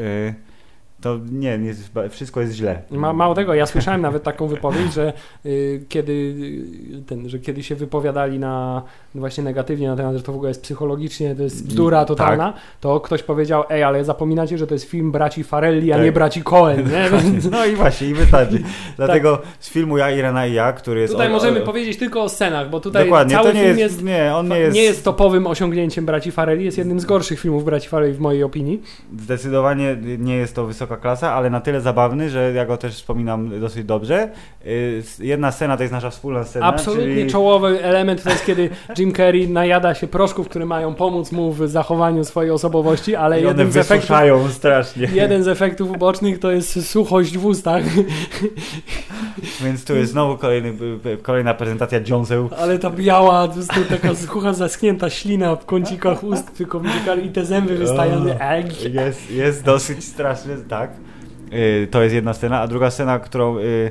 [1.07, 1.75] to nie, nie
[2.11, 2.83] wszystko jest źle.
[2.91, 5.13] Ma, mało tego, ja słyszałem nawet taką wypowiedź, że
[5.47, 8.83] y, kiedy y, ten, że kiedy się wypowiadali na
[9.15, 12.09] no właśnie negatywnie na temat, że to w ogóle jest psychologicznie, to jest bzdura Tak.
[12.09, 16.05] totalna, to ktoś powiedział, ej, ale zapominacie, że to jest film braci Farelli, a Tak.
[16.05, 17.07] nie braci Coen, nie?
[17.51, 18.63] No i właśnie, i wystarczy.
[18.97, 21.13] Dlatego z filmu Ja, Irena i ja, który jest...
[21.13, 23.79] Tutaj o- możemy o- powiedzieć tylko o scenach, bo tutaj Dokładnie, cały to nie film
[23.79, 24.77] jest, jest, Nie, on nie nie jest...
[24.77, 28.83] jest topowym osiągnięciem braci Farelli, jest jednym z gorszych filmów braci Farelli w mojej opinii.
[29.19, 33.61] Zdecydowanie nie jest to wysoka klasa, ale na tyle zabawny, że ja go też wspominam
[33.61, 34.29] dosyć dobrze.
[34.67, 36.67] Y, Jedna scena to jest nasza wspólna scena.
[36.67, 37.31] Absolutnie czyli...
[37.31, 41.69] czołowy element to jest, kiedy Jim Carrey najada się proszków, które mają pomóc mu w
[41.69, 45.09] zachowaniu swojej osobowości, ale I one jeden z efektów strasznie.
[45.13, 47.83] Jeden z efektów ubocznych to jest suchość w ustach,
[49.65, 50.75] Więc tu jest znowu kolejny,
[51.23, 52.49] kolejna prezentacja dziąseł.
[52.59, 53.49] ale ta biała,
[53.89, 56.81] taka sucha, zaschnięta ślina w kącikach ust, tylko
[57.25, 58.27] i te zęby wystają.
[58.41, 60.91] Ej, Jest, jest dosyć straszny, tak.
[61.53, 63.91] Y, To jest jedna scena, a druga scena, którą y,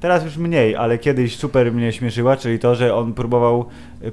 [0.00, 3.66] teraz już mniej, ale kiedyś super mnie śmieszyła, czyli to, że on próbował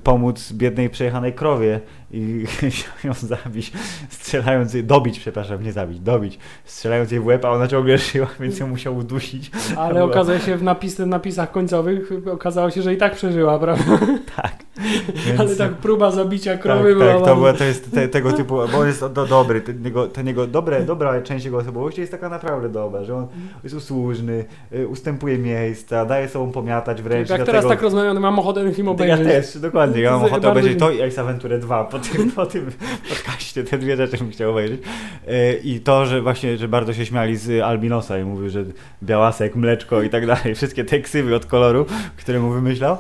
[0.04, 1.80] pomóc biednej przejechanej krowie
[2.12, 2.46] i
[3.04, 3.72] ją zabić,
[4.10, 8.28] strzelając jej, dobić, przepraszam, nie zabić, dobić, strzelając jej w łeb, a ona ciągle żyła,
[8.40, 9.52] więc ją musiał udusić.
[9.78, 14.00] Ale Była- okazuje się w, napis, napisach końcowych, okazało się, że i tak przeżyła, prawda?
[14.36, 14.56] Tak.
[15.26, 17.06] Więc, Ale tak próba zabicia tak, krowy była...
[17.06, 19.84] tak, to, bardzo- była, to jest te, tego typu, bo on jest do, dobry, ten
[19.84, 23.28] jego, ten jego dobre, dobra część jego osobowości jest taka naprawdę dobra, że on
[23.64, 27.30] jest usłużny, y, ustępuje miejsca, daje sobą pomiatać wręcz.
[27.30, 29.28] Jak teraz tak rozmawiamy, mam ochotę ten film Ja obejrzeć.
[29.28, 30.02] też, dokładnie.
[30.02, 32.46] Ja mam To jest ochotę bardzo obejrzeć to i Ace Aventure 2 po tym, po
[32.46, 32.72] tym
[33.10, 33.64] podcaście.
[33.64, 34.82] Te dwie rzeczy bym chciał obejrzeć.
[35.28, 38.64] E, I to, że właśnie, że bardzo się śmiali z Albinosa i mówił, że
[39.04, 40.56] białasek, mleczko i tak dalej.
[40.56, 41.86] Wszystkie te ksywy od koloru,
[42.18, 42.98] które mu wymyślał.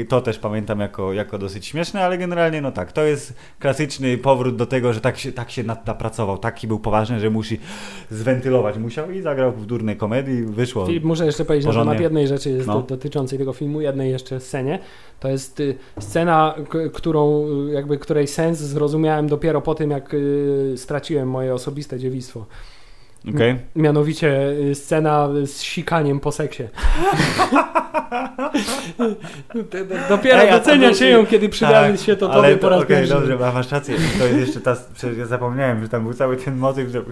[0.00, 4.18] E, To też pamiętam jako, jako dosyć śmieszne, ale generalnie no tak, to jest klasyczny
[4.18, 7.58] powrót do tego, że tak się, tak się nad- napracował, taki był poważny, że musi
[8.10, 10.86] zwentylować musiał i zagrał w durnej komedii, wyszło.
[10.86, 11.90] Filip, muszę jeszcze powiedzieć na Porządnie.
[11.92, 12.74] temat jednej rzeczy jest No.
[12.74, 14.78] do, dotyczącej tego filmu, jednej jeszcze scenie.
[15.20, 15.62] To jest
[16.00, 16.54] scena,
[16.92, 22.46] którą, jakby której sens zrozumiałem dopiero po tym, jak y, straciłem moje osobiste dziewictwo.
[23.28, 23.56] Okej?
[23.76, 26.62] Mianowicie y, scena z sikaniem po seksie.
[30.08, 32.96] Dopiero Ej, docenia się ją, kiedy przydarzy Tak, się to ale tobie po raz okej,
[32.96, 33.14] pierwszy.
[33.14, 33.96] dobrze, masz rację.
[34.18, 37.02] To jest jeszcze ta, przecież ja zapomniałem, że tam był cały ten motyw, że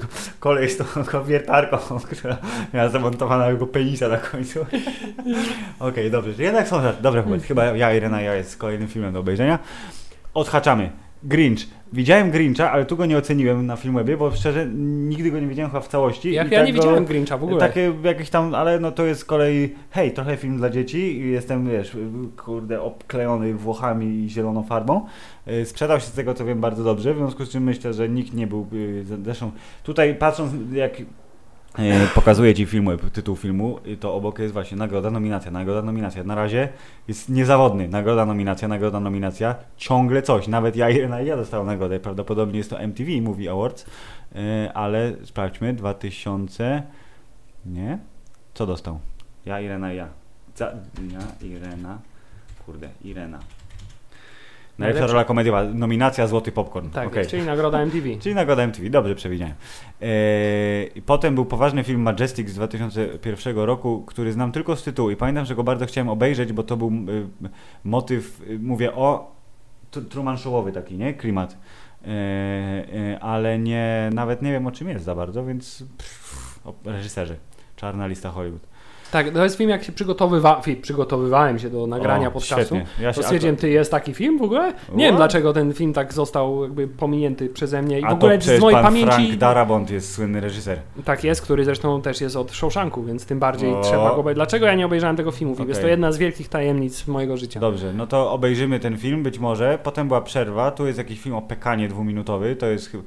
[0.41, 0.85] kolej z tą
[1.25, 1.79] wiertarką,
[2.17, 2.37] która
[2.75, 4.61] miała zamontowanego penisa na końcu.
[5.79, 6.81] Okej, dobrze, że jednak są.
[7.03, 9.59] Dobra, Hubert, chyba ja, Irena, ja jest kolejnym filmem do obejrzenia.
[10.35, 10.91] Odhaczamy.
[11.25, 11.61] Grinch.
[11.93, 15.71] Widziałem Grincha, ale tu go nie oceniłem na Filmwebie, bo szczerze nigdy go nie widziałem
[15.71, 16.33] chyba w całości.
[16.33, 17.59] Jak I ja tak nie go- widziałem Grincha w ogóle.
[17.61, 21.31] takie jakieś tam, ale no to jest z kolei, hej, trochę film dla dzieci i
[21.31, 21.97] jestem, wiesz,
[22.37, 25.07] kurde, obklejony włochami i zieloną farbą.
[25.49, 28.09] Y, Sprzedał się z tego, co wiem, bardzo dobrze, w związku z czym myślę, że
[28.09, 29.51] nikt nie był, y, zresztą
[29.83, 30.93] tutaj patrząc, jak
[31.79, 36.25] e, pokazuję ci filmu, tytuł filmu, i to obok jest właśnie nagroda, nominacja, nagroda, nominacja.
[36.25, 36.69] Na razie
[37.09, 37.89] jest niezawodny.
[37.89, 39.55] Nagroda, nominacja, nagroda, nominacja.
[39.77, 40.49] Ciągle coś.
[40.49, 42.01] Nawet ja, ja dostałem nagrodę.
[42.01, 43.87] Prawdopodobnie jest to MTV Movie Awards,
[44.35, 46.83] e, ale sprawdźmy, 2000...
[47.67, 47.99] Nie?
[48.55, 48.99] Co dostał?
[49.47, 50.09] Ja, Irena ja.
[50.57, 50.73] Za,
[51.13, 51.99] ja, Irena.
[52.67, 53.39] Kurde, Irena.
[54.79, 55.65] Najlepsza rola komediowa.
[55.65, 56.91] Nominacja Złoty Popcorn.
[56.91, 57.27] Tak, Okej.
[57.27, 58.09] czyli nagroda MTV.
[58.23, 59.55] Czyli nagroda MTV, dobrze przewidziałem.
[60.01, 65.17] Eee, potem był poważny film Majestic z 2001 roku, który znam tylko z tytułu i
[65.17, 67.29] pamiętam, że go bardzo chciałem obejrzeć, bo to był y,
[67.85, 69.33] motyw, y, mówię o
[69.93, 71.15] tr- Truman Showowy taki, nie?
[71.15, 71.59] Klimat.
[72.07, 72.11] Eee,
[73.15, 77.37] y, ale nie, nawet nie wiem o czym jest za bardzo, więc pff, o reżyserze.
[77.77, 78.72] Czarna lista Hollywood.
[79.13, 80.61] Tak, to jest film, jak się przygotowywa...
[80.83, 82.77] przygotowywałem się do nagrania O, podcastu.
[82.77, 82.87] Świetnie.
[83.01, 84.73] Ja To stwierdziłem, ty jest taki film w ogóle?
[84.95, 88.39] Nie wiem dlaczego ten film tak został jakby pominięty przeze mnie i w A ogóle
[88.39, 90.79] to z mojej pan pamięci Frank Darabont jest słynny reżyser.
[91.05, 93.81] tak jest, który zresztą też jest od Shawshanku, więc tym bardziej O.
[93.81, 94.37] trzeba go obejrzeć.
[94.37, 95.57] Dlaczego ja nie obejrzałem tego filmu?
[95.57, 95.69] Film?
[95.69, 97.61] Jest to jedna z wielkich tajemnic mojego życia.
[97.61, 99.79] Dobrze, no to obejrzymy ten film być może.
[99.83, 100.71] Potem była przerwa.
[100.71, 102.57] Tu jest jakiś film o pekanie dwuminutowy.
[102.57, 103.03] To jest chyba.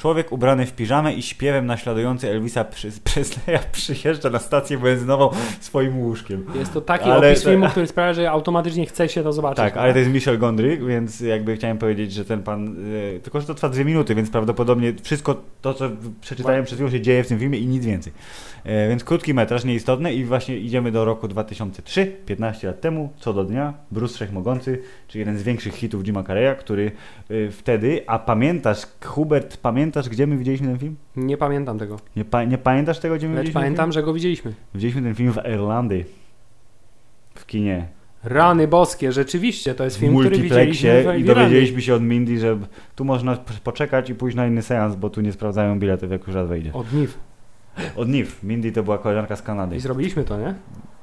[0.00, 2.64] Człowiek ubrany w piżamę i śpiewem naśladujący Elvisa
[3.04, 5.30] Presleya przyjeżdża na stację benzynową
[5.60, 6.46] swoim łóżkiem.
[6.54, 9.56] Jest to taki Ale opis filmu, który sprawia, że automatycznie chce się to zobaczyć.
[9.56, 12.76] Tak, ale to jest Michel Gondry, więc jakby chciałem powiedzieć, że ten pan.
[13.16, 15.90] e, tylko, że to trwa dwie minuty, więc prawdopodobnie wszystko to, co
[16.20, 18.12] przeczytałem przed chwilą, się dzieje w tym filmie i nic więcej.
[18.64, 23.32] E, więc krótki metraż, nieistotny, i właśnie idziemy do roku 2003, 15 lat temu, co
[23.32, 26.92] do dnia, Bruce Wszechmogący, czyli jeden z większych hitów Jima Carreya, który
[27.30, 28.04] e, wtedy.
[28.06, 30.96] A pamiętasz, Hubert, pamiętasz, gdzie my widzieliśmy ten film?
[31.16, 31.96] Nie pamiętam tego.
[32.16, 33.60] Nie, pa, nie pamiętasz tego, gdzie my Lecz widzieliśmy?
[33.60, 34.52] pamiętam, że go widzieliśmy.
[34.74, 36.04] Widzieliśmy ten film w Irlandii.
[37.34, 37.86] W kinie.
[38.24, 42.58] Rany boskie, rzeczywiście, to jest film, który widzieliśmy w i dowiedzieliśmy się od Mindy, że
[42.96, 46.36] tu można poczekać i pójść na inny seans, bo tu nie sprawdzają biletów, jak już
[46.36, 46.72] raz wejdzie.
[46.72, 47.18] Od NIF.
[47.96, 48.42] Od NIF.
[48.42, 49.76] Mindy to była koleżanka z Kanady.
[49.76, 50.54] I zrobiliśmy to, nie?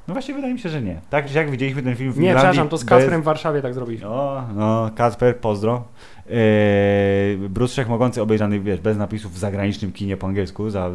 [0.08, 1.02] No właśnie wydaje mi się, że nie.
[1.10, 3.62] Tak jak widzieliśmy ten film w Nie, Irlandii przepraszam, to z bez- Kasprem w Warszawie
[3.62, 4.08] tak zrobiliśmy.
[4.10, 5.84] O, no, Kacper, pozdro.
[6.30, 10.70] Eee, Bruce Wszechmogący obejrzany, wiesz, bez napisów w zagranicznym kinie po angielsku.
[10.70, 10.92] Za,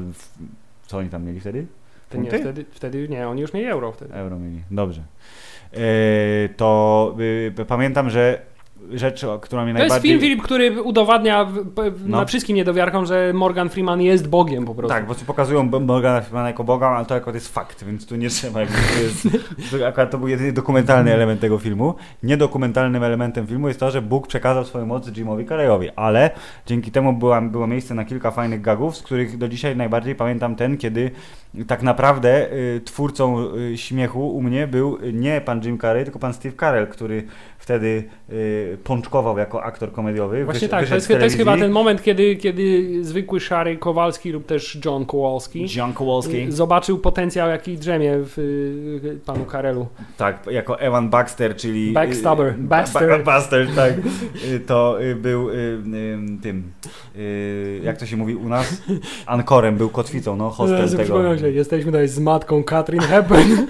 [0.87, 1.67] co oni tam mieli wtedy?
[2.15, 4.15] Nie, wtedy, wtedy nie, oni już mieli euro wtedy.
[4.15, 4.63] Euro mieli.
[4.71, 5.03] Dobrze.
[5.73, 7.17] Eee, to
[7.59, 8.43] y, pamiętam, że
[8.91, 10.11] rzecz, która mnie To jest najbardziej...
[10.11, 11.47] film, Filip, który udowadnia
[12.07, 12.19] No.
[12.19, 14.95] na wszystkim niedowiarkom, że Morgan Freeman jest Bogiem po prostu.
[14.95, 18.29] Tak, bo pokazują Morgana Freemana jako Boga, ale to akurat jest fakt, więc tu nie
[18.29, 18.61] trzeba.
[18.67, 19.29] To jest,
[19.81, 21.95] to akurat to był jedyny dokumentalny element tego filmu.
[22.23, 26.31] Niedokumentalnym elementem filmu jest to, że Bóg przekazał swoją moc Jimowi Carreyowi, ale
[26.67, 30.57] dzięki temu była, było miejsce na kilka fajnych gagów, z których do dzisiaj najbardziej pamiętam
[30.57, 31.11] ten, kiedy
[31.67, 36.35] tak naprawdę y, twórcą y, śmiechu u mnie był nie pan Jim Carrey, tylko pan
[36.35, 37.25] Steve Carell, który
[37.59, 40.45] wtedy y, pączkował jako aktor komediowy.
[40.45, 44.33] Właśnie Wysz- tak, to jest, to jest chyba ten moment, kiedy, kiedy zwykły szary Kowalski
[44.33, 46.53] lub też John Kowalski John Kowalski.
[46.53, 49.87] zobaczył potencjał, jaki drzemie w y, panu Karelu.
[50.17, 51.93] Tak, jako Evan Baxter, czyli...
[51.93, 52.55] Backstabber.
[52.59, 53.09] Baxter.
[53.09, 53.93] Ba- Baxter, tak.
[54.67, 55.49] To był
[56.43, 56.73] tym...
[57.83, 58.83] Jak to się mówi u nas?
[59.27, 61.35] Ankorem, był kotwicą, no, hostel Jezu, tego.
[61.43, 63.51] Się, jesteśmy tutaj z matką Katrin Hepburn.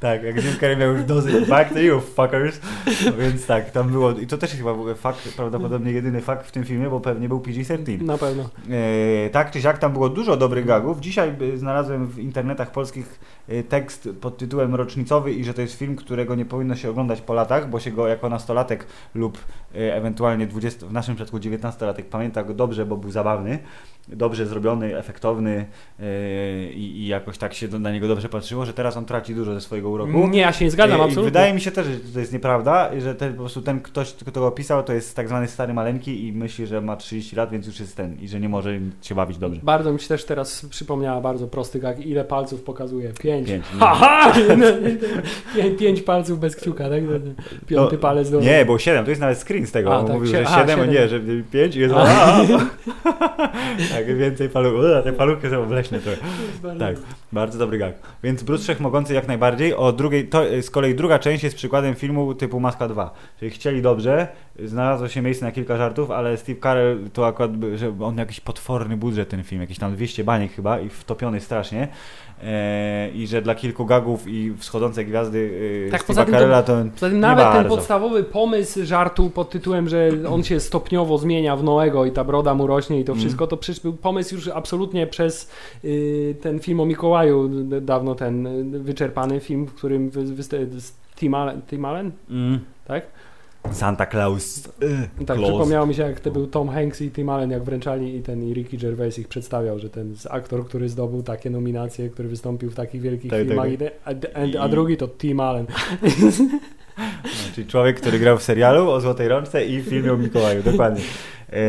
[0.00, 1.48] Tak, jak Jim Carrey miał już dosyć.
[1.48, 2.60] Back to you, fuckers.
[3.06, 4.12] No więc tak, tam było...
[4.12, 7.40] I to też chyba był fakt, prawdopodobnie jedyny fakt w tym filmie, bo pewnie był
[7.40, 8.02] PG-13.
[8.02, 8.50] Na pewno.
[8.70, 11.00] E, tak czy siak, tam było dużo dobrych gagów.
[11.00, 13.20] Dzisiaj e, znalazłem w internetach polskich
[13.68, 17.34] tekst pod tytułem rocznicowy i że to jest film, którego nie powinno się oglądać po
[17.34, 19.38] latach, bo się go jako nastolatek lub
[19.74, 23.58] e, ewentualnie 20, w naszym przypadku 19-latek pamięta go dobrze, bo był zabawny,
[24.08, 25.66] dobrze zrobiony, efektowny
[26.00, 29.54] e, i, i jakoś tak się na niego dobrze patrzyło, że teraz on traci dużo
[29.54, 30.28] ze swojego uroku.
[30.28, 31.24] Nie, ja się nie zgadzam, I absolutnie.
[31.24, 34.40] Wydaje mi się też, że to jest nieprawda, że ten, po prostu ten ktoś, kto
[34.40, 37.66] go opisał, to jest tak zwany stary maleńki i myśli, że ma 30 lat, więc
[37.66, 39.60] już jest ten i że nie może się bawić dobrze.
[39.62, 42.06] Bardzo mi się też teraz przypomniała bardzo prosty gag.
[42.06, 43.12] Ile palców pokazuje?
[43.46, 43.48] Pięć.
[43.48, 43.80] Pięć, nie.
[43.80, 44.32] Haha!
[45.54, 47.02] Pię- Pięć palców bez kciuka, tak?
[47.66, 48.40] Piąty No, palec do...
[48.40, 49.94] Nie, bo 7, to jest nawet screen z tego.
[49.94, 50.90] A, on tak, mówił, że a, 7, a siedem.
[50.90, 51.20] nie, że
[51.52, 51.94] 5 i jest.
[51.94, 52.02] A.
[52.04, 52.44] A.
[53.94, 54.80] tak, więcej paluchów.
[55.04, 56.18] Te paluchy są wleśne trochę.
[56.78, 56.96] Tak,
[57.32, 57.94] bardzo dobry gag.
[58.22, 59.74] Więc Bruce Wszechmogący jak najbardziej.
[59.74, 63.14] O drugiej, to z kolei druga część jest przykładem filmu typu Maska 2.
[63.38, 64.28] Czyli chcieli dobrze,
[64.64, 68.40] znalazło się miejsce na kilka żartów, ale Steve Carell to akurat, że on miał jakiś
[68.40, 71.88] potworny budżet ten film, jakieś tam 200 baniek chyba i wtopiony strasznie.
[72.44, 75.50] E, I że dla kilku gagów i wschodzące gwiazdy
[75.86, 80.10] e, Tak, Steve'a Carella to, Poza tym nawet ten podstawowy pomysł żartu pod tytułem, że
[80.28, 83.20] on się stopniowo zmienia w Noego i ta broda mu rośnie i to Mm.
[83.20, 85.50] wszystko, to przecież był pomysł już absolutnie przez
[85.84, 87.48] y, ten film o Mikołaju,
[87.80, 92.58] dawno ten y, wyczerpany film, w którym wy, z Tim Allen, Tim Allen, Mm.
[92.86, 93.06] tak?
[93.72, 94.58] Santa Claus.
[94.58, 95.50] y, Tak, Claus.
[95.50, 98.42] przypomniało mi się, jak to był Tom Hanks i Tim Allen, jak wręczali i ten
[98.48, 102.74] i Ricky Gervais ich przedstawiał, że ten aktor, który zdobył takie nominacje, który wystąpił w
[102.74, 103.72] takich wielkich Tak, filmach, tak.
[103.74, 105.66] i te- a, a, a drugi to Tim Allen.
[107.24, 110.62] No, czyli człowiek, który grał w serialu o Złotej Rączce i w filmie o Mikołaju,
[110.62, 111.00] dokładnie.
[111.50, 111.60] E,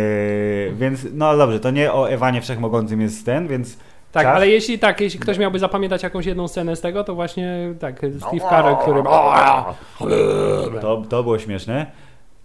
[0.79, 3.77] więc, no dobrze, to nie o Ewanie Wszechmogącym jest ten, więc
[4.11, 4.35] Tak, Czas?
[4.35, 8.01] ale jeśli tak, jeśli ktoś miałby zapamiętać jakąś jedną scenę z tego, to właśnie tak,
[8.03, 8.27] No.
[8.27, 9.03] Steve Carell, który...
[10.81, 11.85] to, to było śmieszne.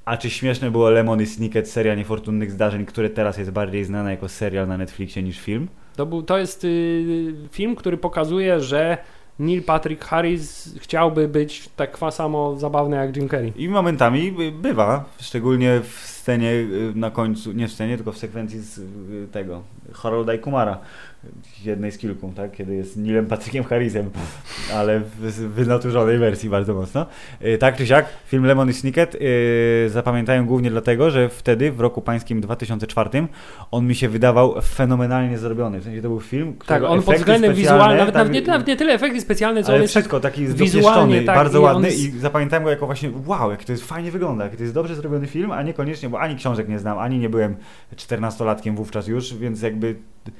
[0.04, 4.10] A czy śmieszne było Lemon i Snicket, seria niefortunnych zdarzeń, które teraz jest bardziej znana
[4.10, 5.68] jako serial na Netflixie niż film?
[5.96, 8.98] To, był, to jest y, film, który pokazuje, że
[9.38, 13.52] Neil Patrick Harris chciałby być tak samo zabawny jak Jim Carrey.
[13.56, 18.18] I momentami by- bywa, szczególnie w scenie y, na końcu, nie w scenie, tylko w
[18.18, 18.82] sekwencji z y,
[19.32, 19.62] tego
[19.92, 20.78] Harolda i Kumara,
[21.64, 24.10] jednej z kilku, tak, kiedy jest Nilem Patrykiem Harrisem,
[24.74, 27.06] ale w wynaturzonej wersji bardzo mocno.
[27.44, 31.80] Y, Tak czy siak, film Lemon i Snicket y, zapamiętałem głównie dlatego, że wtedy, w
[31.80, 33.10] roku pańskim 2004,
[33.70, 35.80] on mi się wydawał fenomenalnie zrobiony.
[35.80, 38.76] W sensie to był film, Tak, on pod względem wizualnym, nawet, tak, nawet, nawet nie
[38.76, 41.64] tyle efekty specjalne, co on ale jest tak wszystko taki wizualnie, tak, bardzo i on
[41.74, 44.62] ładny jest- i zapamiętałem go jako właśnie wow, jak to jest fajnie wygląda, jak to
[44.62, 47.56] jest dobrze zrobiony film, a niekoniecznie, bo ani książek nie znam, ani nie byłem
[47.96, 49.94] 14-latkiem wówczas już, więc jakby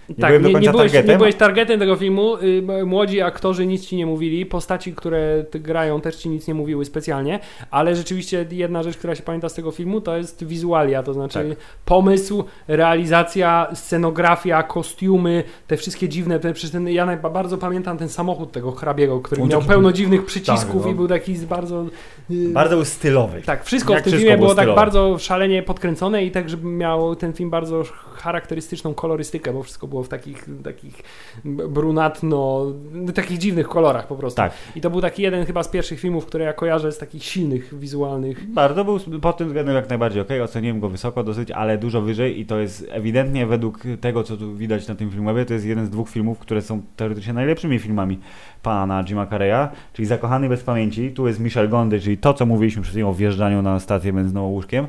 [0.08, 1.10] nie tak, byłem do nie, końca nie, byłeś, targetem.
[1.14, 2.36] nie byłeś targetem tego filmu.
[2.36, 6.84] Y, Młodzi aktorzy nic ci nie mówili, postaci, które grają też ci nic nie mówiły
[6.84, 7.40] specjalnie,
[7.70, 11.46] ale rzeczywiście jedna rzecz, która się pamięta z tego filmu, to jest wizualia, to znaczy
[11.48, 11.58] Tak.
[11.84, 18.52] pomysł, realizacja, scenografia, kostiumy, te wszystkie dziwne, te, przecież ten, ja bardzo pamiętam ten samochód
[18.52, 20.90] tego hrabiego, który On miał taki- pełno dziwnych przycisków Tak, no.
[20.90, 21.86] i był taki bardzo...
[22.30, 23.42] y, Bardzo był stylowy.
[23.42, 27.16] Tak, wszystko Jak w tym filmie było tak bardzo szalenie podkręcone i tak, żeby miał
[27.16, 27.82] ten film bardzo
[28.14, 31.02] charakterystyczną kolorystykę, bo wszystko było w takich, takich
[31.44, 32.66] brunatno,
[33.14, 34.36] takich dziwnych kolorach po prostu.
[34.36, 34.52] Tak.
[34.76, 37.78] I to był taki jeden chyba z pierwszych filmów, które ja kojarzę z takich silnych,
[37.78, 38.50] wizualnych.
[38.50, 42.40] Bardzo był pod tym względem jak najbardziej ok, oceniłem go wysoko dosyć, ale dużo wyżej
[42.40, 45.86] i to jest ewidentnie według tego, co tu widać na tym filmie, to jest jeden
[45.86, 48.18] z dwóch filmów, które są teoretycznie najlepszymi filmami
[48.62, 51.10] pana Jima Carreya, czyli Zakochany bez pamięci.
[51.10, 54.48] Tu jest Michel Gondry, czyli to, co mówiliśmy przed chwilą o wjeżdżaniu na stację benzynową
[54.48, 54.86] łóżkiem.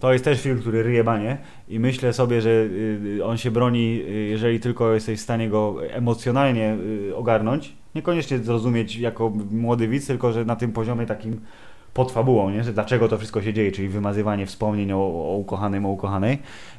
[0.00, 1.38] To jest też film, który ryje banie
[1.68, 5.76] i myślę sobie, że y, on się broni, y, jeżeli tylko jesteś w stanie go
[5.90, 6.76] emocjonalnie
[7.08, 7.76] y, ogarnąć.
[7.94, 11.40] Niekoniecznie zrozumieć jako młody widz, tylko że na tym poziomie takim
[11.98, 12.64] pod fabułą, nie?
[12.64, 16.38] że dlaczego to wszystko się dzieje, czyli wymazywanie wspomnień o, o ukochanym, o ukochanej.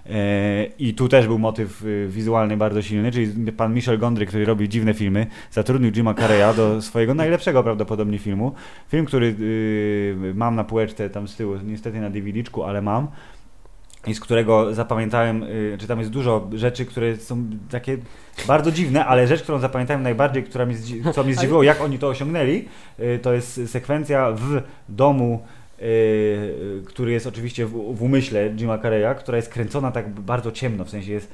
[0.10, 4.46] E, I tu też był motyw y, wizualny bardzo silny, czyli pan Michel Gondry, który
[4.46, 8.52] robił dziwne filmy, zatrudnił Jima Carreya do swojego najlepszego prawdopodobnie filmu.
[8.88, 13.08] Film, który y, mam na półeczce tam z tyłu, niestety na DVD-czku, ale mam.
[14.08, 17.98] I z którego zapamiętałem, y, czy tam jest dużo rzeczy, które są takie
[18.48, 20.76] bardzo dziwne, ale rzecz, którą zapamiętałem najbardziej, która mi
[21.14, 22.66] co mnie zdziwiło, jak oni to osiągnęli,
[23.00, 25.44] y, to jest sekwencja w domu,
[25.82, 30.86] y, który jest oczywiście w, w umyśle Jima Carreya, która jest kręcona tak bardzo ciemno,
[30.86, 31.32] w sensie jest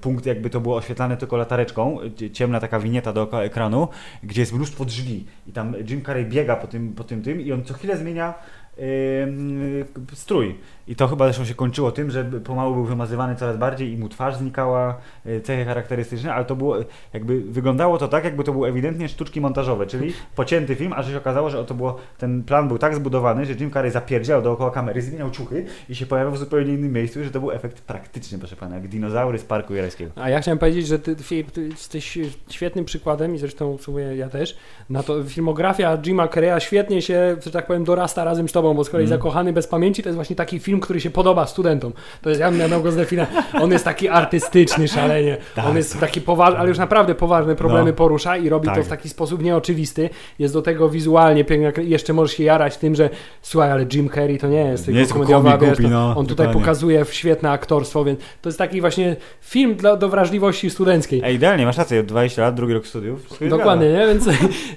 [0.00, 1.98] punkt jakby to było oświetlane tylko latareczką,
[2.32, 3.88] ciemna taka winieta dookoła ekranu,
[4.22, 7.52] gdzie jest mnóstwo drzwi i tam Jim Carrey biega po tym, po tym tym i
[7.52, 8.34] on co chwilę zmienia
[8.78, 10.54] y, y, strój.
[10.90, 14.08] I to chyba zresztą się kończyło tym, że pomału był wymazywany coraz bardziej i mu
[14.08, 16.76] twarz znikała, y, cechy charakterystyczne, ale to było,
[17.12, 21.12] jakby wyglądało to tak, jakby to były ewidentnie sztuczki montażowe, czyli pocięty film, a że
[21.12, 24.70] się okazało, że to było, ten plan był tak zbudowany, że Jim Carrey zapierdział dookoła
[24.70, 28.38] kamery, zmieniał ciuchy i się pojawiał w zupełnie innym miejscu że to był efekt praktyczny,
[28.38, 30.10] proszę pana, jak dinozaury z Parku Jurajskiego.
[30.16, 32.18] A ja chciałem powiedzieć, że ty, Filip, ty jesteś
[32.48, 34.56] świetnym przykładem i zresztą w sumie ja też,
[34.90, 38.84] na to filmografia Jima Carreya świetnie się, że tak powiem, dorasta razem z tobą, bo
[38.84, 39.18] z kolei Mm.
[39.18, 41.92] Zakochany bez pamięci to jest właśnie taki film, który się podoba studentom.
[42.22, 43.30] To jest, ja bym miał go zdefiniować,
[43.62, 45.66] on jest taki artystyczny szalenie, Tak.
[45.66, 47.96] on jest taki poważny, ale już naprawdę poważne problemy No.
[47.96, 48.84] porusza i robi to Tak.
[48.84, 50.10] w taki sposób nieoczywisty.
[50.38, 53.10] Jest do tego wizualnie piękny, jeszcze możesz się jarać tym, że
[53.42, 56.26] słuchaj, ale Jim Carrey to nie jest tylko jest komediowa, wiesz, głupi, to no, on
[56.26, 56.60] tutaj dokładnie.
[56.60, 61.20] pokazuje świetne aktorstwo, więc to jest taki właśnie film dla, do wrażliwości studenckiej.
[61.24, 63.38] Ej, idealnie, masz rację, 20 lat, drugi rok studiów.
[63.48, 64.06] Dokładnie, nie?
[64.06, 64.28] Więc,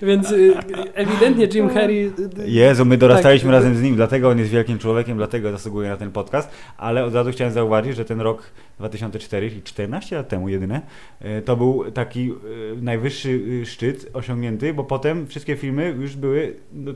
[0.01, 0.53] więc y,
[0.93, 2.05] ewidentnie Jim Carrey.
[2.05, 2.43] y, zgadza.
[2.45, 3.53] Jezu, my dorastaliśmy Tak.
[3.55, 7.15] razem z nim, dlatego on jest wielkim człowiekiem, dlatego zasługuje na ten podcast, ale od
[7.15, 8.43] razu chciałem zauważyć, że ten rok
[8.79, 10.81] 2004, czyli 14 lat temu jedyne,
[11.19, 12.33] e, to był taki e,
[12.81, 16.55] najwyższy e, szczyt osiągnięty, bo potem wszystkie filmy już były...
[16.73, 16.91] No,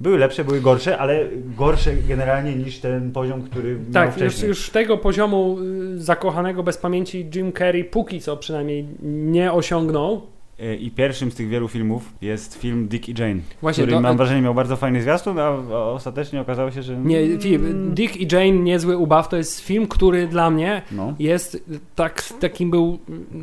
[0.00, 4.98] były lepsze, były gorsze, ale gorsze generalnie niż ten poziom, który Tak, już, już tego
[4.98, 10.31] poziomu y, zakochanego bez pamięci Jim Carrey póki co przynajmniej nie osiągnął.
[10.60, 14.00] E, I pierwszym z tych wielu filmów jest film Dick i Jane, Właśnie, który to-
[14.00, 16.96] mam wrażenie miał bardzo fajny zwiastun, a ostatecznie okazało się, że...
[16.96, 17.62] Nie, Filip,
[17.94, 21.14] Dick i Jane, niezły ubaw, to jest film, który dla mnie No.
[21.18, 21.64] jest
[21.94, 22.98] tak, takim był,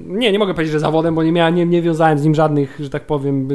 [0.08, 2.78] nie, nie mogę powiedzieć, że zawodem, bo nie miałem, nie, nie wiązałem z nim żadnych,
[2.80, 3.48] że tak powiem,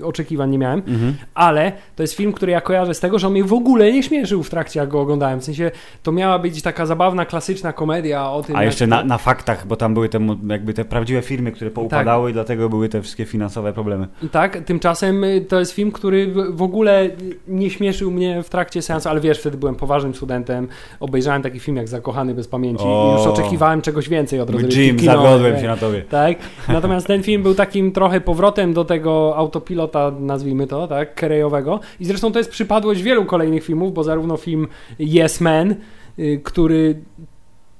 [0.00, 1.14] y, oczekiwań nie miałem, Mhm.
[1.34, 4.02] ale to jest film, który ja kojarzę z tego, że on mnie w ogóle nie
[4.02, 5.70] śmieszył w trakcie, jak go oglądałem, w sensie
[6.02, 9.76] to miała być taka zabawna, klasyczna komedia o tym, A jeszcze na, na faktach, bo
[9.76, 10.18] tam były te
[10.48, 14.06] jakby te prawdziwe firmy, które poupadały i dlatego były te wszystkie finansowe problemy.
[14.32, 17.10] Tak, tymczasem y, to jest film, który w- ogóle
[17.48, 20.68] nie śmieszył mnie w trakcie seansu, ale wiesz, wtedy byłem poważnym studentem,
[21.00, 23.10] obejrzałem taki film jak Zakochany bez pamięci O.
[23.10, 25.22] i już oczekiwałem czegoś więcej od rozrywki Jim, kinowej.
[25.26, 26.02] zawiodłem się na tobie.
[26.02, 31.80] Tak, natomiast ten film był takim trochę powrotem do tego autopilota, nazwijmy to, tak, kerejowego.
[32.00, 34.66] I zresztą to jest przypadłość wielu kolejnych filmów, bo zarówno film
[35.00, 35.74] Yes Man,
[36.18, 37.00] y, który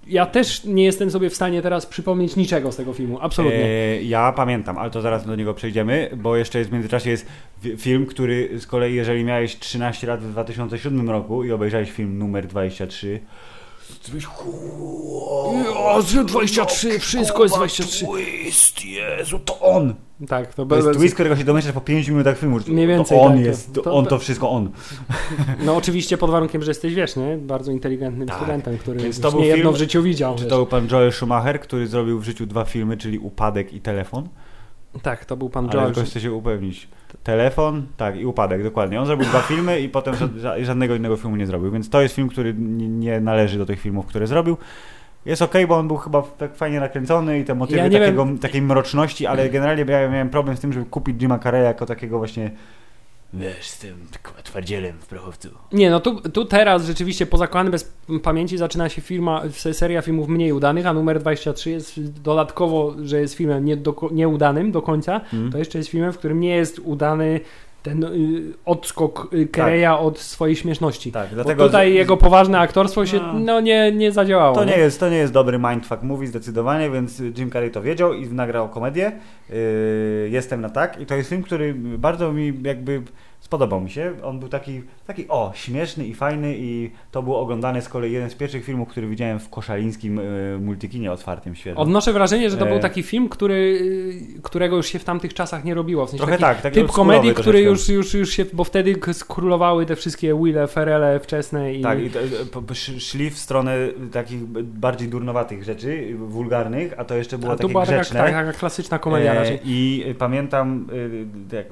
[0.06, 3.64] ja też nie jestem sobie w stanie teraz przypomnieć niczego z tego filmu, absolutnie.
[3.64, 7.26] E, ja pamiętam, ale to zaraz do niego przejdziemy, bo jeszcze jest w międzyczasie jest
[7.76, 12.46] film, który z kolei, jeżeli miałeś 13 lat w 2007 roku i obejrzałeś film numer
[12.46, 13.55] 23, to byś
[15.76, 18.06] O, 23, wszystko jest 23.
[18.06, 19.94] Twist, Jezu, to on!
[20.28, 22.58] Tak, to, To jest twist, którego się domyślasz po 5 minutach filmu.
[22.68, 24.70] Mniej więcej, To on tak, jest, to, to- on to- wszystko on.
[25.66, 27.36] No oczywiście pod warunkiem, że jesteś, wiesz, nie?
[27.36, 28.36] Bardzo inteligentnym Tak.
[28.36, 30.34] studentem, który Więc to był nie jedno film- w życiu widział.
[30.34, 30.50] Czy wiesz.
[30.50, 34.28] to był pan Joel Schumacher, który zrobił w życiu dwa filmy, czyli Upadek i Telefon?
[35.02, 35.94] Tak, to był pan Ale George.
[35.94, 36.88] tylko chcę się upewnić.
[37.22, 39.00] Telefon, tak, i Upadek, dokładnie.
[39.00, 42.02] On zrobił dwa filmy i potem ża- ża- żadnego innego filmu nie zrobił, więc to
[42.02, 44.56] jest film, który nie, należy do tych filmów, które zrobił.
[45.26, 48.62] Jest okej, bo on był chyba tak fajnie nakręcony i te motywy Ja takiego, takiej
[48.62, 52.50] mroczności, ale generalnie ja miałem problem z tym, żeby kupić Jima Carreya jako takiego właśnie
[53.34, 54.06] wiesz, z tym
[54.44, 55.48] twardzielem w prochowcu.
[55.72, 57.92] Nie, no tu, tu teraz rzeczywiście po Zakochany bez
[58.22, 63.20] pamięci zaczyna się firma, se- seria filmów mniej udanych, a numer 23 jest dodatkowo, że
[63.20, 65.52] jest filmem nie do, nieudanym do końca, Mm.
[65.52, 67.40] to jeszcze jest filmem, w którym nie jest udany
[67.86, 71.12] ten y, odskok y, Kereya od swojej śmieszności.
[71.12, 73.32] Tak, Bo dlatego tutaj z- jego poważne aktorstwo się No.
[73.32, 74.54] no, nie, nie zadziałało.
[74.54, 74.78] To nie, nie?
[74.78, 78.68] jest, to nie jest dobry mindfuck movie zdecydowanie, więc Jim Carrey to wiedział i nagrał
[78.68, 79.12] komedię.
[79.50, 79.56] Yy,
[80.30, 83.02] jestem na tak i to jest film, który bardzo mi jakby
[83.46, 84.12] spodobał mi się.
[84.22, 88.30] On był taki, taki o, śmieszny i fajny i to był oglądany z kolei jeden
[88.30, 91.78] z pierwszych filmów, który widziałem w koszalińskim yy, multikinie otwartym świeżo.
[91.80, 92.68] Odnoszę wrażenie, że to E.
[92.68, 93.54] był taki film, który,
[94.36, 96.06] y, którego już się w tamtych czasach nie robiło.
[96.06, 99.86] W sensie Trochę taki tak, typ komedii, który już, już, już się, bo wtedy skrólowały
[99.86, 101.82] te wszystkie Wille, Ferele wczesne i...
[101.82, 102.18] Tak, i to,
[102.70, 103.76] sz- szli w stronę
[104.12, 108.20] takich bardziej durnowatych rzeczy, wulgarnych, a to jeszcze było a to takie była taka, grzeczne.
[108.20, 109.58] taka, taka klasyczna komedia E, raczej.
[109.64, 110.86] I y, pamiętam,
[111.52, 111.64] y,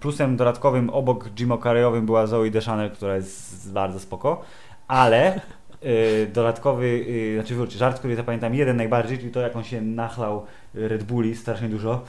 [0.00, 4.42] plusem dodatkowym obok Jim Carreyowym była Zoe Deschanel, która jest bardzo spoko,
[4.88, 5.40] ale
[5.84, 9.80] y, dodatkowy, y, znaczy wróć, żart, który zapamiętam jeden najbardziej, czyli to jak on się
[9.80, 12.04] nachlał Red Bulli strasznie dużo.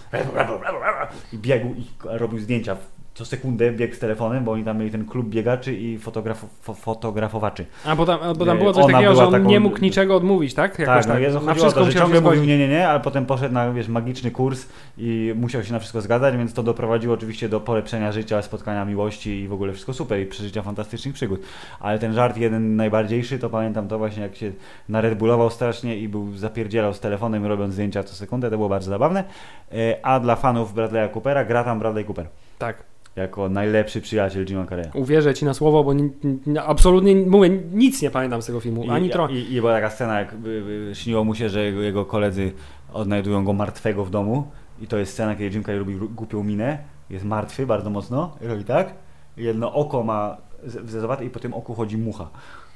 [1.33, 2.77] I biegł i robił zdjęcia
[3.19, 6.73] co sekundę biegł z telefonem, bo oni tam mieli ten klub biegaczy i fotograf, fo,
[6.73, 7.65] fotografowaczy.
[7.85, 9.81] A bo tam, bo tam e, było coś ona takiego, że on taką- nie mógł
[9.81, 10.79] niczego odmówić, tak?
[10.79, 11.21] Jakoś tak, no tak.
[11.23, 13.53] Jezu, Na chodziło o wszystko to, że ciągle mówił nie, nie, nie, ale potem poszedł
[13.53, 14.65] na wiesz, magiczny kurs
[14.97, 19.39] i musiał się na wszystko zgadzać, więc to doprowadziło oczywiście do polepszenia życia, spotkania miłości
[19.39, 21.41] i w ogóle wszystko super i przeżycia fantastycznych przygód.
[21.79, 24.51] Ale ten żart jeden najbardziejszy, to pamiętam to właśnie jak się
[24.89, 28.69] na Red Bullował strasznie i był zapierdzielał z telefonem robiąc zdjęcia co sekundę, to było
[28.69, 29.23] bardzo zabawne.
[29.71, 32.25] E, A dla fanów Bradley'a Coopera gra tam Bradley Cooper.
[32.59, 32.89] Tak.
[33.15, 34.89] Jako najlepszy przyjaciel Jima Carreya.
[34.93, 36.09] Uwierzę ci na słowo, bo ni,
[36.47, 38.91] ni, absolutnie mówię, nic nie pamiętam z tego filmu.
[38.91, 39.33] Ani I, trochę.
[39.33, 40.47] i, I była taka scena, jak y,
[40.91, 42.51] y, śniło mu się, że jego, jego koledzy
[42.93, 44.47] odnajdują go martwego w domu
[44.81, 46.77] i to jest scena, kiedy Jim Carrey robi głupią minę,
[47.09, 48.93] jest martwy bardzo mocno robi tak,
[49.37, 52.29] jedno oko ma zezowate i po tym oku chodzi mucha.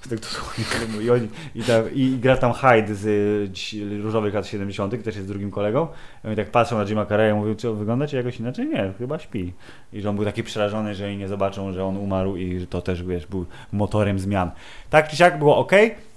[0.10, 0.66] Tego dosłownie.
[1.06, 5.52] I, oni, i, ta, I gra tam Hyde z różowych lat 70., też jest drugim
[5.52, 5.88] kolegą.
[6.24, 8.68] I oni tak patrzą na Jima Carreya i mówią, co, wyglądacie jakoś inaczej?
[8.68, 9.54] Nie, chyba śpi.
[9.94, 12.68] I że on był taki przerażony, że oni nie zobaczą, że on umarł i że
[12.68, 14.52] to też, wiesz, był motorem zmian.
[14.90, 15.72] Tak czy siak było ok,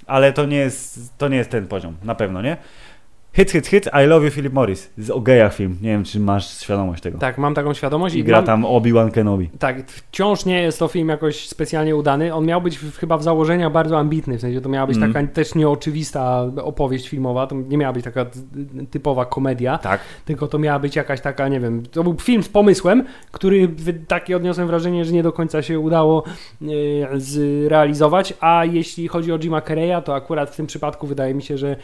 [0.07, 2.57] ale to nie jest, to nie jest ten poziom, na pewno, nie?
[3.37, 4.91] Hit, hit, hit, I love you, Philip Morris.
[4.99, 5.77] Z o gejach film.
[5.83, 7.19] Nie wiem, czy masz świadomość tego.
[7.19, 9.51] Tak, mam taką świadomość I i gra mam, tam Obi-Wan Kenobi.
[9.59, 12.35] Tak, wciąż nie jest to film jakoś specjalnie udany.
[12.35, 15.13] On miał być w, chyba w założeniach bardzo ambitny, w sensie to miała być Mm.
[15.13, 18.27] taka też nieoczywista opowieść filmowa, to nie miała być taka
[18.91, 20.01] typowa komedia, Tak.
[20.25, 23.69] tylko to miała być jakaś taka, nie wiem, to był film z pomysłem, który
[24.09, 26.25] takie odniosłem wrażenie, że nie do końca się udało
[26.63, 26.67] e,
[27.21, 31.59] zrealizować, a jeśli chodzi o Jima Carreya, to akurat w tym przypadku wydaje mi się,
[31.59, 31.77] że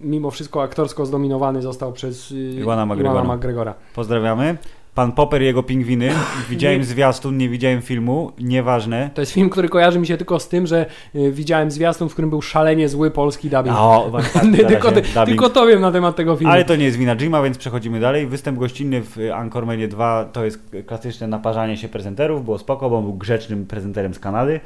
[0.00, 3.36] mimo wszystko aktorsko zdominowany został przez e, Iwana McGregora.
[3.36, 3.74] McGregora.
[3.94, 4.56] Pozdrawiamy.
[4.94, 6.10] Pan Popper i jego pingwiny.
[6.50, 9.10] Widziałem zwiastun, nie widziałem filmu, nieważne.
[9.14, 12.12] To jest film, który kojarzy mi się tylko z tym, że y, widziałem zwiastun, w
[12.12, 13.76] którym był szalenie zły polski dubbing.
[13.78, 15.26] O, właśnie, tak, tylko, dubbing.
[15.26, 16.52] tylko to wiem na temat tego filmu.
[16.52, 18.26] Ale to nie jest wina Jima, więc przechodzimy dalej.
[18.26, 22.44] Występ gościnny w Anchormanie 2 to jest klasyczne naparzanie się prezenterów.
[22.44, 24.60] Było spoko, bo on był grzecznym prezenterem z Kanady.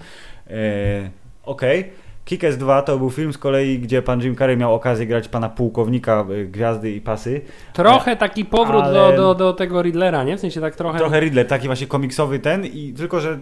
[0.51, 1.11] E,
[1.45, 1.93] Okej.
[2.27, 5.49] Kick-Ass 2 to był film z kolei, gdzie pan Jim Carrey miał okazję grać pana
[5.49, 7.41] pułkownika e, Gwiazdy i Pasy.
[7.73, 10.37] Trochę taki powrót Ale- do, do, do tego Riddlera, nie?
[10.37, 10.99] W sensie tak trochę...
[10.99, 13.39] Trochę Riddler, taki właśnie komiksowy ten i tylko, że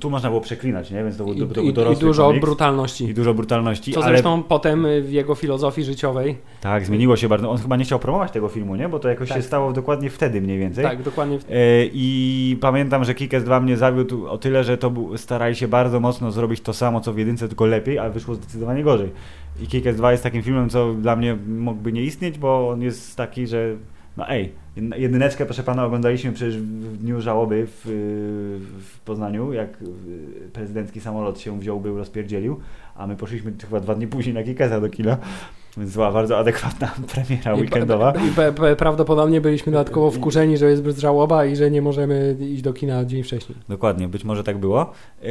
[0.00, 1.04] tu można było przeklinać, nie?
[1.04, 2.44] Więc to był, I, to był i, i dorosły dużo komiks.
[2.46, 3.04] brutalności.
[3.04, 7.28] I dużo brutalności, Co ale zresztą potem y, w jego filozofii życiowej, tak, zmieniło się
[7.28, 7.50] bardzo.
[7.50, 8.88] On chyba nie chciał promować tego filmu, nie?
[8.88, 9.36] Bo to jakoś Tak.
[9.36, 10.84] się stało dokładnie wtedy mniej więcej.
[10.84, 11.54] tak, dokładnie w E,
[11.92, 16.00] I pamiętam, że Kick-Ass 2 mnie zawiódł o tyle, że to był, starali się bardzo
[16.00, 19.10] mocno zrobić to samo, co w jedynce, tylko lepiej, ale wyszło zdecydowanie gorzej.
[19.60, 23.16] I Kick-Ass 2 jest takim filmem, co dla mnie mógłby nie istnieć, bo on jest
[23.16, 23.76] taki, że
[24.16, 24.52] no ej,
[24.96, 27.82] jedyneczkę, proszę pana, oglądaliśmy przecież w dniu żałoby w,
[28.84, 29.86] w Poznaniu, jak y,
[30.52, 32.60] prezydencki samolot się wziął, był, rozpierdzielił,
[32.94, 35.16] a my poszliśmy chyba dwa dni później na Kick-Assa do kina,
[35.76, 38.12] więc była bardzo adekwatna premiera weekendowa.
[38.28, 42.62] I pe, pe, prawdopodobnie byliśmy dodatkowo wkurzeni, że jest żałoba i że nie możemy iść
[42.62, 43.58] do kina dzień wcześniej.
[43.68, 44.92] Dokładnie, być może tak było.
[45.22, 45.28] Yy,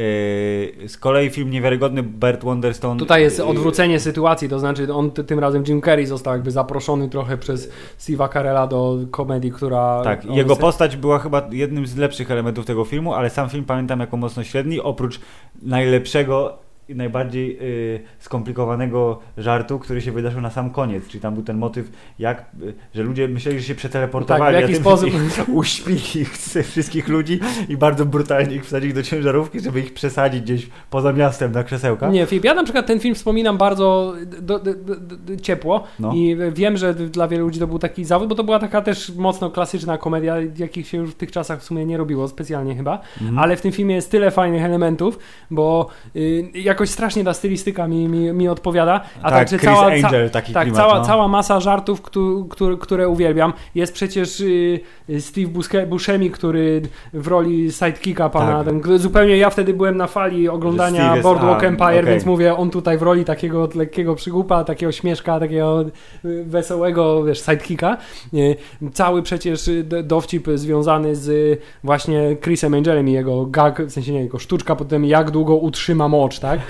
[0.88, 2.98] z kolei film niewiarygodny Bert Wonderstone.
[2.98, 6.50] Tutaj jest yy, odwrócenie sytuacji, to znaczy on ty, tym razem Jim Carrey został jakby
[6.50, 10.00] zaproszony trochę przez Steve'a Carella do komedii, która...
[10.04, 13.64] Tak, jego se- postać była chyba jednym z lepszych elementów tego filmu, ale sam film
[13.64, 15.20] pamiętam jako mocno średni, oprócz
[15.62, 16.58] najlepszego
[16.94, 21.90] najbardziej yy, skomplikowanego żartu, który się wydarzył na sam koniec, czyli tam był ten motyw,
[22.18, 25.10] jak, yy, że ludzie myśleli, że się przeteleportowali, Tak, w jaki sposób-
[25.48, 30.68] uśpili ich, wszystkich ludzi i bardzo brutalnie ich wsadzili do ciężarówki, żeby ich przesadzić gdzieś
[30.90, 32.10] poza miastem na krzesełka.
[32.10, 36.12] Nie, Filip, ja na przykład ten film wspominam bardzo do, do, do, ciepło No.
[36.14, 39.12] i wiem, że dla wielu ludzi to był taki zawód, bo to była taka też
[39.16, 43.00] mocno klasyczna komedia, jakich się już w tych czasach w sumie nie robiło specjalnie chyba,
[43.20, 43.38] Mhm.
[43.38, 45.18] ale w tym filmie jest tyle fajnych elementów,
[45.50, 46.50] bo y,
[46.80, 50.52] jakoś strasznie ta stylistyka mi, mi, mi odpowiada, a tak, także Chris cała, Angel, taki
[50.52, 51.04] tak, klimat, cała, no.
[51.04, 53.52] cała masa żartów, któ- które, które uwielbiam.
[53.74, 54.80] Jest przecież y,
[55.20, 56.82] Steve Busque- Buscemi, który
[57.12, 58.82] w roli sidekicka pana, Tak.
[58.82, 62.04] ten, zupełnie ja wtedy byłem na fali Steve oglądania jest- Boardwalk a, Empire, okej.
[62.04, 65.82] więc mówię, on tutaj w roli takiego lekkiego przygłupa, takiego śmieszka, takiego
[66.24, 67.96] y, wesołego, wiesz, sidekicka.
[68.34, 68.56] Y,
[68.92, 69.70] Cały przecież
[70.02, 74.88] dowcip związany z właśnie Chrisem Angelem i jego gag, w sensie nie, jego sztuczka pod
[74.88, 76.60] tym, jak długo utrzyma mocz, tak?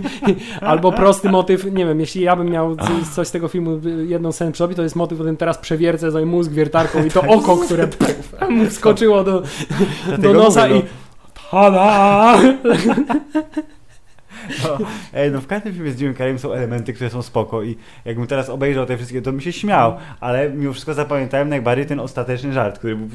[0.60, 2.76] Albo prosty motyw, nie wiem, jeśli ja bym miał
[3.14, 6.26] coś z tego filmu, jedną scenę przerobić, to jest motyw, o tym teraz przewiercę sobie
[6.26, 7.88] mózg wiertarką i to oko, które
[8.50, 9.42] mu wskoczyło do,
[10.18, 10.82] do nosa i
[11.50, 12.38] tada!
[14.64, 14.78] No,
[15.32, 18.48] no w każdym filmie z Jimem Carreyem są elementy, które są spoko i jakbym teraz
[18.48, 22.78] obejrzał te wszystkie, to bym się śmiał, ale mimo wszystko zapamiętałem najbardziej ten ostateczny żart,
[22.78, 23.08] który był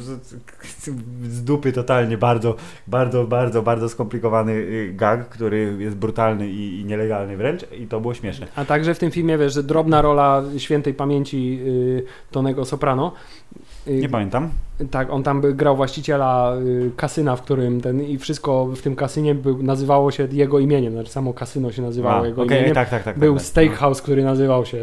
[1.23, 2.55] z dupy totalnie, bardzo,
[2.87, 7.99] bardzo, bardzo, bardzo skomplikowany y, gag, który jest brutalny i, i nielegalny wręcz i to
[7.99, 8.47] było śmieszne.
[8.55, 13.13] A także w tym filmie, wiesz, że drobna rola świętej pamięci y, Tonego Soprano.
[13.87, 14.49] Y, Nie pamiętam.
[14.91, 18.95] Tak, on tam by grał właściciela y, kasyna, w którym ten i wszystko w tym
[18.95, 22.75] kasynie był, nazywało się jego imieniem, znaczy samo kasyno się nazywało A, jego okej, imieniem.
[22.75, 23.19] tak, tak, tak.
[23.19, 23.47] był tak, tak.
[23.47, 24.77] steakhouse, który nazywał się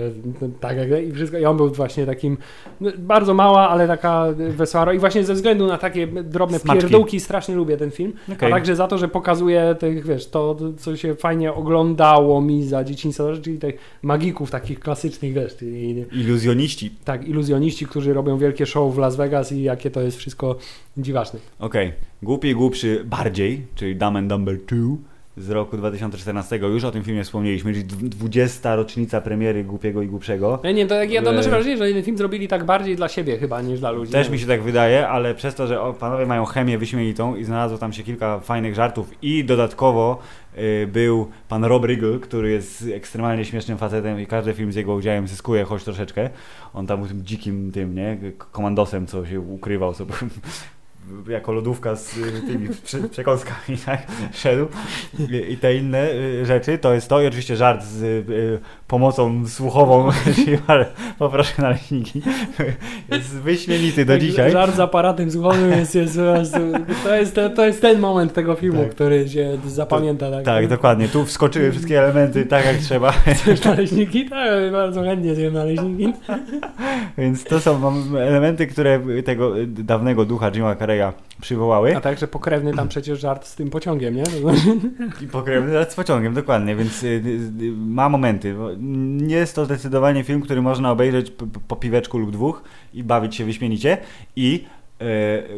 [0.60, 1.38] tak jak i wszystko.
[1.38, 2.38] I on był właśnie takim
[2.80, 4.92] no, bardzo mała, ale taka wesoła.
[4.92, 6.80] I właśnie ze względu na takie drobne Smaczki.
[6.82, 8.12] pierdółki strasznie lubię ten film.
[8.32, 8.52] Okej.
[8.52, 12.84] A także za to, że pokazuje tych, wiesz, to co się fajnie oglądało mi za
[12.84, 16.90] dzieciństwa, czyli tych magików takich klasycznych, wiesz, i, Iluzjoniści.
[17.04, 20.56] tak, iluzjoniści, którzy robią wielkie show w Las Vegas i jakie to jest wszystko
[20.96, 21.40] dziwaczne.
[21.58, 21.92] Okej.
[22.22, 24.78] Głupi i głupszy bardziej, czyli Dumb and Dumber 2
[25.36, 26.56] z roku 2014.
[26.56, 28.76] Już o tym filmie wspomnieliśmy, czyli dw- 20.
[28.76, 30.58] rocznica premiery Głupiego i Głupszego.
[30.62, 32.64] Ja nie wiem, to jak ja to E, noszę wrażenie, że ten film zrobili tak
[32.64, 34.12] bardziej dla siebie chyba niż dla ludzi.
[34.12, 37.78] Też mi się tak wydaje, ale przez to, że panowie mają chemię wyśmienitą i znalazło
[37.78, 40.18] tam się kilka fajnych żartów i dodatkowo
[40.86, 45.28] był pan Rob Riggle, który jest ekstremalnie śmiesznym facetem i każdy film z jego udziałem
[45.28, 46.30] zyskuje choć troszeczkę.
[46.74, 48.18] On tam był tym dzikim tym, nie,
[48.52, 50.06] komandosem, co się ukrywał, co
[51.28, 54.66] jako lodówka z y, tymi prze, przekąskami, tak, szedł.
[55.48, 60.08] I, te inne y, rzeczy, to jest to i oczywiście żart z y, pomocą słuchową,
[60.34, 60.58] czyli
[61.18, 62.22] poproszę naleśniki.
[63.12, 64.50] Jest wyśmienity do Tak, dzisiaj.
[64.50, 66.18] Żart z aparatem słuchowym jest, jest,
[67.04, 68.90] to, jest, to jest ten moment tego filmu, Tak.
[68.90, 70.30] który się zapamięta.
[70.30, 71.08] Tak, Tak, dokładnie.
[71.08, 74.30] Tu wskoczyły wszystkie elementy tak jak trzeba, Chcesz naleśniki?
[74.30, 76.12] Tak, bardzo chętnie zjem naleśniki.
[77.18, 80.74] więc to są elementy, które tego dawnego ducha Jima
[81.40, 81.96] Przywołały.
[81.96, 84.22] A także pokrewny tam przecież żart z tym pociągiem, nie?
[85.24, 88.54] I pokrewny z pociągiem, dokładnie, więc y, y, y, ma momenty.
[88.78, 91.32] Nie jest to zdecydowanie film, który można obejrzeć
[91.68, 92.62] po, piweczku lub dwóch
[92.94, 93.98] i bawić się wyśmienicie.
[94.36, 94.64] I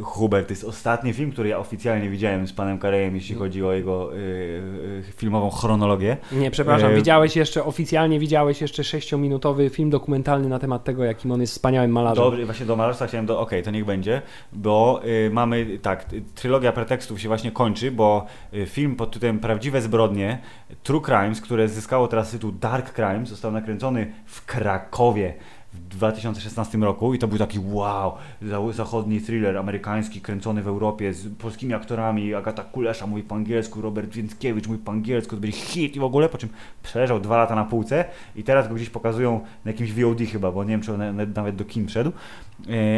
[0.02, 3.72] Hubert, to jest ostatni film, który ja oficjalnie widziałem z panem Karejem, jeśli chodzi o
[3.72, 6.16] jego e, e, filmową chronologię.
[6.32, 11.32] Nie, przepraszam, E, widziałeś jeszcze, oficjalnie widziałeś jeszcze sześciominutowy film dokumentalny na temat tego, jakim
[11.32, 12.24] on jest wspaniałym malarzem.
[12.24, 13.40] Dobrze, właśnie do malarstwa chciałem do.
[13.40, 15.00] Okej, to niech będzie, bo
[15.30, 18.26] mamy tak, trylogia pretekstów się właśnie kończy, bo
[18.66, 20.38] film pod tytułem Prawdziwe zbrodnie,
[20.82, 25.34] True Crimes, które zyskało teraz tytuł Dark Crimes, został nakręcony w Krakowie.
[25.78, 31.12] W 2016 roku i to był taki wow, za- zachodni thriller amerykański kręcony w Europie
[31.12, 35.56] z polskimi aktorami, Agata Kulesza mówi po angielsku, Robert Więckiewicz mówi po angielsku, to będzie
[35.58, 36.48] hit i w ogóle, po czym
[36.82, 38.04] przeleżał dwa lata na półce.
[38.36, 41.26] I teraz go gdzieś pokazują na jakimś VOD chyba, bo nie wiem czy on na-
[41.34, 42.12] nawet do kin wszedł,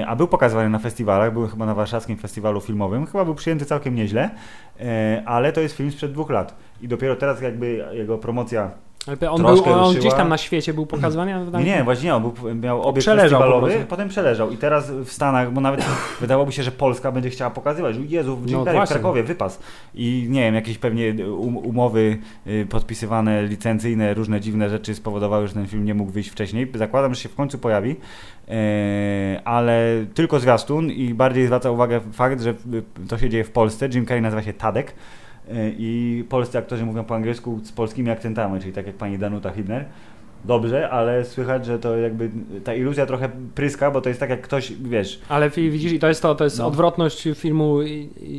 [0.00, 3.64] E, a był pokazywany na festiwalach, był chyba na warszawskim festiwalu filmowym, chyba był przyjęty
[3.64, 4.30] całkiem nieźle,
[4.80, 6.54] e, ale to jest film sprzed dwóch lat.
[6.82, 8.70] I dopiero teraz jakby jego promocja
[9.06, 10.00] Ale on, troszkę był, on ruszyła.
[10.00, 11.34] gdzieś tam na świecie był pokazywany?
[11.34, 13.88] a nie, nie, właśnie nie, on był, miał obiekt Przeleżał po festiwalowy, prostu.
[13.88, 15.84] potem przeleżał i teraz w Stanach, bo nawet
[16.20, 18.88] wydawałoby się, że Polska będzie chciała pokazywać, Jezu, w Jim No w.
[18.88, 19.60] Krakowie wypas
[19.94, 25.54] i nie wiem, jakieś pewnie um, umowy y, podpisywane, licencyjne, różne dziwne rzeczy spowodowały, że
[25.54, 26.72] ten film nie mógł wyjść wcześniej.
[26.74, 27.96] Zakładam, że się w końcu pojawi,
[28.48, 32.54] e, ale tylko zwiastun i bardziej zwraca uwagę fakt, że
[33.08, 33.88] to się dzieje w Polsce.
[33.94, 34.94] Jim Carrey nazywa się Tadek
[35.78, 39.84] i polscy aktorzy mówią po angielsku z polskimi akcentami, czyli tak jak pani Danuta Hibner.
[40.44, 42.30] Dobrze, ale słychać, że to jakby
[42.64, 46.08] ta iluzja trochę pryska, bo to jest tak jak ktoś, wiesz, Ale widzisz, i to
[46.08, 46.66] jest to, to jest No.
[46.66, 47.78] odwrotność filmu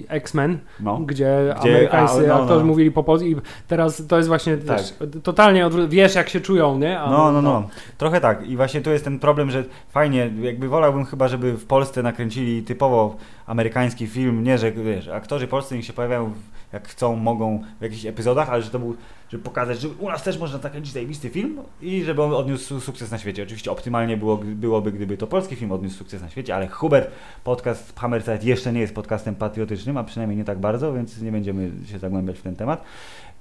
[0.09, 0.97] X-Men, no.
[0.99, 2.65] gdzie, Gdzie- amerykańscy a, no, aktorzy no.
[2.65, 3.35] mówili po polsku i
[3.67, 4.77] teraz to jest właśnie Tak.
[4.77, 4.93] wiesz,
[5.23, 6.99] totalnie odwró- wiesz jak się czują, nie?
[6.99, 7.67] A No, no, no.
[7.97, 8.47] Trochę tak.
[8.49, 12.63] I właśnie tu jest ten problem, że fajnie, jakby wolałbym chyba, żeby w Polsce nakręcili
[12.63, 13.15] typowo
[13.51, 16.33] amerykański film, nie, że wiesz, aktorzy polscy niech się pojawiają
[16.73, 18.95] jak chcą, mogą w jakichś epizodach, ale że to był,
[19.29, 23.11] żeby pokazać, że u nas też można nakręcić zajebisty film i żeby on odniósł sukces
[23.11, 23.43] na świecie.
[23.43, 27.11] Oczywiście optymalnie było, byłoby, gdyby to polski film odniósł sukces na świecie, ale Hubert,
[27.43, 31.71] podcast Hammerside jeszcze nie jest podcastem patriotycznym, a przynajmniej nie tak bardzo, więc nie będziemy
[31.85, 32.83] się zagłębiać w ten temat.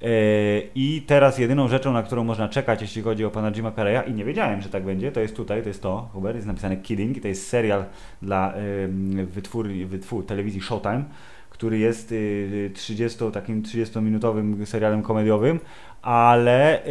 [0.02, 0.06] E,
[0.74, 4.14] I teraz jedyną rzeczą, na którą można czekać, jeśli chodzi o pana Jima Carreya, i
[4.14, 7.16] nie wiedziałem, że tak będzie, to jest tutaj, to jest to, Hubert, jest napisane Kidding,
[7.16, 7.84] i to jest serial
[8.22, 8.54] dla
[9.24, 11.04] wytwór, wytwór telewizji Showtime,
[11.50, 15.60] który jest y, 30, takim 30-minutowym serialem komediowym,
[16.02, 16.90] ale y,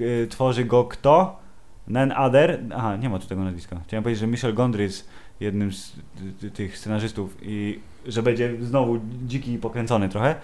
[0.00, 1.42] y, tworzy go kto?
[1.88, 2.60] None other.
[2.74, 3.80] Aha, nie ma tu tego nazwiska.
[3.86, 5.08] Chciałem powiedzieć, że Michel Gondry jest
[5.40, 5.96] jednym z
[6.42, 10.34] y, y, tych scenarzystów i że będzie znowu dziki i pokręcony trochę.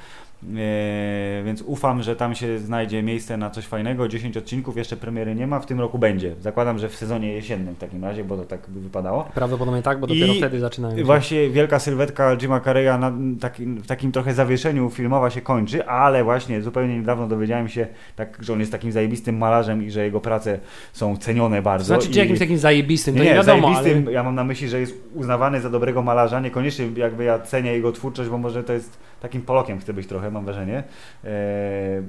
[0.43, 4.09] E, więc ufam, że tam się znajdzie miejsce na coś fajnego.
[4.09, 6.35] 10 odcinków, jeszcze premiery nie ma, w tym roku będzie.
[6.41, 9.25] Zakładam, że w sezonie jesiennym w takim razie, bo to tak by wypadało.
[9.35, 10.97] Prawdopodobnie tak, bo dopiero I wtedy zaczynają.
[10.97, 13.11] się- Właśnie wielka sylwetka Jima Carreya na
[13.59, 17.87] w takim trochę zawieszeniu filmowa się kończy, ale właśnie zupełnie niedawno dowiedziałem się,
[18.17, 20.59] tak, że on jest takim zajebistym malarzem i że jego prace
[20.93, 21.87] są cenione bardzo.
[21.87, 24.13] Znaczy, czy jakimś takim zajebistym, to nie, nie, wiadomo, zajebistym, ale...
[24.13, 27.93] ja mam na myśli, że jest uznawany za dobrego malarza, niekoniecznie jakby ja cenię jego
[27.93, 30.83] twórczość, bo może to jest takim Polokiem chce być trochę, mam wrażenie,
[31.25, 31.31] eee,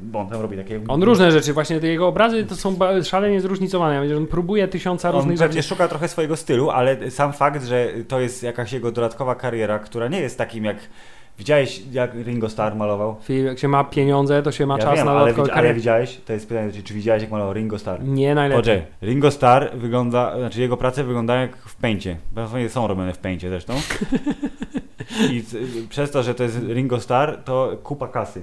[0.02, 0.80] bo on tam robi takie...
[0.88, 4.18] On różne rzeczy, właśnie te jego obrazy to są szalenie zróżnicowane.
[4.18, 5.70] On próbuje tysiąca On różnych pewnie rzeczy.
[5.70, 10.08] szuka trochę swojego stylu, ale sam fakt, że to jest jakaś jego dodatkowa kariera, która
[10.08, 10.78] nie jest takim jak...
[11.38, 13.16] Widziałeś jak Ringo Starr malował?
[13.22, 15.74] Film, Jak się ma pieniądze, to się ma ja czas wiem, na ale, widz- ale
[15.74, 16.18] widziałeś?
[16.26, 18.04] To jest pytanie, czy, widziałeś jak malował Ringo Starr?
[18.04, 18.62] Nie najlepiej.
[18.64, 22.18] Poczekaj, Ringo Starr wygląda, znaczy jego prace wyglądają jak w pęcie.
[22.68, 23.74] Są robione w pęcie zresztą.
[25.32, 25.44] I
[25.90, 28.42] przez to, że to jest Ringo Starr, to kupa kasy.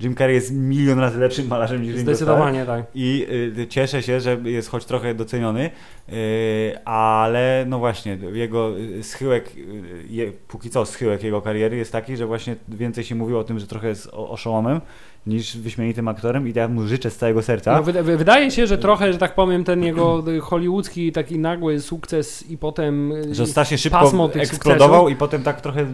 [0.00, 2.16] Jim Carrey jest milion razy lepszym malarzem niż Ringo Starr.
[2.16, 2.84] Zdecydowanie tak.
[2.94, 3.26] I
[3.58, 5.70] y, cieszę się, że jest choć trochę doceniony,
[6.08, 8.72] y, ale no właśnie, jego
[9.02, 13.40] schyłek, y, je, póki co schyłek jego kariery jest taki, że właśnie więcej się mówiło
[13.40, 14.80] o tym, że trochę jest oszołomem
[15.26, 17.76] niż wyśmienitym aktorem i ja mu życzę z całego serca.
[17.76, 21.38] No, wyda- wy- wydaje się, że trochę, że tak powiem, ten jego y, hollywoodzki taki
[21.38, 25.86] nagły sukces i potem y, Że strasznie szybko eksplodował i potem tak trochę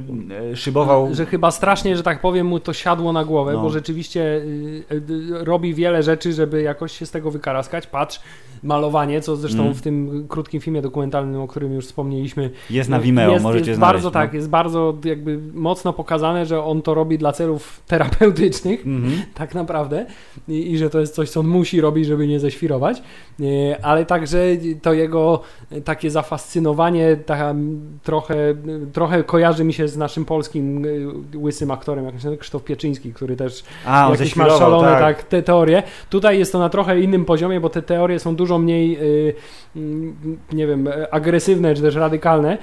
[0.52, 1.14] e, szybował.
[1.14, 3.60] Że chyba strasznie, że tak powiem, mu to siadło na głowę, No.
[3.62, 7.86] bo rzeczywiście y, y, robi wiele rzeczy, żeby jakoś się z tego wykaraskać.
[7.86, 8.20] Patrz,
[8.62, 9.74] malowanie, co zresztą Mm.
[9.74, 13.78] w tym krótkim filmie dokumentalnym, o którym już wspomnieliśmy, Jest na Vimeo, jest, możecie jest
[13.78, 13.92] znaleźć.
[13.94, 14.12] bardzo no.
[14.12, 19.19] tak, jest bardzo jakby mocno pokazane, że on to robi dla celów terapeutycznych, Mhm.
[19.34, 20.06] tak naprawdę,
[20.48, 23.02] i, i że to jest coś, co on musi robić, żeby nie ześwirować,
[23.42, 24.38] E, ale także
[24.82, 25.40] to jego
[25.70, 27.54] e, takie zafascynowanie ta,
[28.02, 28.54] trochę,
[28.92, 33.36] trochę kojarzy mi się z naszym polskim e, łysym aktorem, jak się Krzysztof Pieczyński, który
[33.36, 35.00] też A, jakieś ma szalone tak.
[35.00, 35.22] tak.
[35.22, 35.82] te teorie.
[36.10, 38.98] Tutaj jest to na trochę innym poziomie, bo te teorie są dużo mniej,
[39.76, 40.16] mm,
[40.52, 42.58] nie wiem, agresywne czy też radykalne,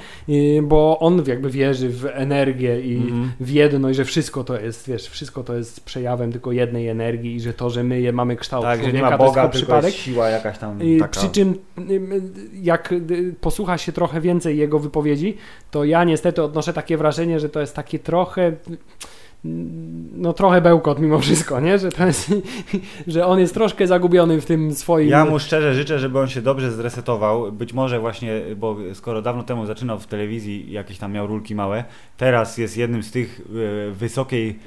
[0.64, 3.32] bo on jakby wierzy w energię i Mhm.
[3.40, 7.36] w jedność, że wszystko to jest, wiesz, wszystko to jest przejawem tylko tylko jednej energii
[7.36, 9.36] i że to, że my je mamy kształt Tak, że nie człowieka, ma to jest
[9.36, 9.94] Boga, tylko tylko przypadek.
[9.94, 11.20] jest siła jakaś tam Y, taka.
[11.20, 12.22] Przy czym y, y,
[12.62, 15.38] jak y, posłucha się trochę więcej jego wypowiedzi,
[15.72, 18.54] to ja niestety odnoszę takie wrażenie, że to jest takie trochę
[20.14, 21.80] no trochę bełkot mimo wszystko, nie?
[21.80, 22.34] Że to jest,
[23.08, 26.42] że on jest troszkę zagubiony w tym swoim Ja mu szczerze życzę, żeby on się
[26.42, 27.52] dobrze zresetował.
[27.52, 31.84] Być może właśnie, bo skoro dawno temu zaczynał w telewizji, jakieś tam miał rulki małe,
[32.18, 33.42] teraz jest jednym z tych
[33.90, 34.60] e, wysokiej,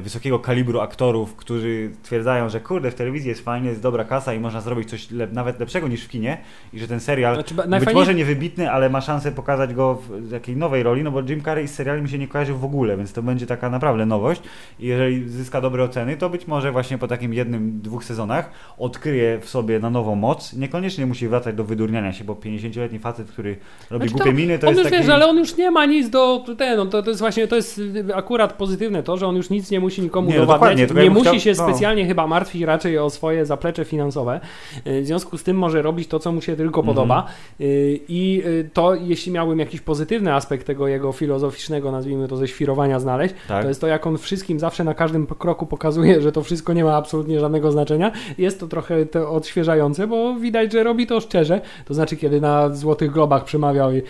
[0.00, 4.40] wysokiego kalibru aktorów, którzy stwierdzają, że kurde, w telewizji jest fajnie, jest dobra kasa i
[4.40, 6.38] można zrobić coś lep, nawet lepszego niż w kinie
[6.72, 10.30] i że ten serial, Znaczy, być najfajniej- może niewybitny, ale ma szansę pokazać go w
[10.30, 12.96] jakiej nowej roli, no bo Jim Carrey z seriali mi się nie kojarzył w ogóle,
[12.96, 14.42] więc to będzie taka naprawdę nowość
[14.80, 19.40] i jeżeli zyska dobre oceny, to być może właśnie po takim jednym, dwóch sezonach odkryje
[19.40, 20.52] w sobie na nowo moc.
[20.52, 23.56] Niekoniecznie musi wracać do wydurniania się, bo 50-letni facet, który
[23.90, 25.02] robi Znaczy głupie miny, to on jest już taki...
[25.02, 27.56] wiesz, ale on już nie ma nic do ten, no to, to jest właśnie, to
[27.56, 27.80] jest
[28.14, 30.46] akurat pozytywne to, że on już nic nie musi nikomu Nie, no
[30.94, 31.68] nie ja musi chciał- się no.
[31.68, 34.40] specjalnie chyba martwić raczej o swoje zaplecze finansowe,
[34.86, 36.96] Y, w związku z tym może robić to, co mu się tylko Mhm.
[36.96, 37.26] podoba
[37.60, 42.48] Y, i y, to, jeśli miałbym jakiś pozytywny aspekt tego jego filozoficznego, nazwijmy to ze
[42.48, 43.62] świrowania znaleźć, Tak.
[43.62, 46.84] to jest to, jak on wszystkim zawsze na każdym kroku pokazuje, że to wszystko nie
[46.84, 48.12] ma absolutnie żadnego znaczenia.
[48.38, 51.60] Jest to trochę to odświeżające, bo widać, że robi to szczerze.
[51.84, 54.02] To znaczy, kiedy na Złotych Globach przemawiał i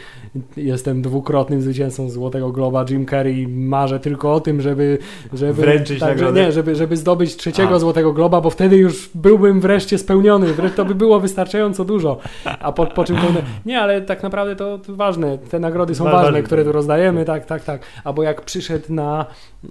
[0.57, 4.99] jestem dwukrotnym zwycięzcą Złotego Globa, Jim Carrey marzę tylko o tym, żeby,
[5.35, 6.41] żeby Wręczyć tak, nagrodę?
[6.41, 7.79] nie, żeby, żeby zdobyć trzeciego A.
[7.79, 10.47] Złotego Globa, bo wtedy już byłbym wreszcie spełniony.
[10.53, 12.19] Wreszcie to by było wystarczająco dużo.
[12.61, 13.23] A po, po czym to,
[13.67, 15.39] nie, ale tak naprawdę to, to ważne.
[15.39, 17.81] Te nagrody są Wa- ważne, które tu rozdajemy, tak, tak, tak.
[18.05, 19.27] Albo jak przyszedł na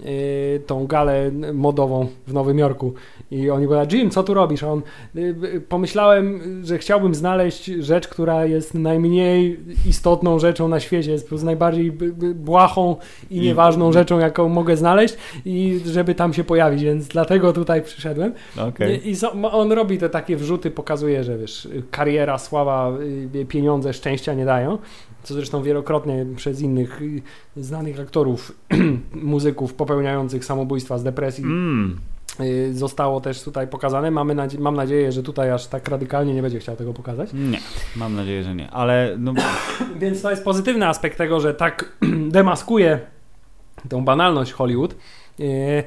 [0.06, 2.94] y, tą galę modową w Nowym Jorku
[3.31, 4.64] i oni mówią, Jim, co tu robisz?
[4.64, 4.81] A on,
[5.15, 9.60] y, y, pomyślałem, że chciałbym znaleźć rzecz, która jest najmniej
[9.90, 11.91] istotną rzeczą na świecie, jest po prostu najbardziej
[12.35, 12.95] błahą
[13.31, 15.15] i I- nieważną rzeczą, jaką mogę znaleźć
[15.45, 15.53] i
[15.86, 18.34] żeby tam się pojawić, więc dlatego tutaj przyszedłem.
[18.58, 19.10] Okej.
[19.10, 22.92] I so, on robi te takie wrzuty, pokazuje, że wiesz, kariera, sława,
[23.36, 24.78] y, pieniądze, szczęścia nie dają.
[25.24, 27.22] Co zresztą wielokrotnie przez innych y,
[27.64, 28.52] znanych aktorów,
[29.14, 32.00] muzyków popełniających samobójstwa z depresji Mm.
[32.42, 34.12] y, zostało też tutaj pokazane.
[34.12, 37.30] Mamy nadzie- mam nadzieję, że tutaj aż tak radykalnie nie będzie chciał tego pokazać.
[37.34, 37.60] Nie,
[37.96, 38.72] mam nadzieję, że nie.
[38.72, 39.34] Ale no,
[40.02, 41.98] Więc to jest pozytywny aspekt tego, że tak
[42.30, 43.00] demaskuje
[43.90, 44.96] tą banalność Hollywood.
[45.40, 45.84] Y,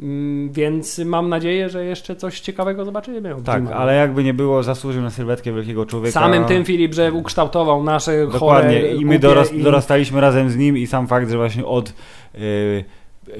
[0.00, 3.34] mm, Więc mam nadzieję, że jeszcze coś ciekawego zobaczymy.
[3.44, 6.12] tak, ale jakby nie było, zasłużył na sylwetkę wielkiego człowieka.
[6.20, 8.80] Samym tym Filip, że ukształtował nasze Dokładnie.
[8.80, 11.94] chore, I my doras- i- dorastaliśmy razem z nim i sam fakt, że właśnie od
[12.34, 12.84] y,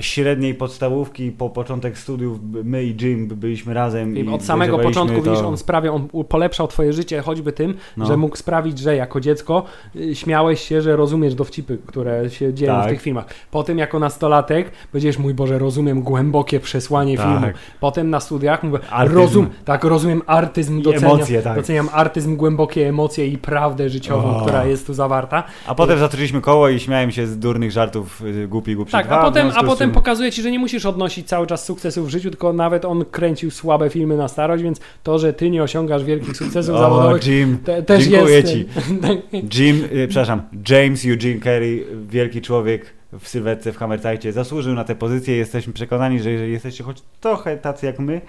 [0.01, 4.17] średniej podstawówki po początek studiów my i Jim byliśmy razem.
[4.17, 5.31] I od samego początku to...
[5.31, 8.07] widzisz, on sprawia, on polepszał twoje życie choćby tym, No.
[8.07, 9.65] że mógł sprawić, że jako dziecko
[9.97, 12.87] y, śmiałeś się, że rozumiesz dowcipy, które się dzieją Tak.
[12.87, 13.27] w tych filmach.
[13.51, 17.27] Potem jako nastolatek powiedziesz, mój Boże, rozumiem głębokie przesłanie Tak.
[17.27, 17.47] filmu.
[17.81, 19.19] Potem na studiach mówię, Artyzm.
[19.19, 21.57] rozum, tak, rozumiem artyzm, doceniam, emocje, tak.
[21.57, 24.43] doceniam artyzm, głębokie emocje i prawdę życiową, O.
[24.43, 25.45] która jest tu zawarta.
[25.67, 29.23] A potem zatroczyliśmy koło i śmiałem się z durnych żartów y, głupi głupi Tak, a
[29.23, 32.53] potem, a potem pokazuje ci, że nie musisz odnosić cały czas sukcesów w życiu, tylko
[32.53, 36.75] nawet on kręcił słabe filmy na starość, więc to, że ty nie osiągasz wielkich sukcesów
[36.75, 38.53] O, zawodowych, Jim, te, też dziękuję jest.
[38.53, 38.67] ci.
[39.59, 42.87] Jim, y, przepraszam, James Eugene Carey, wielki człowiek
[43.21, 45.37] w sylwetce w Hammertajcie, zasłużył na tę pozycję.
[45.37, 48.21] Jesteśmy przekonani, że jeżeli jesteście choć trochę tacy jak my,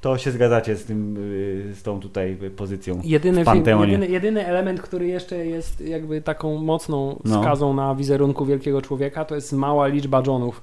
[0.00, 1.16] to się zgadzacie z tym,
[1.70, 3.00] y, z tą tutaj pozycją.
[3.04, 3.92] Jedyny, w Panteonie.
[3.92, 7.42] jedyny, jedyny element, który jeszcze jest jakby taką mocną No.
[7.42, 10.62] skazą na wizerunku wielkiego człowieka, to jest mała liczba Johnów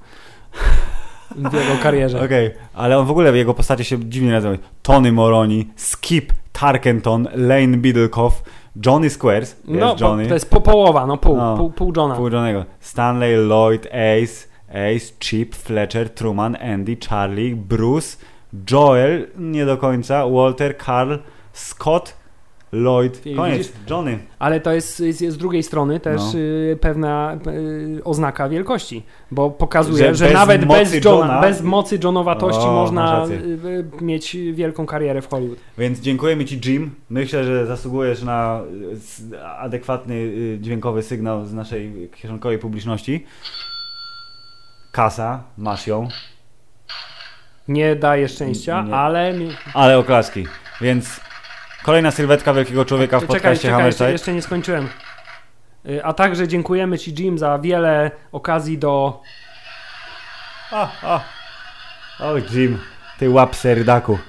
[1.36, 2.22] w jego karierze.
[2.26, 4.60] Okej, ale on w ogóle, jego postacie się dziwnie nazywają.
[4.82, 8.44] Tony Moroni, Skip Tarkenton, Lane Biddlecoff,
[8.86, 11.58] Johnny Squares, No, Johnny, to jest po, połowa, no pół, No.
[11.58, 12.16] pół, pół Johna.
[12.16, 18.18] pół Johnnego, Stanley, Lloyd, Ace, Ace, Chip, Fletcher, Truman, Andy, Charlie, Bruce,
[18.72, 21.14] Joel, nie do końca, Walter, Carl,
[21.54, 22.14] Scott,
[22.72, 23.72] Lloyd, koniec?
[23.90, 24.20] Johnny.
[24.40, 26.40] Ale to jest, jest, jest z drugiej strony też No.
[26.40, 27.38] y, pewna
[27.98, 32.62] y, oznaka wielkości, bo pokazuje, Że że, bez nawet bez, Johna, Johna- bez mocy Johnowatości
[32.62, 35.60] O, można y, y, mieć wielką karierę w Hollywood.
[35.78, 36.92] Więc dziękujemy Ci Jim.
[37.10, 38.62] Myślę, że zasługujesz na
[39.60, 43.26] adekwatny y, dźwiękowy sygnał z naszej kieszonkowej publiczności.
[44.92, 46.08] Kasa, masz ją,
[47.68, 48.96] Nie daje szczęścia, Nie.
[48.96, 49.34] ale...
[49.74, 50.46] ale oklaski.
[50.82, 51.20] Więc
[51.90, 54.88] kolejna sylwetka wielkiego człowieka w Czekaj, podcaście czekaj, jeszcze, jeszcze nie skończyłem.
[55.86, 59.22] Y, A także dziękujemy Ci Jim za wiele okazji do...
[60.72, 61.22] O, o.
[62.20, 62.80] o Jim,
[63.20, 64.20] ty łap serdaku.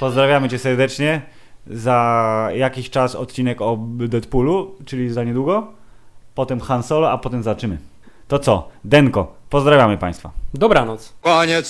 [0.00, 1.22] Pozdrawiamy Cię serdecznie.
[1.66, 5.72] Za jakiś czas odcinek o Deadpoolu, czyli za niedługo.
[6.34, 7.78] Potem Han Solo, a potem zaczymy.
[8.28, 8.68] To co?
[8.84, 10.30] Denko, pozdrawiamy Państwa.
[10.54, 11.12] Dobranoc.
[11.20, 11.68] Koniec.